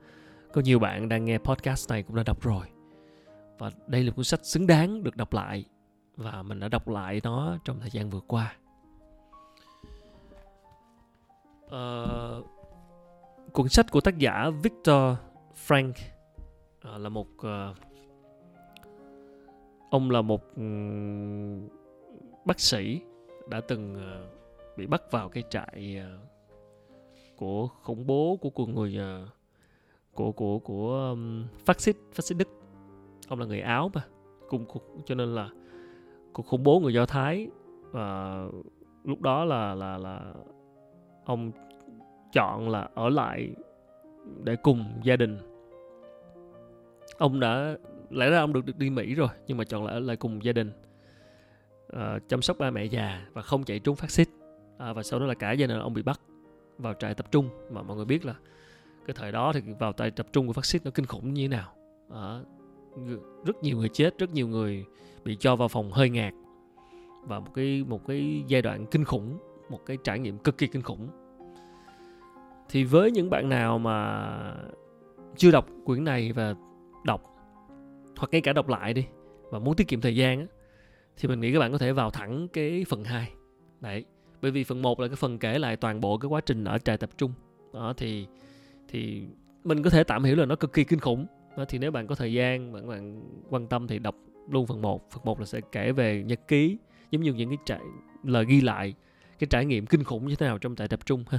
có 0.53 0.61
nhiều 0.61 0.79
bạn 0.79 1.09
đang 1.09 1.25
nghe 1.25 1.39
podcast 1.39 1.91
này 1.91 2.03
cũng 2.03 2.17
đã 2.17 2.23
đọc 2.23 2.43
rồi. 2.43 2.67
Và 3.59 3.71
đây 3.87 4.03
là 4.03 4.13
cuốn 4.13 4.25
sách 4.25 4.47
xứng 4.47 4.67
đáng 4.67 5.03
được 5.03 5.17
đọc 5.17 5.33
lại 5.33 5.65
và 6.17 6.43
mình 6.43 6.61
đã 6.61 6.69
đọc 6.69 6.89
lại 6.89 7.21
nó 7.25 7.59
trong 7.65 7.81
thời 7.81 7.91
gian 7.91 8.11
vừa 8.11 8.21
qua. 8.21 8.57
Uh, 11.67 12.47
cuốn 13.53 13.69
sách 13.69 13.87
của 13.91 14.01
tác 14.01 14.19
giả 14.19 14.51
Victor 14.63 15.17
Frank 15.67 15.91
uh, 15.91 17.01
là 17.01 17.09
một 17.09 17.29
uh, 17.37 17.77
ông 19.91 20.11
là 20.11 20.23
một 20.23 20.41
ừ, 20.57 20.63
bác 22.45 22.61
sĩ 22.61 23.01
đã 23.49 23.61
từng 23.61 23.95
ờ, 23.95 24.29
bị 24.77 24.87
bắt 24.87 25.03
vào 25.11 25.29
cái 25.29 25.43
trại 25.51 26.01
ờ, 26.01 26.19
của 27.37 27.69
khủng 27.83 28.07
bố 28.07 28.39
của 28.41 28.51
cuộc 28.51 28.69
người 28.69 28.97
ờ, 28.97 29.27
của 30.15 30.33
của 30.33 30.59
của 30.59 31.11
um, 31.11 31.45
phát 31.65 31.81
xít 31.81 31.97
phát 32.13 32.23
xít 32.25 32.35
đức. 32.35 32.49
Ông 33.29 33.39
là 33.39 33.47
người 33.47 33.61
áo 33.61 33.91
mà 33.95 34.05
cùng 34.49 34.67
cho 35.05 35.15
nên 35.15 35.35
là 35.35 35.51
cuộc 36.33 36.47
khủng 36.47 36.63
bố 36.63 36.81
người 36.81 36.95
do 36.95 37.07
thái 37.07 37.49
và 37.91 38.37
lúc 39.05 39.21
đó 39.21 39.45
là 39.45 39.75
là 39.75 39.99
là 39.99 40.35
ông 41.25 41.53
chọn 42.33 42.69
là 42.69 42.89
ở 42.95 43.09
lại 43.09 43.55
để 44.45 44.57
cùng 44.57 44.85
gia 45.03 45.17
đình. 45.17 45.39
Ông 47.19 47.41
đã 47.41 47.77
lẽ 48.11 48.31
ra 48.31 48.39
ông 48.39 48.53
được, 48.53 48.65
được 48.65 48.79
đi 48.79 48.91
Mỹ 48.91 49.15
rồi 49.15 49.29
nhưng 49.47 49.59
mà 49.59 49.65
chọn 49.65 49.85
là 49.85 49.93
ở 49.93 49.99
lại 49.99 50.17
cùng 50.17 50.45
gia 50.45 50.53
đình 50.53 50.73
uh, 51.97 52.29
chăm 52.29 52.43
sóc 52.43 52.59
ba 52.59 52.71
mẹ 52.71 52.85
già 52.85 53.27
và 53.33 53.43
không 53.43 53.65
chạy 53.65 53.79
trốn 53.79 53.97
phát 53.97 54.11
xít. 54.11 54.29
Uh, 54.29 54.97
và 54.97 55.03
sau 55.03 55.21
đó 55.21 55.27
là 55.27 55.35
cả 55.35 55.53
gia 55.53 55.67
đình 55.67 55.79
ông 55.79 55.95
bị 55.95 56.03
bắt 56.03 56.21
vào 56.79 56.95
trại 56.95 57.15
tập 57.15 57.27
trung. 57.31 57.49
Mà 57.71 57.83
mọi 57.83 57.97
người 57.97 58.07
biết 58.07 58.25
là 58.25 58.35
cái 59.07 59.15
thời 59.19 59.33
đó 59.33 59.53
thì 59.53 59.61
vào 59.79 59.93
trại 59.93 60.11
tập 60.11 60.27
trung 60.33 60.47
của 60.47 60.53
phát 60.53 60.67
xít 60.67 60.85
nó 60.85 60.91
kinh 60.91 61.07
khủng 61.07 61.35
như 61.35 61.43
thế 61.43 61.49
nào. 61.49 61.73
Uh, 62.09 62.49
rất 63.47 63.63
nhiều 63.63 63.77
người 63.77 63.89
chết 63.89 64.19
rất 64.19 64.31
nhiều 64.31 64.49
người 64.49 64.85
bị 65.25 65.37
cho 65.41 65.57
vào 65.57 65.69
phòng 65.69 65.93
hơi 65.93 66.11
ngạt. 66.11 66.35
Và 67.23 67.41
một 67.41 67.51
cái 67.55 67.85
một 67.89 68.07
cái 68.07 68.45
giai 68.49 68.63
đoạn 68.63 68.87
kinh 68.87 69.05
khủng 69.05 69.39
một 69.71 69.87
cái 69.87 69.99
trải 70.05 70.19
nghiệm 70.19 70.39
cực 70.39 70.59
kỳ 70.59 70.67
kinh 70.67 70.83
khủng. 70.83 71.09
Thì 72.69 72.85
với 72.85 73.11
những 73.11 73.31
bạn 73.31 73.49
nào 73.49 73.79
mà 73.79 74.29
chưa 75.37 75.51
đọc 75.51 75.67
quyển 75.85 76.05
này 76.05 76.33
và 76.33 76.55
đọc 77.05 77.23
hoặc 78.19 78.29
ngay 78.33 78.41
cả 78.41 78.53
đọc 78.53 78.69
lại 78.69 78.95
đi 78.95 79.07
và 79.51 79.59
muốn 79.59 79.77
tiết 79.77 79.89
kiệm 79.89 80.01
thời 80.01 80.17
gian 80.17 80.41
á, 80.41 80.47
thì 81.17 81.29
mình 81.29 81.41
nghĩ 81.41 81.53
các 81.53 81.59
bạn 81.59 81.73
có 81.73 81.79
thể 81.79 81.93
vào 81.93 82.11
thẳng 82.11 82.49
cái 82.49 82.85
phần 82.89 83.05
2 83.05 83.33
đấy 83.81 84.05
bởi 84.43 84.51
vì 84.51 84.65
phần 84.65 84.83
1 84.83 85.01
là 85.01 85.09
cái 85.09 85.17
phần 85.17 85.39
kể 85.39 85.59
lại 85.59 85.77
toàn 85.77 86.01
bộ 86.01 86.19
cái 86.19 86.29
quá 86.29 86.41
trình 86.41 86.65
ở 86.65 86.79
trại 86.79 86.97
tập 86.97 87.11
trung. 87.19 87.33
Đó 87.75 87.95
thì 87.97 88.27
thì 88.89 89.23
mình 89.65 89.83
có 89.83 89.91
thể 89.91 90.05
tạm 90.05 90.25
hiểu 90.25 90.37
là 90.37 90.47
nó 90.47 90.57
cực 90.57 90.73
kỳ 90.73 90.85
kinh 90.85 91.01
khủng. 91.01 91.27
Đó, 91.57 91.65
thì 91.69 91.79
nếu 91.79 91.91
bạn 91.91 92.07
có 92.07 92.15
thời 92.15 92.33
gian 92.33 92.73
bạn 92.73 92.89
bạn 92.89 93.23
quan 93.51 93.67
tâm 93.67 93.87
thì 93.87 93.99
đọc 93.99 94.15
luôn 94.51 94.67
phần 94.67 94.83
1 94.83 95.11
phần 95.11 95.23
1 95.25 95.41
là 95.41 95.47
sẽ 95.47 95.61
kể 95.73 95.93
về 95.93 96.23
nhật 96.23 96.49
ký 96.49 96.79
giống 97.11 97.23
như 97.23 97.33
những 97.33 97.49
cái 97.49 97.59
trại 97.65 97.81
lời 98.25 98.45
ghi 98.49 98.61
lại 98.61 98.95
cái 99.39 99.49
trải 99.51 99.65
nghiệm 99.65 99.87
kinh 99.87 100.05
khủng 100.05 100.29
như 100.29 100.35
thế 100.35 100.47
nào 100.47 100.59
trong 100.59 100.77
trại 100.77 100.89
tập 100.89 101.01
trung 101.07 101.25
ha. 101.29 101.39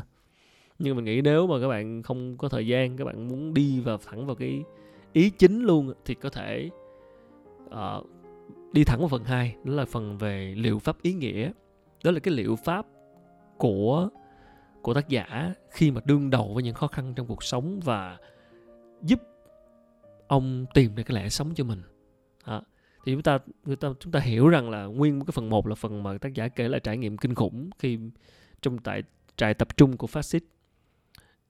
Nhưng 0.80 0.96
mình 0.96 1.06
nghĩ 1.06 1.22
nếu 1.22 1.48
mà 1.48 1.60
các 1.62 1.68
bạn 1.68 2.04
không 2.04 2.38
có 2.38 2.50
thời 2.50 2.68
gian 2.68 2.98
các 2.98 3.06
bạn 3.06 3.28
muốn 3.28 3.54
đi 3.54 3.80
vào 3.80 3.98
thẳng 3.98 4.26
vào 4.26 4.36
cái 4.36 4.64
ý 5.14 5.30
chính 5.30 5.64
luôn 5.64 5.94
thì 6.06 6.16
có 6.16 6.30
thể 6.30 6.70
uh, 7.66 8.08
đi 8.74 8.84
thẳng 8.84 9.00
vào 9.00 9.08
phần 9.08 9.24
2 9.24 9.56
đó 9.64 9.74
là 9.74 9.86
phần 9.86 10.18
về 10.18 10.54
liệu 10.58 10.80
pháp 10.80 11.02
ý 11.02 11.14
nghĩa. 11.14 11.52
Đó 12.04 12.12
là 12.12 12.20
cái 12.20 12.34
liệu 12.34 12.56
pháp 12.56 12.86
của 13.58 14.10
của 14.82 14.94
tác 14.94 15.10
giả 15.10 15.54
khi 15.72 15.92
mà 15.92 16.02
đương 16.06 16.30
đầu 16.30 16.52
với 16.54 16.64
những 16.64 16.76
khó 16.76 16.88
khăn 16.88 17.14
trong 17.16 17.28
cuộc 17.28 17.44
sống 17.44 17.80
và 17.84 18.18
giúp 19.02 19.20
ông 20.28 20.66
tìm 20.74 20.96
được 20.96 21.04
cái 21.04 21.16
lẽ 21.16 21.30
sống 21.30 21.52
cho 21.56 21.64
mình. 21.64 21.82
À, 22.44 22.62
thì 23.06 23.14
chúng 23.14 23.24
ta 23.24 23.40
người 23.66 23.76
ta 23.76 23.90
chúng 24.00 24.12
ta 24.12 24.20
hiểu 24.20 24.50
rằng 24.50 24.70
là 24.70 24.84
nguyên 24.86 25.20
cái 25.20 25.32
phần 25.32 25.50
một 25.50 25.68
là 25.68 25.76
phần 25.76 26.04
mà 26.04 26.18
tác 26.18 26.34
giả 26.34 26.48
kể 26.48 26.68
lại 26.68 26.80
trải 26.80 26.98
nghiệm 26.98 27.18
kinh 27.18 27.36
khủng 27.36 27.70
khi 27.80 28.00
trong 28.62 28.78
tại 28.78 29.04
trại 29.36 29.54
tập 29.54 29.78
trung 29.78 29.98
của 29.98 30.08
phát 30.08 30.22
xít 30.22 30.44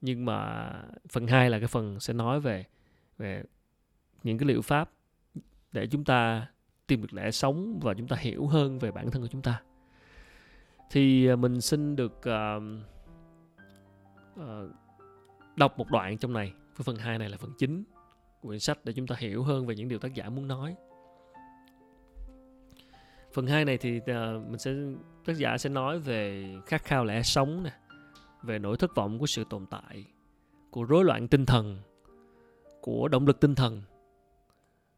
nhưng 0.00 0.24
mà 0.24 0.70
phần 1.08 1.26
2 1.26 1.50
là 1.50 1.58
cái 1.58 1.68
phần 1.68 2.00
sẽ 2.00 2.12
nói 2.14 2.40
về 2.40 2.64
về 3.20 3.42
những 4.22 4.38
cái 4.38 4.48
liệu 4.48 4.62
pháp 4.62 4.90
để 5.72 5.86
chúng 5.86 6.04
ta 6.04 6.46
tìm 6.86 7.02
được 7.02 7.12
lẽ 7.12 7.30
sống 7.30 7.80
và 7.82 7.94
chúng 7.94 8.08
ta 8.08 8.16
hiểu 8.16 8.46
hơn 8.46 8.78
về 8.78 8.90
bản 8.90 9.10
thân 9.10 9.22
của 9.22 9.28
chúng 9.28 9.42
ta. 9.42 9.62
Thì 10.90 11.28
à, 11.28 11.36
mình 11.36 11.60
xin 11.60 11.96
được 11.96 12.12
uh, 12.18 12.62
uh, 14.40 14.70
đọc 15.56 15.78
một 15.78 15.90
đoạn 15.90 16.18
trong 16.18 16.32
này. 16.32 16.52
Với 16.76 16.84
phần 16.84 16.96
2 16.96 17.18
này 17.18 17.28
là 17.28 17.36
phần 17.36 17.52
chính 17.58 17.84
của 18.40 18.48
quyển 18.48 18.60
sách 18.60 18.78
để 18.84 18.92
chúng 18.92 19.06
ta 19.06 19.16
hiểu 19.18 19.42
hơn 19.42 19.66
về 19.66 19.74
những 19.74 19.88
điều 19.88 19.98
tác 19.98 20.14
giả 20.14 20.28
muốn 20.28 20.48
nói. 20.48 20.76
Phần 23.32 23.46
2 23.46 23.64
này 23.64 23.78
thì 23.78 23.96
uh, 23.98 24.06
mình 24.48 24.58
sẽ 24.58 24.74
tác 25.24 25.36
giả 25.36 25.58
sẽ 25.58 25.70
nói 25.70 25.98
về 25.98 26.54
khát 26.66 26.84
khao 26.84 27.04
lẽ 27.04 27.22
sống 27.22 27.62
nè 27.62 27.72
về 28.42 28.58
nỗi 28.58 28.76
thất 28.76 28.94
vọng 28.94 29.18
của 29.18 29.26
sự 29.26 29.44
tồn 29.50 29.66
tại 29.66 30.04
của 30.70 30.84
rối 30.84 31.04
loạn 31.04 31.28
tinh 31.28 31.46
thần 31.46 31.78
của 32.80 33.08
động 33.08 33.26
lực 33.26 33.40
tinh 33.40 33.54
thần. 33.54 33.82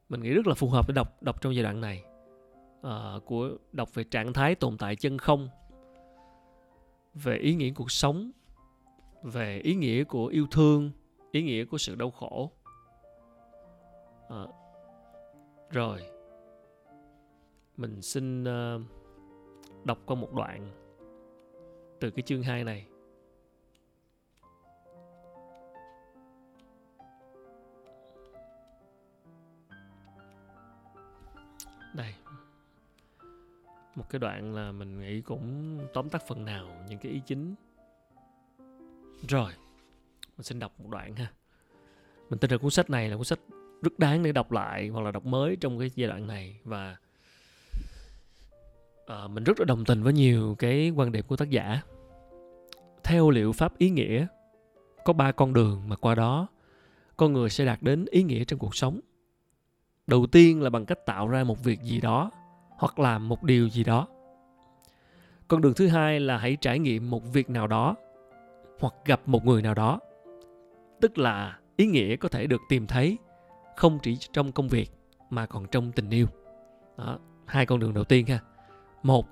Mình 0.08 0.20
nghĩ 0.20 0.30
rất 0.30 0.46
là 0.46 0.54
phù 0.54 0.68
hợp 0.68 0.88
để 0.88 0.92
đọc 0.94 1.22
đọc 1.22 1.40
trong 1.40 1.54
giai 1.54 1.62
đoạn 1.62 1.80
này. 1.80 2.04
À, 2.82 3.14
của 3.26 3.50
đọc 3.72 3.94
về 3.94 4.04
trạng 4.04 4.32
thái 4.32 4.54
tồn 4.54 4.78
tại 4.78 4.96
chân 4.96 5.18
không 5.18 5.48
về 7.14 7.36
ý 7.36 7.54
nghĩa 7.54 7.70
cuộc 7.74 7.90
sống 7.90 8.30
về 9.22 9.58
ý 9.58 9.74
nghĩa 9.74 10.04
của 10.04 10.26
yêu 10.26 10.46
thương 10.50 10.90
ý 11.32 11.42
nghĩa 11.42 11.64
của 11.64 11.78
sự 11.78 11.94
đau 11.94 12.10
khổ. 12.10 12.50
À, 14.28 14.46
rồi 15.70 16.00
mình 17.76 18.02
xin 18.02 18.42
uh, 18.42 18.82
đọc 19.84 19.98
qua 20.06 20.16
một 20.16 20.32
đoạn 20.32 20.70
từ 22.00 22.10
cái 22.10 22.22
chương 22.22 22.42
2 22.42 22.64
này. 22.64 22.86
Đây. 31.94 32.14
Một 33.94 34.04
cái 34.10 34.18
đoạn 34.18 34.54
là 34.54 34.72
mình 34.72 35.00
nghĩ 35.00 35.20
cũng 35.20 35.78
tóm 35.94 36.08
tắt 36.08 36.22
phần 36.28 36.44
nào 36.44 36.68
những 36.88 36.98
cái 36.98 37.12
ý 37.12 37.20
chính. 37.26 37.54
Rồi 39.28 39.52
mình 40.36 40.42
xin 40.42 40.58
đọc 40.58 40.72
một 40.80 40.88
đoạn 40.90 41.16
ha. 41.16 41.32
Mình 42.30 42.38
tin 42.38 42.50
rằng 42.50 42.60
cuốn 42.60 42.70
sách 42.70 42.90
này 42.90 43.08
là 43.08 43.16
cuốn 43.16 43.24
sách 43.24 43.38
rất 43.82 43.98
đáng 43.98 44.22
để 44.22 44.32
đọc 44.32 44.52
lại 44.52 44.88
hoặc 44.88 45.00
là 45.00 45.10
đọc 45.10 45.26
mới 45.26 45.56
trong 45.56 45.78
cái 45.78 45.90
giai 45.94 46.08
đoạn 46.08 46.26
này 46.26 46.60
và 46.64 46.96
uh, 49.02 49.30
mình 49.30 49.44
rất 49.44 49.60
là 49.60 49.64
đồng 49.64 49.84
tình 49.84 50.02
với 50.02 50.12
nhiều 50.12 50.54
cái 50.58 50.92
quan 50.96 51.12
điểm 51.12 51.24
của 51.28 51.36
tác 51.36 51.50
giả. 51.50 51.80
Theo 53.04 53.30
liệu 53.30 53.52
pháp 53.52 53.78
ý 53.78 53.90
nghĩa 53.90 54.26
có 55.04 55.12
ba 55.12 55.32
con 55.32 55.52
đường 55.52 55.88
mà 55.88 55.96
qua 55.96 56.14
đó 56.14 56.48
con 57.16 57.32
người 57.32 57.50
sẽ 57.50 57.64
đạt 57.64 57.82
đến 57.82 58.04
ý 58.10 58.22
nghĩa 58.22 58.44
trong 58.44 58.58
cuộc 58.58 58.76
sống 58.76 59.00
đầu 60.06 60.26
tiên 60.26 60.62
là 60.62 60.70
bằng 60.70 60.86
cách 60.86 61.06
tạo 61.06 61.28
ra 61.28 61.44
một 61.44 61.64
việc 61.64 61.80
gì 61.80 62.00
đó, 62.00 62.30
hoặc 62.70 62.98
làm 62.98 63.28
một 63.28 63.42
điều 63.42 63.68
gì 63.68 63.84
đó. 63.84 64.06
Con 65.48 65.60
đường 65.60 65.74
thứ 65.76 65.86
hai 65.86 66.20
là 66.20 66.38
hãy 66.38 66.56
trải 66.60 66.78
nghiệm 66.78 67.10
một 67.10 67.32
việc 67.32 67.50
nào 67.50 67.66
đó, 67.66 67.96
hoặc 68.80 68.94
gặp 69.04 69.20
một 69.26 69.44
người 69.44 69.62
nào 69.62 69.74
đó. 69.74 70.00
Tức 71.00 71.18
là 71.18 71.58
ý 71.76 71.86
nghĩa 71.86 72.16
có 72.16 72.28
thể 72.28 72.46
được 72.46 72.60
tìm 72.68 72.86
thấy, 72.86 73.18
không 73.76 73.98
chỉ 74.02 74.16
trong 74.32 74.52
công 74.52 74.68
việc, 74.68 74.90
mà 75.30 75.46
còn 75.46 75.66
trong 75.66 75.92
tình 75.92 76.10
yêu. 76.10 76.26
Đó, 76.98 77.18
hai 77.46 77.66
con 77.66 77.80
đường 77.80 77.94
đầu 77.94 78.04
tiên 78.04 78.26
ha. 78.26 78.38
Một 79.02 79.26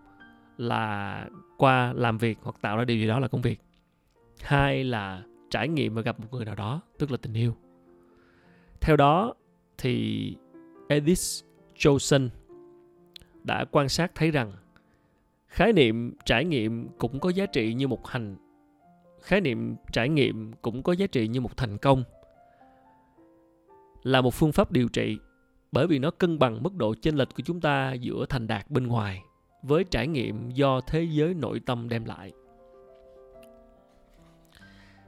là 0.57 1.27
qua 1.59 1.93
làm 1.93 2.19
việc 2.19 2.39
hoặc 2.43 2.57
tạo 2.61 2.77
ra 2.77 2.85
điều 2.85 2.97
gì 2.97 3.07
đó 3.07 3.19
là 3.19 3.29
công 3.29 3.41
việc. 3.41 3.61
Hai 4.43 4.85
là 4.85 5.23
trải 5.51 5.69
nghiệm 5.69 5.95
và 5.95 6.03
gặp 6.03 6.21
một 6.21 6.27
người 6.31 6.45
nào 6.45 6.55
đó, 6.55 6.81
tức 6.99 7.11
là 7.11 7.17
tình 7.23 7.35
yêu. 7.35 7.57
Theo 8.81 8.97
đó 8.97 9.35
thì 9.79 10.37
Edith 10.91 11.45
Johnson 11.77 12.29
đã 13.45 13.65
quan 13.71 13.89
sát 13.89 14.13
thấy 14.15 14.31
rằng 14.31 14.53
khái 15.49 15.73
niệm 15.73 16.15
trải 16.25 16.45
nghiệm 16.45 16.89
cũng 16.99 17.21
có 17.21 17.31
giá 17.31 17.47
trị 17.47 17.75
như 17.75 17.89
một 17.89 18.07
hành, 18.07 18.37
khái 19.21 19.41
niệm 19.41 19.77
trải 19.93 20.09
nghiệm 20.09 20.53
cũng 20.63 20.83
có 20.83 20.93
giá 20.93 21.07
trị 21.07 21.29
như 21.29 21.41
một 21.41 21.57
thành 21.57 21.79
công, 21.79 22.05
là 24.03 24.21
một 24.21 24.35
phương 24.35 24.53
pháp 24.53 24.73
điều 24.73 24.89
trị 24.89 25.19
bởi 25.73 25.87
vì 25.87 25.99
nó 25.99 26.11
cân 26.11 26.39
bằng 26.39 26.63
mức 26.63 26.75
độ 26.75 26.95
chênh 26.95 27.17
lệch 27.17 27.29
của 27.37 27.43
chúng 27.47 27.61
ta 27.61 27.93
giữa 27.93 28.27
thành 28.29 28.47
đạt 28.47 28.71
bên 28.71 28.87
ngoài 28.87 29.23
với 29.63 29.85
trải 29.85 30.07
nghiệm 30.07 30.51
do 30.51 30.81
thế 30.81 31.03
giới 31.11 31.35
nội 31.35 31.61
tâm 31.67 31.89
đem 31.89 32.05
lại. 32.05 32.33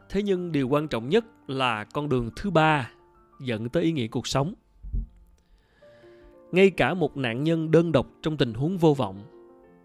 Thế 0.09 0.22
nhưng 0.22 0.53
điều 0.53 0.68
quan 0.68 0.89
trọng 0.89 1.09
nhất 1.09 1.24
là 1.47 1.85
con 1.85 2.09
đường 2.09 2.30
thứ 2.37 2.51
ba 2.51 2.91
dẫn 3.41 3.68
tới 3.68 3.83
ý 3.83 3.93
nghĩa 3.93 4.09
cuộc 4.09 4.26
sống 4.26 4.55
ngay 6.53 6.70
cả 6.70 6.94
một 6.94 7.16
nạn 7.16 7.44
nhân 7.44 7.70
đơn 7.70 7.92
độc 7.92 8.07
trong 8.22 8.36
tình 8.36 8.55
huống 8.55 8.78
vô 8.78 8.94
vọng, 8.94 9.22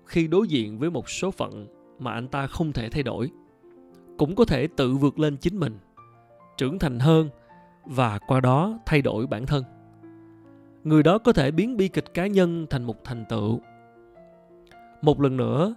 khi 0.05 0.28
đối 0.28 0.47
diện 0.47 0.80
với 0.80 0.89
một 0.89 1.09
số 1.09 1.32
phận 1.32 1.68
mà 1.99 2.11
anh 2.11 2.28
ta 2.28 2.47
không 2.47 2.74
thể 2.74 2.89
thay 2.89 3.03
đổi, 3.03 3.32
cũng 4.18 4.36
có 4.36 4.45
thể 4.45 4.68
tự 4.68 4.95
vượt 4.95 5.20
lên 5.20 5.38
chính 5.38 5.59
mình, 5.59 5.78
trưởng 6.57 6.80
thành 6.80 6.99
hơn 6.99 7.30
và 7.86 8.20
qua 8.28 8.41
đó 8.41 8.80
thay 8.86 9.01
đổi 9.01 9.28
bản 9.28 9.45
thân. 9.45 9.63
Người 10.84 11.03
đó 11.03 11.18
có 11.18 11.34
thể 11.34 11.51
biến 11.51 11.78
bi 11.78 11.88
kịch 11.88 12.13
cá 12.13 12.28
nhân 12.28 12.68
thành 12.70 12.84
một 12.84 13.03
thành 13.03 13.26
tựu. 13.30 13.61
Một 15.01 15.22
lần 15.22 15.38
nữa, 15.38 15.76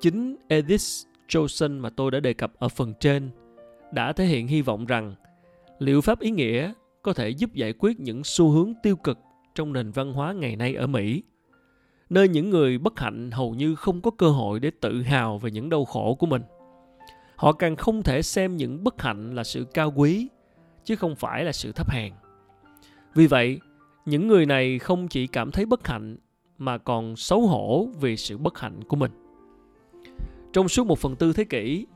chính 0.00 0.36
edith 0.48 1.06
johnson 1.28 1.80
mà 1.80 1.90
tôi 1.90 2.10
đã 2.10 2.20
đề 2.20 2.32
cập 2.32 2.52
ở 2.58 2.68
phần 2.68 2.94
trên 3.00 3.30
đã 3.92 4.12
thể 4.12 4.24
hiện 4.24 4.46
hy 4.46 4.62
vọng 4.62 4.86
rằng 4.86 5.14
liệu 5.78 6.00
pháp 6.00 6.20
ý 6.20 6.30
nghĩa 6.30 6.72
có 7.02 7.12
thể 7.12 7.28
giúp 7.28 7.54
giải 7.54 7.72
quyết 7.78 8.00
những 8.00 8.24
xu 8.24 8.50
hướng 8.50 8.74
tiêu 8.82 8.96
cực 8.96 9.18
trong 9.58 9.72
nền 9.72 9.90
văn 9.90 10.12
hóa 10.12 10.32
ngày 10.32 10.56
nay 10.56 10.74
ở 10.74 10.86
Mỹ, 10.86 11.22
nơi 12.10 12.28
những 12.28 12.50
người 12.50 12.78
bất 12.78 13.00
hạnh 13.00 13.30
hầu 13.30 13.54
như 13.54 13.74
không 13.74 14.00
có 14.00 14.10
cơ 14.10 14.30
hội 14.30 14.60
để 14.60 14.70
tự 14.80 15.02
hào 15.02 15.38
về 15.38 15.50
những 15.50 15.68
đau 15.68 15.84
khổ 15.84 16.14
của 16.14 16.26
mình. 16.26 16.42
Họ 17.36 17.52
càng 17.52 17.76
không 17.76 18.02
thể 18.02 18.22
xem 18.22 18.56
những 18.56 18.84
bất 18.84 19.02
hạnh 19.02 19.34
là 19.34 19.44
sự 19.44 19.66
cao 19.74 19.92
quý, 19.96 20.28
chứ 20.84 20.96
không 20.96 21.16
phải 21.16 21.44
là 21.44 21.52
sự 21.52 21.72
thấp 21.72 21.90
hèn. 21.90 22.12
Vì 23.14 23.26
vậy, 23.26 23.60
những 24.06 24.28
người 24.28 24.46
này 24.46 24.78
không 24.78 25.08
chỉ 25.08 25.26
cảm 25.26 25.50
thấy 25.50 25.66
bất 25.66 25.86
hạnh 25.86 26.16
mà 26.58 26.78
còn 26.78 27.16
xấu 27.16 27.40
hổ 27.40 27.88
vì 28.00 28.16
sự 28.16 28.38
bất 28.38 28.58
hạnh 28.58 28.84
của 28.84 28.96
mình. 28.96 29.12
Trong 30.52 30.68
suốt 30.68 30.86
một 30.86 30.98
phần 30.98 31.16
tư 31.16 31.32
thế 31.32 31.44
kỷ, 31.44 31.86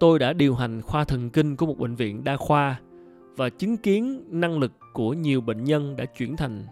tôi 0.00 0.18
đã 0.18 0.32
điều 0.32 0.54
hành 0.54 0.82
khoa 0.82 1.04
thần 1.04 1.30
kinh 1.30 1.56
của 1.56 1.66
một 1.66 1.78
bệnh 1.78 1.94
viện 1.94 2.24
đa 2.24 2.36
khoa 2.36 2.80
và 3.36 3.48
chứng 3.48 3.76
kiến 3.76 4.24
năng 4.28 4.58
lực 4.58 4.72
của 4.92 5.12
nhiều 5.12 5.40
bệnh 5.40 5.64
nhân 5.64 5.96
đã 5.96 6.04
chuyển 6.04 6.36
thành 6.36 6.66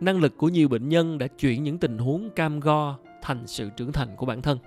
năng 0.00 0.20
lực 0.20 0.36
của 0.36 0.48
nhiều 0.48 0.68
bệnh 0.68 0.88
nhân 0.88 1.18
đã 1.18 1.26
chuyển 1.26 1.62
những 1.62 1.78
tình 1.78 1.98
huống 1.98 2.30
cam 2.30 2.60
go 2.60 2.98
thành 3.22 3.46
sự 3.46 3.70
trưởng 3.76 3.92
thành 3.92 4.16
của 4.16 4.26
bản 4.26 4.42
thân. 4.42 4.58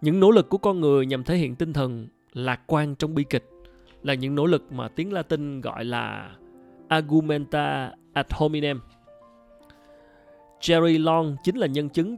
Những 0.00 0.20
nỗ 0.20 0.30
lực 0.30 0.48
của 0.48 0.58
con 0.58 0.80
người 0.80 1.06
nhằm 1.06 1.24
thể 1.24 1.36
hiện 1.36 1.56
tinh 1.56 1.72
thần 1.72 2.08
lạc 2.32 2.60
quan 2.66 2.94
trong 2.94 3.14
bi 3.14 3.24
kịch 3.30 3.50
là 4.02 4.14
những 4.14 4.34
nỗ 4.34 4.46
lực 4.46 4.72
mà 4.72 4.88
tiếng 4.88 5.12
latin 5.12 5.60
gọi 5.60 5.84
là 5.84 6.36
argumenta 6.88 7.92
ad 8.12 8.26
hominem. 8.30 8.80
Jerry 10.60 11.04
long 11.04 11.36
chính 11.44 11.56
là 11.56 11.66
nhân 11.66 11.88
chứng 11.88 12.16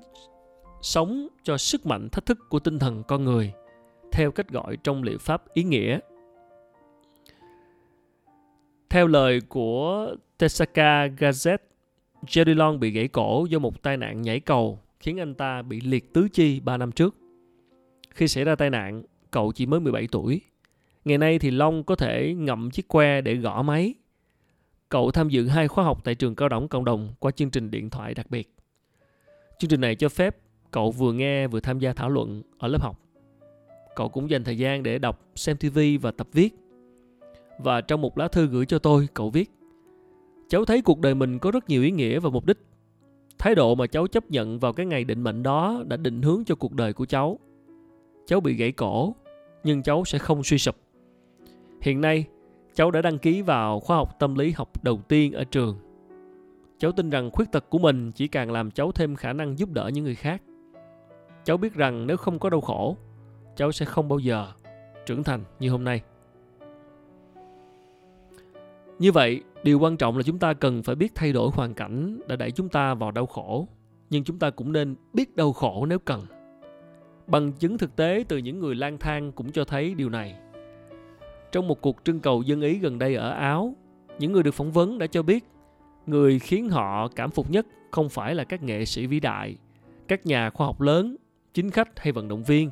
sống 0.83 1.29
cho 1.43 1.57
sức 1.57 1.87
mạnh 1.87 2.09
thách 2.13 2.27
thức 2.27 2.39
của 2.49 2.59
tinh 2.59 2.79
thần 2.79 3.03
con 3.09 3.25
người 3.25 3.53
theo 4.13 4.31
cách 4.31 4.49
gọi 4.49 4.77
trong 4.85 5.03
liệu 5.03 5.19
pháp 5.19 5.55
ý 5.55 5.63
nghĩa. 5.63 5.99
Theo 8.91 9.07
lời 9.07 9.41
của 9.49 10.15
Tesaka 10.39 11.07
Gazette, 11.07 11.59
Jerry 12.23 12.55
Long 12.57 12.81
bị 12.81 12.91
gãy 12.91 13.09
cổ 13.09 13.47
do 13.51 13.59
một 13.59 13.83
tai 13.83 13.97
nạn 13.97 14.23
nhảy 14.23 14.41
cầu 14.41 14.79
khiến 15.01 15.21
anh 15.21 15.35
ta 15.35 15.63
bị 15.63 15.81
liệt 15.81 16.13
tứ 16.15 16.29
chi 16.33 16.61
3 16.61 16.77
năm 16.77 16.93
trước. 16.93 17.17
Khi 18.11 18.29
xảy 18.29 18.45
ra 18.45 18.55
tai 18.55 18.71
nạn, 18.71 19.03
cậu 19.31 19.53
chỉ 19.53 19.67
mới 19.67 19.81
17 19.81 20.09
tuổi. 20.13 20.41
Ngày 21.05 21.19
nay 21.19 21.39
thì 21.39 21.51
Long 21.51 21.85
có 21.85 21.97
thể 21.97 22.35
ngậm 22.35 22.71
chiếc 22.71 22.89
que 22.89 23.21
để 23.21 23.35
gõ 23.35 23.63
máy. 23.63 23.95
Cậu 24.89 25.11
tham 25.11 25.29
dự 25.29 25.49
hai 25.49 25.69
khóa 25.69 25.85
học 25.85 26.05
tại 26.05 26.15
trường 26.15 26.35
cao 26.35 26.49
đẳng 26.49 26.69
cộng 26.69 26.85
đồng 26.85 27.15
qua 27.19 27.31
chương 27.31 27.51
trình 27.51 27.71
điện 27.71 27.91
thoại 27.91 28.15
đặc 28.15 28.31
biệt. 28.31 28.55
Chương 29.59 29.71
trình 29.71 29.81
này 29.81 29.95
cho 29.95 30.09
phép 30.09 30.37
cậu 30.71 30.91
vừa 30.91 31.13
nghe 31.13 31.47
vừa 31.47 31.61
tham 31.61 31.79
gia 31.79 31.93
thảo 31.93 32.09
luận 32.09 32.43
ở 32.59 32.69
lớp 32.69 32.83
học. 32.83 33.01
Cậu 33.97 34.09
cũng 34.09 34.31
dành 34.31 34.45
thời 34.45 34.59
gian 34.59 34.83
để 34.83 34.99
đọc, 34.99 35.31
xem 35.35 35.57
TV 35.57 35.79
và 36.01 36.11
tập 36.11 36.29
viết. 36.33 36.55
Và 37.59 37.81
trong 37.81 38.01
một 38.01 38.19
lá 38.19 38.29
thư 38.29 38.47
gửi 38.47 38.67
cho 38.67 38.79
tôi, 38.79 39.09
cậu 39.15 39.31
viết 39.31 39.51
Cháu 40.49 40.65
thấy 40.65 40.83
cuộc 40.83 41.01
đời 41.01 41.15
mình 41.15 41.39
có 41.39 41.51
rất 41.51 41.69
nhiều 41.69 41.83
ý 41.83 41.91
nghĩa 41.91 42.19
và 42.19 42.31
mục 42.31 42.47
đích. 42.47 42.59
thái 43.39 43.55
độ 43.55 43.75
mà 43.75 43.87
cháu 43.87 44.07
chấp 44.07 44.31
nhận 44.31 44.59
vào 44.59 44.73
cái 44.73 44.87
ngày 44.87 45.05
định 45.05 45.23
mệnh 45.23 45.43
đó 45.43 45.83
đã 45.87 45.97
định 45.97 46.23
hướng 46.23 46.45
cho 46.45 46.55
cuộc 46.55 46.73
đời 46.73 46.93
của 46.93 47.07
cháu. 47.07 47.39
Cháu 48.27 48.41
bị 48.41 48.55
gãy 48.55 48.73
cổ, 48.73 49.15
nhưng 49.65 49.83
cháu 49.83 50.05
sẽ 50.05 50.19
không 50.19 50.43
suy 50.43 50.59
sụp. 50.59 50.77
Hiện 51.81 52.01
nay, 52.01 52.25
cháu 52.75 52.91
đã 52.91 53.03
đăng 53.03 53.19
ký 53.19 53.43
vào 53.43 53.81
khóa 53.81 53.97
học 53.97 54.19
tâm 54.19 54.35
lý 54.35 54.51
học 54.51 54.85
đầu 54.85 55.01
tiên 55.09 55.33
ở 55.33 55.45
trường. 55.45 55.77
Cháu 56.79 56.93
tin 56.93 57.11
rằng 57.11 57.31
khuyết 57.31 57.53
tật 57.53 57.71
của 57.71 57.79
mình 57.79 58.13
chỉ 58.13 58.29
càng 58.29 58.53
làm 58.53 58.71
cháu 58.71 58.93
thêm 58.93 59.17
khả 59.17 59.33
năng 59.33 59.59
giúp 59.59 59.73
đỡ 59.73 59.91
những 59.95 60.05
người 60.05 60.15
khác. 60.15 60.43
Cháu 61.45 61.57
biết 61.57 61.75
rằng 61.75 62.07
nếu 62.07 62.17
không 62.17 62.39
có 62.39 62.51
đau 62.51 62.61
khổ, 62.61 62.97
cháu 63.57 63.73
sẽ 63.73 63.85
không 63.85 64.09
bao 64.09 64.19
giờ 64.19 64.53
trưởng 65.07 65.25
thành 65.25 65.45
như 65.61 65.71
hôm 65.71 65.85
nay 65.85 66.03
như 68.99 69.13
vậy, 69.13 69.43
điều 69.63 69.79
quan 69.79 69.97
trọng 69.97 70.17
là 70.17 70.23
chúng 70.23 70.39
ta 70.39 70.53
cần 70.53 70.83
phải 70.83 70.95
biết 70.95 71.15
thay 71.15 71.33
đổi 71.33 71.51
hoàn 71.51 71.75
cảnh 71.75 72.21
đã 72.29 72.37
đẩy 72.37 72.51
chúng 72.51 72.69
ta 72.69 72.95
vào 72.95 73.11
đau 73.11 73.27
khổ. 73.27 73.69
Nhưng 74.11 74.25
chúng 74.25 74.39
ta 74.39 74.51
cũng 74.51 74.73
nên 74.73 74.95
biết 75.13 75.37
đau 75.37 75.53
khổ 75.53 75.87
nếu 75.87 75.99
cần. 75.99 76.23
Bằng 77.27 77.53
chứng 77.53 77.79
thực 77.79 77.97
tế 77.97 78.25
từ 78.29 78.39
những 78.39 78.61
người 78.61 78.75
lang 78.75 78.99
thang 78.99 79.33
cũng 79.33 79.53
cho 79.53 79.65
thấy 79.65 79.95
điều 79.95 80.09
này. 80.09 80.35
Trong 81.53 81.69
một 81.69 81.81
cuộc 81.81 81.97
trưng 82.05 82.21
cầu 82.21 82.43
dân 82.43 82.61
ý 82.61 82.79
gần 82.79 82.99
đây 82.99 83.15
ở 83.15 83.31
áo, 83.31 83.75
những 84.19 84.33
người 84.33 84.43
được 84.43 84.55
phỏng 84.55 84.73
vấn 84.73 84.99
đã 84.99 85.07
cho 85.07 85.23
biết, 85.23 85.45
người 86.07 86.39
khiến 86.39 86.69
họ 86.69 87.09
cảm 87.09 87.31
phục 87.31 87.51
nhất 87.51 87.67
không 87.91 88.09
phải 88.09 88.35
là 88.35 88.45
các 88.45 88.63
nghệ 88.63 88.85
sĩ 88.85 89.07
vĩ 89.07 89.21
đại, 89.21 89.57
các 90.09 90.27
nhà 90.27 90.51
khoa 90.51 90.67
học 90.67 90.81
lớn, 90.81 91.17
chính 91.55 91.71
khách 91.71 91.99
hay 91.99 92.13
vận 92.13 92.29
động 92.29 92.45
viên, 92.45 92.71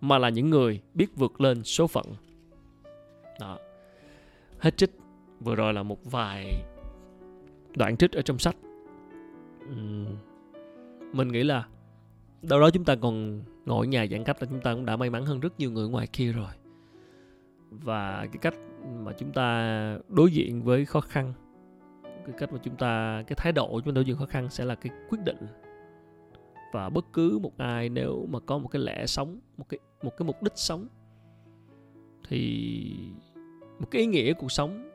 mà 0.00 0.18
là 0.18 0.28
những 0.28 0.50
người 0.50 0.80
biết 0.94 1.16
vượt 1.16 1.40
lên 1.40 1.64
số 1.64 1.86
phận. 1.86 2.06
Đó. 3.40 3.58
Hết 4.58 4.76
trích 4.76 5.01
vừa 5.42 5.54
rồi 5.54 5.74
là 5.74 5.82
một 5.82 5.98
vài 6.04 6.64
đoạn 7.76 7.96
trích 7.96 8.12
ở 8.12 8.22
trong 8.22 8.38
sách. 8.38 8.56
Mình 11.12 11.28
nghĩ 11.28 11.42
là 11.42 11.66
đâu 12.42 12.60
đó 12.60 12.70
chúng 12.70 12.84
ta 12.84 12.96
còn 12.96 13.42
ngồi 13.66 13.86
nhà 13.86 14.06
giãn 14.10 14.24
cách 14.24 14.36
là 14.40 14.48
chúng 14.50 14.60
ta 14.60 14.74
cũng 14.74 14.86
đã 14.86 14.96
may 14.96 15.10
mắn 15.10 15.26
hơn 15.26 15.40
rất 15.40 15.58
nhiều 15.58 15.70
người 15.70 15.88
ngoài 15.88 16.06
kia 16.06 16.32
rồi. 16.32 16.52
Và 17.70 18.26
cái 18.32 18.38
cách 18.40 18.54
mà 19.04 19.12
chúng 19.18 19.32
ta 19.32 19.98
đối 20.08 20.32
diện 20.32 20.62
với 20.62 20.84
khó 20.84 21.00
khăn, 21.00 21.32
cái 22.02 22.34
cách 22.38 22.52
mà 22.52 22.58
chúng 22.62 22.76
ta, 22.76 23.22
cái 23.26 23.36
thái 23.36 23.52
độ 23.52 23.80
chúng 23.80 23.94
ta 23.94 23.94
đối 23.94 24.04
diện 24.04 24.16
khó 24.16 24.26
khăn 24.26 24.50
sẽ 24.50 24.64
là 24.64 24.74
cái 24.74 24.92
quyết 25.08 25.18
định. 25.24 25.46
Và 26.72 26.88
bất 26.88 27.12
cứ 27.12 27.38
một 27.42 27.58
ai 27.58 27.88
nếu 27.88 28.26
mà 28.30 28.40
có 28.40 28.58
một 28.58 28.68
cái 28.68 28.82
lẽ 28.82 29.06
sống, 29.06 29.40
một 29.56 29.68
cái 29.68 29.80
một 30.02 30.16
cái 30.18 30.26
mục 30.26 30.42
đích 30.42 30.52
sống, 30.56 30.88
thì 32.28 32.94
một 33.78 33.90
cái 33.90 34.02
ý 34.02 34.06
nghĩa 34.06 34.32
cuộc 34.32 34.52
sống 34.52 34.90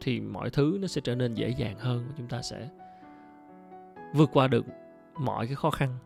thì 0.00 0.20
mọi 0.20 0.50
thứ 0.50 0.78
nó 0.80 0.86
sẽ 0.86 1.00
trở 1.00 1.14
nên 1.14 1.34
dễ 1.34 1.48
dàng 1.48 1.78
hơn 1.78 2.04
và 2.08 2.14
chúng 2.16 2.26
ta 2.26 2.42
sẽ 2.42 2.68
vượt 4.14 4.30
qua 4.32 4.48
được 4.48 4.66
mọi 5.18 5.46
cái 5.46 5.54
khó 5.54 5.70
khăn. 5.70 5.96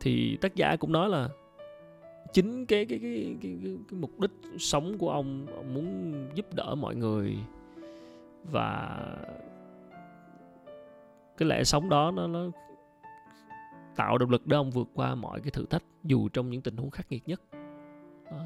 Thì 0.00 0.38
tác 0.40 0.54
giả 0.54 0.76
cũng 0.76 0.92
nói 0.92 1.08
là 1.08 1.28
chính 2.32 2.66
cái 2.66 2.86
cái 2.86 2.98
cái 3.02 3.36
cái, 3.42 3.58
cái, 3.62 3.76
cái 3.90 4.00
mục 4.00 4.20
đích 4.20 4.30
sống 4.58 4.98
của 4.98 5.10
ông, 5.10 5.46
ông 5.56 5.74
muốn 5.74 6.12
giúp 6.34 6.54
đỡ 6.54 6.74
mọi 6.74 6.94
người 6.96 7.36
và 8.44 8.98
cái 11.36 11.48
lẽ 11.48 11.64
sống 11.64 11.88
đó 11.88 12.10
nó 12.10 12.26
nó 12.26 12.46
tạo 13.96 14.18
động 14.18 14.30
lực 14.30 14.46
để 14.46 14.56
ông 14.56 14.70
vượt 14.70 14.88
qua 14.94 15.14
mọi 15.14 15.40
cái 15.40 15.50
thử 15.50 15.66
thách 15.66 15.82
dù 16.04 16.28
trong 16.28 16.50
những 16.50 16.62
tình 16.62 16.76
huống 16.76 16.90
khắc 16.90 17.12
nghiệt 17.12 17.28
nhất. 17.28 17.42
Đó. 18.30 18.44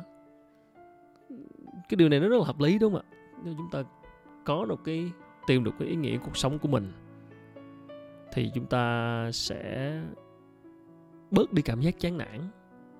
cái 1.88 1.96
điều 1.96 2.08
này 2.08 2.20
nó 2.20 2.28
rất 2.28 2.38
là 2.38 2.44
hợp 2.44 2.60
lý 2.60 2.78
đúng 2.78 2.92
không 2.92 3.02
ạ? 3.10 3.21
Nếu 3.44 3.54
chúng 3.56 3.70
ta 3.70 3.82
có 4.44 4.64
được 4.64 4.80
cái 4.84 5.12
tìm 5.46 5.64
được 5.64 5.72
cái 5.78 5.88
ý 5.88 5.96
nghĩa 5.96 6.18
cuộc 6.18 6.36
sống 6.36 6.58
của 6.58 6.68
mình 6.68 6.92
thì 8.32 8.50
chúng 8.54 8.66
ta 8.66 9.30
sẽ 9.32 9.92
bớt 11.30 11.52
đi 11.52 11.62
cảm 11.62 11.80
giác 11.80 11.98
chán 11.98 12.18
nản 12.18 12.40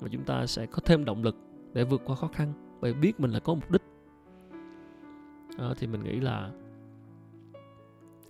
và 0.01 0.09
chúng 0.13 0.25
ta 0.25 0.47
sẽ 0.47 0.67
có 0.67 0.79
thêm 0.85 1.05
động 1.05 1.23
lực 1.23 1.37
để 1.73 1.85
vượt 1.85 2.03
qua 2.05 2.17
khó 2.17 2.27
khăn 2.27 2.53
bởi 2.81 2.95
biết 2.95 3.21
mình 3.21 3.31
là 3.31 3.41
có 3.41 3.55
mục 3.55 3.71
đích. 3.71 3.83
À, 5.59 5.69
thì 5.79 5.87
mình 5.87 6.05
nghĩ 6.05 6.21
là 6.21 6.51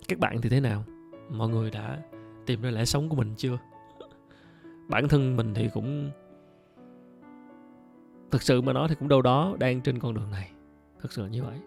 các 0.07 0.19
bạn 0.19 0.41
thì 0.41 0.49
thế 0.49 0.59
nào? 0.59 0.83
Mọi 1.29 1.49
người 1.49 1.71
đã 1.71 1.99
tìm 2.45 2.61
ra 2.61 2.71
lẽ 2.71 2.85
sống 2.85 3.09
của 3.09 3.15
mình 3.15 3.33
chưa? 3.37 3.57
Bản 4.89 5.07
thân 5.07 5.35
mình 5.35 5.53
thì 5.53 5.69
cũng 5.73 6.11
thực 8.31 8.41
sự 8.41 8.61
mà 8.61 8.73
nói 8.73 8.87
thì 8.89 8.95
cũng 8.95 9.07
đâu 9.07 9.21
đó 9.21 9.55
đang 9.59 9.81
trên 9.81 9.99
con 9.99 10.13
đường 10.13 10.31
này. 10.31 10.51
Thực 11.01 11.11
sự 11.11 11.27
như 11.27 11.43
vậy 11.43 11.59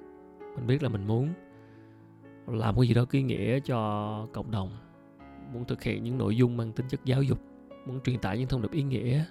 mình 0.57 0.66
biết 0.66 0.82
là 0.82 0.88
mình 0.88 1.07
muốn 1.07 1.32
làm 2.46 2.76
cái 2.76 2.88
gì 2.88 2.94
đó 2.94 3.04
ý 3.11 3.22
nghĩa 3.22 3.61
cho 3.61 4.26
cộng 4.32 4.50
đồng 4.50 4.70
muốn 5.52 5.64
thực 5.64 5.82
hiện 5.82 6.04
những 6.04 6.18
nội 6.18 6.36
dung 6.36 6.57
mang 6.57 6.72
tính 6.72 6.86
chất 6.88 7.00
giáo 7.04 7.22
dục 7.22 7.38
muốn 7.86 8.00
truyền 8.00 8.18
tải 8.18 8.38
những 8.38 8.48
thông 8.48 8.62
điệp 8.62 8.72
ý 8.72 8.82
nghĩa 8.82 9.24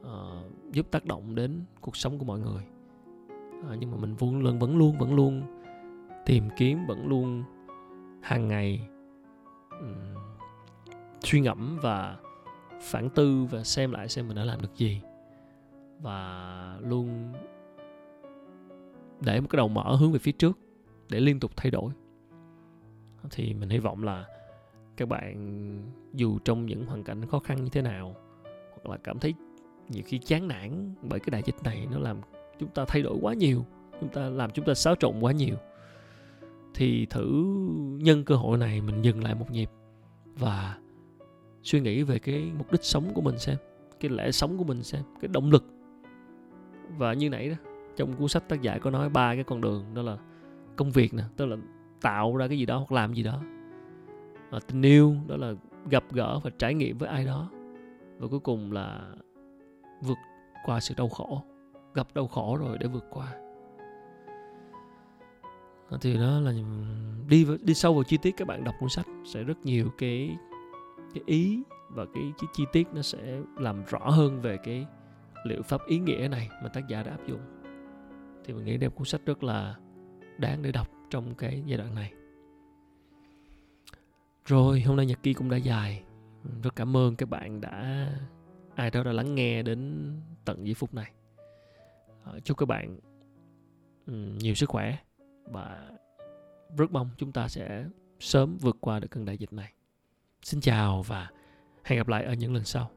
uh, 0.00 0.72
giúp 0.72 0.86
tác 0.90 1.04
động 1.04 1.34
đến 1.34 1.64
cuộc 1.80 1.96
sống 1.96 2.18
của 2.18 2.24
mọi 2.24 2.38
người. 2.38 2.62
Uh, 3.60 3.78
nhưng 3.78 3.90
mà 3.90 3.96
mình 3.96 4.14
vẫn 4.14 4.42
luôn 4.42 4.58
vẫn 4.58 4.76
luôn 4.76 4.98
vẫn 4.98 5.14
luôn 5.14 5.42
tìm 6.26 6.48
kiếm 6.56 6.86
vẫn 6.86 7.06
luôn 7.08 7.44
hàng 8.22 8.48
ngày 8.48 8.88
um, 9.70 9.94
suy 11.20 11.40
ngẫm 11.40 11.78
và 11.82 12.16
phản 12.82 13.10
tư 13.10 13.44
và 13.50 13.64
xem 13.64 13.92
lại 13.92 14.08
xem 14.08 14.28
mình 14.28 14.36
đã 14.36 14.44
làm 14.44 14.62
được 14.62 14.76
gì. 14.76 15.00
Và 16.00 16.78
luôn 16.80 17.32
để 19.20 19.40
một 19.40 19.46
cái 19.50 19.56
đầu 19.56 19.68
mở 19.68 19.96
hướng 19.96 20.12
về 20.12 20.18
phía 20.18 20.32
trước 20.32 20.58
để 21.10 21.20
liên 21.20 21.40
tục 21.40 21.50
thay 21.56 21.70
đổi. 21.70 21.92
Thì 23.30 23.54
mình 23.54 23.68
hy 23.68 23.78
vọng 23.78 24.04
là 24.04 24.26
các 24.96 25.08
bạn 25.08 25.82
dù 26.14 26.38
trong 26.38 26.66
những 26.66 26.86
hoàn 26.86 27.04
cảnh 27.04 27.26
khó 27.26 27.38
khăn 27.38 27.64
như 27.64 27.70
thế 27.70 27.82
nào, 27.82 28.16
hoặc 28.70 28.90
là 28.90 28.96
cảm 29.04 29.18
thấy 29.18 29.34
nhiều 29.88 30.02
khi 30.06 30.18
chán 30.18 30.48
nản 30.48 30.94
bởi 31.02 31.20
cái 31.20 31.30
đại 31.30 31.42
dịch 31.44 31.62
này 31.64 31.86
nó 31.90 31.98
làm 31.98 32.20
chúng 32.58 32.68
ta 32.68 32.84
thay 32.88 33.02
đổi 33.02 33.18
quá 33.20 33.34
nhiều, 33.34 33.64
chúng 34.00 34.08
ta 34.08 34.28
làm 34.28 34.50
chúng 34.50 34.64
ta 34.64 34.74
xáo 34.74 34.94
trộn 34.94 35.20
quá 35.20 35.32
nhiều, 35.32 35.56
thì 36.74 37.06
thử 37.06 37.44
nhân 38.00 38.24
cơ 38.24 38.34
hội 38.34 38.58
này 38.58 38.80
mình 38.80 39.02
dừng 39.02 39.24
lại 39.24 39.34
một 39.34 39.50
nhịp 39.50 39.70
và 40.34 40.78
suy 41.62 41.80
nghĩ 41.80 42.02
về 42.02 42.18
cái 42.18 42.52
mục 42.58 42.72
đích 42.72 42.84
sống 42.84 43.14
của 43.14 43.20
mình 43.20 43.38
xem, 43.38 43.56
cái 44.00 44.10
lẽ 44.10 44.30
sống 44.30 44.58
của 44.58 44.64
mình 44.64 44.82
xem, 44.82 45.02
cái 45.20 45.28
động 45.28 45.50
lực. 45.50 45.64
Và 46.98 47.12
như 47.12 47.30
nãy 47.30 47.48
đó 47.48 47.56
trong 47.96 48.12
cuốn 48.12 48.28
sách 48.28 48.48
tác 48.48 48.62
giả 48.62 48.78
có 48.78 48.90
nói 48.90 49.08
ba 49.08 49.34
cái 49.34 49.44
con 49.44 49.60
đường 49.60 49.94
đó 49.94 50.02
là 50.02 50.18
công 50.76 50.90
việc 50.90 51.14
nè 51.14 51.22
tức 51.36 51.46
là 51.46 51.56
tạo 52.00 52.36
ra 52.36 52.48
cái 52.48 52.58
gì 52.58 52.66
đó 52.66 52.78
hoặc 52.78 52.92
làm 52.92 53.14
gì 53.14 53.22
đó. 53.22 53.42
À, 54.50 54.58
tình 54.66 54.82
yêu 54.82 55.16
đó 55.26 55.36
là 55.36 55.52
gặp 55.90 56.04
gỡ 56.10 56.40
và 56.44 56.50
trải 56.58 56.74
nghiệm 56.74 56.98
với 56.98 57.08
ai 57.08 57.24
đó. 57.24 57.50
Và 58.18 58.28
cuối 58.28 58.40
cùng 58.40 58.72
là 58.72 59.00
vượt 60.02 60.18
qua 60.64 60.80
sự 60.80 60.94
đau 60.96 61.08
khổ 61.08 61.42
gặp 61.94 62.06
đau 62.14 62.26
khổ 62.26 62.56
rồi 62.56 62.78
để 62.80 62.86
vượt 62.86 63.04
qua. 63.10 63.26
À, 65.90 65.98
thì 66.00 66.14
đó 66.14 66.40
là 66.40 66.52
đi 67.28 67.46
đi 67.62 67.74
sâu 67.74 67.94
vào 67.94 68.02
chi 68.02 68.18
tiết 68.22 68.36
các 68.36 68.48
bạn 68.48 68.64
đọc 68.64 68.74
cuốn 68.80 68.88
sách 68.88 69.06
sẽ 69.24 69.42
rất 69.42 69.58
nhiều 69.64 69.86
cái 69.98 70.36
cái 71.14 71.22
ý 71.26 71.62
và 71.88 72.04
cái, 72.14 72.32
cái 72.38 72.48
chi 72.52 72.64
tiết 72.72 72.88
nó 72.94 73.02
sẽ 73.02 73.40
làm 73.56 73.84
rõ 73.84 74.10
hơn 74.10 74.40
về 74.40 74.56
cái 74.56 74.86
liệu 75.44 75.62
pháp 75.62 75.80
ý 75.86 75.98
nghĩa 75.98 76.28
này 76.30 76.48
mà 76.62 76.68
tác 76.68 76.88
giả 76.88 77.02
đã 77.02 77.10
áp 77.10 77.26
dụng 77.26 77.40
thì 78.46 78.54
mình 78.54 78.64
nghĩ 78.64 78.76
đây 78.76 78.90
là 78.90 78.96
cuốn 78.96 79.06
sách 79.06 79.20
rất 79.26 79.44
là 79.44 79.76
đáng 80.38 80.62
để 80.62 80.72
đọc 80.72 80.88
trong 81.10 81.34
cái 81.34 81.62
giai 81.66 81.78
đoạn 81.78 81.94
này. 81.94 82.12
Rồi, 84.44 84.80
hôm 84.80 84.96
nay 84.96 85.06
nhật 85.06 85.22
ký 85.22 85.32
cũng 85.32 85.50
đã 85.50 85.56
dài. 85.56 86.02
Rất 86.62 86.76
cảm 86.76 86.96
ơn 86.96 87.16
các 87.16 87.28
bạn 87.28 87.60
đã, 87.60 88.06
ai 88.74 88.90
đó 88.90 89.02
đã 89.02 89.12
lắng 89.12 89.34
nghe 89.34 89.62
đến 89.62 90.10
tận 90.44 90.66
giây 90.66 90.74
phút 90.74 90.94
này. 90.94 91.12
Ờ, 92.24 92.40
chúc 92.40 92.56
các 92.58 92.66
bạn 92.68 92.98
nhiều 94.38 94.54
sức 94.54 94.68
khỏe 94.68 94.98
và 95.44 95.90
rất 96.76 96.92
mong 96.92 97.10
chúng 97.16 97.32
ta 97.32 97.48
sẽ 97.48 97.84
sớm 98.20 98.56
vượt 98.60 98.76
qua 98.80 99.00
được 99.00 99.08
cơn 99.10 99.24
đại 99.24 99.38
dịch 99.38 99.52
này. 99.52 99.72
Xin 100.42 100.60
chào 100.60 101.02
và 101.02 101.30
hẹn 101.84 101.98
gặp 101.98 102.08
lại 102.08 102.24
ở 102.24 102.32
những 102.32 102.54
lần 102.54 102.64
sau. 102.64 102.90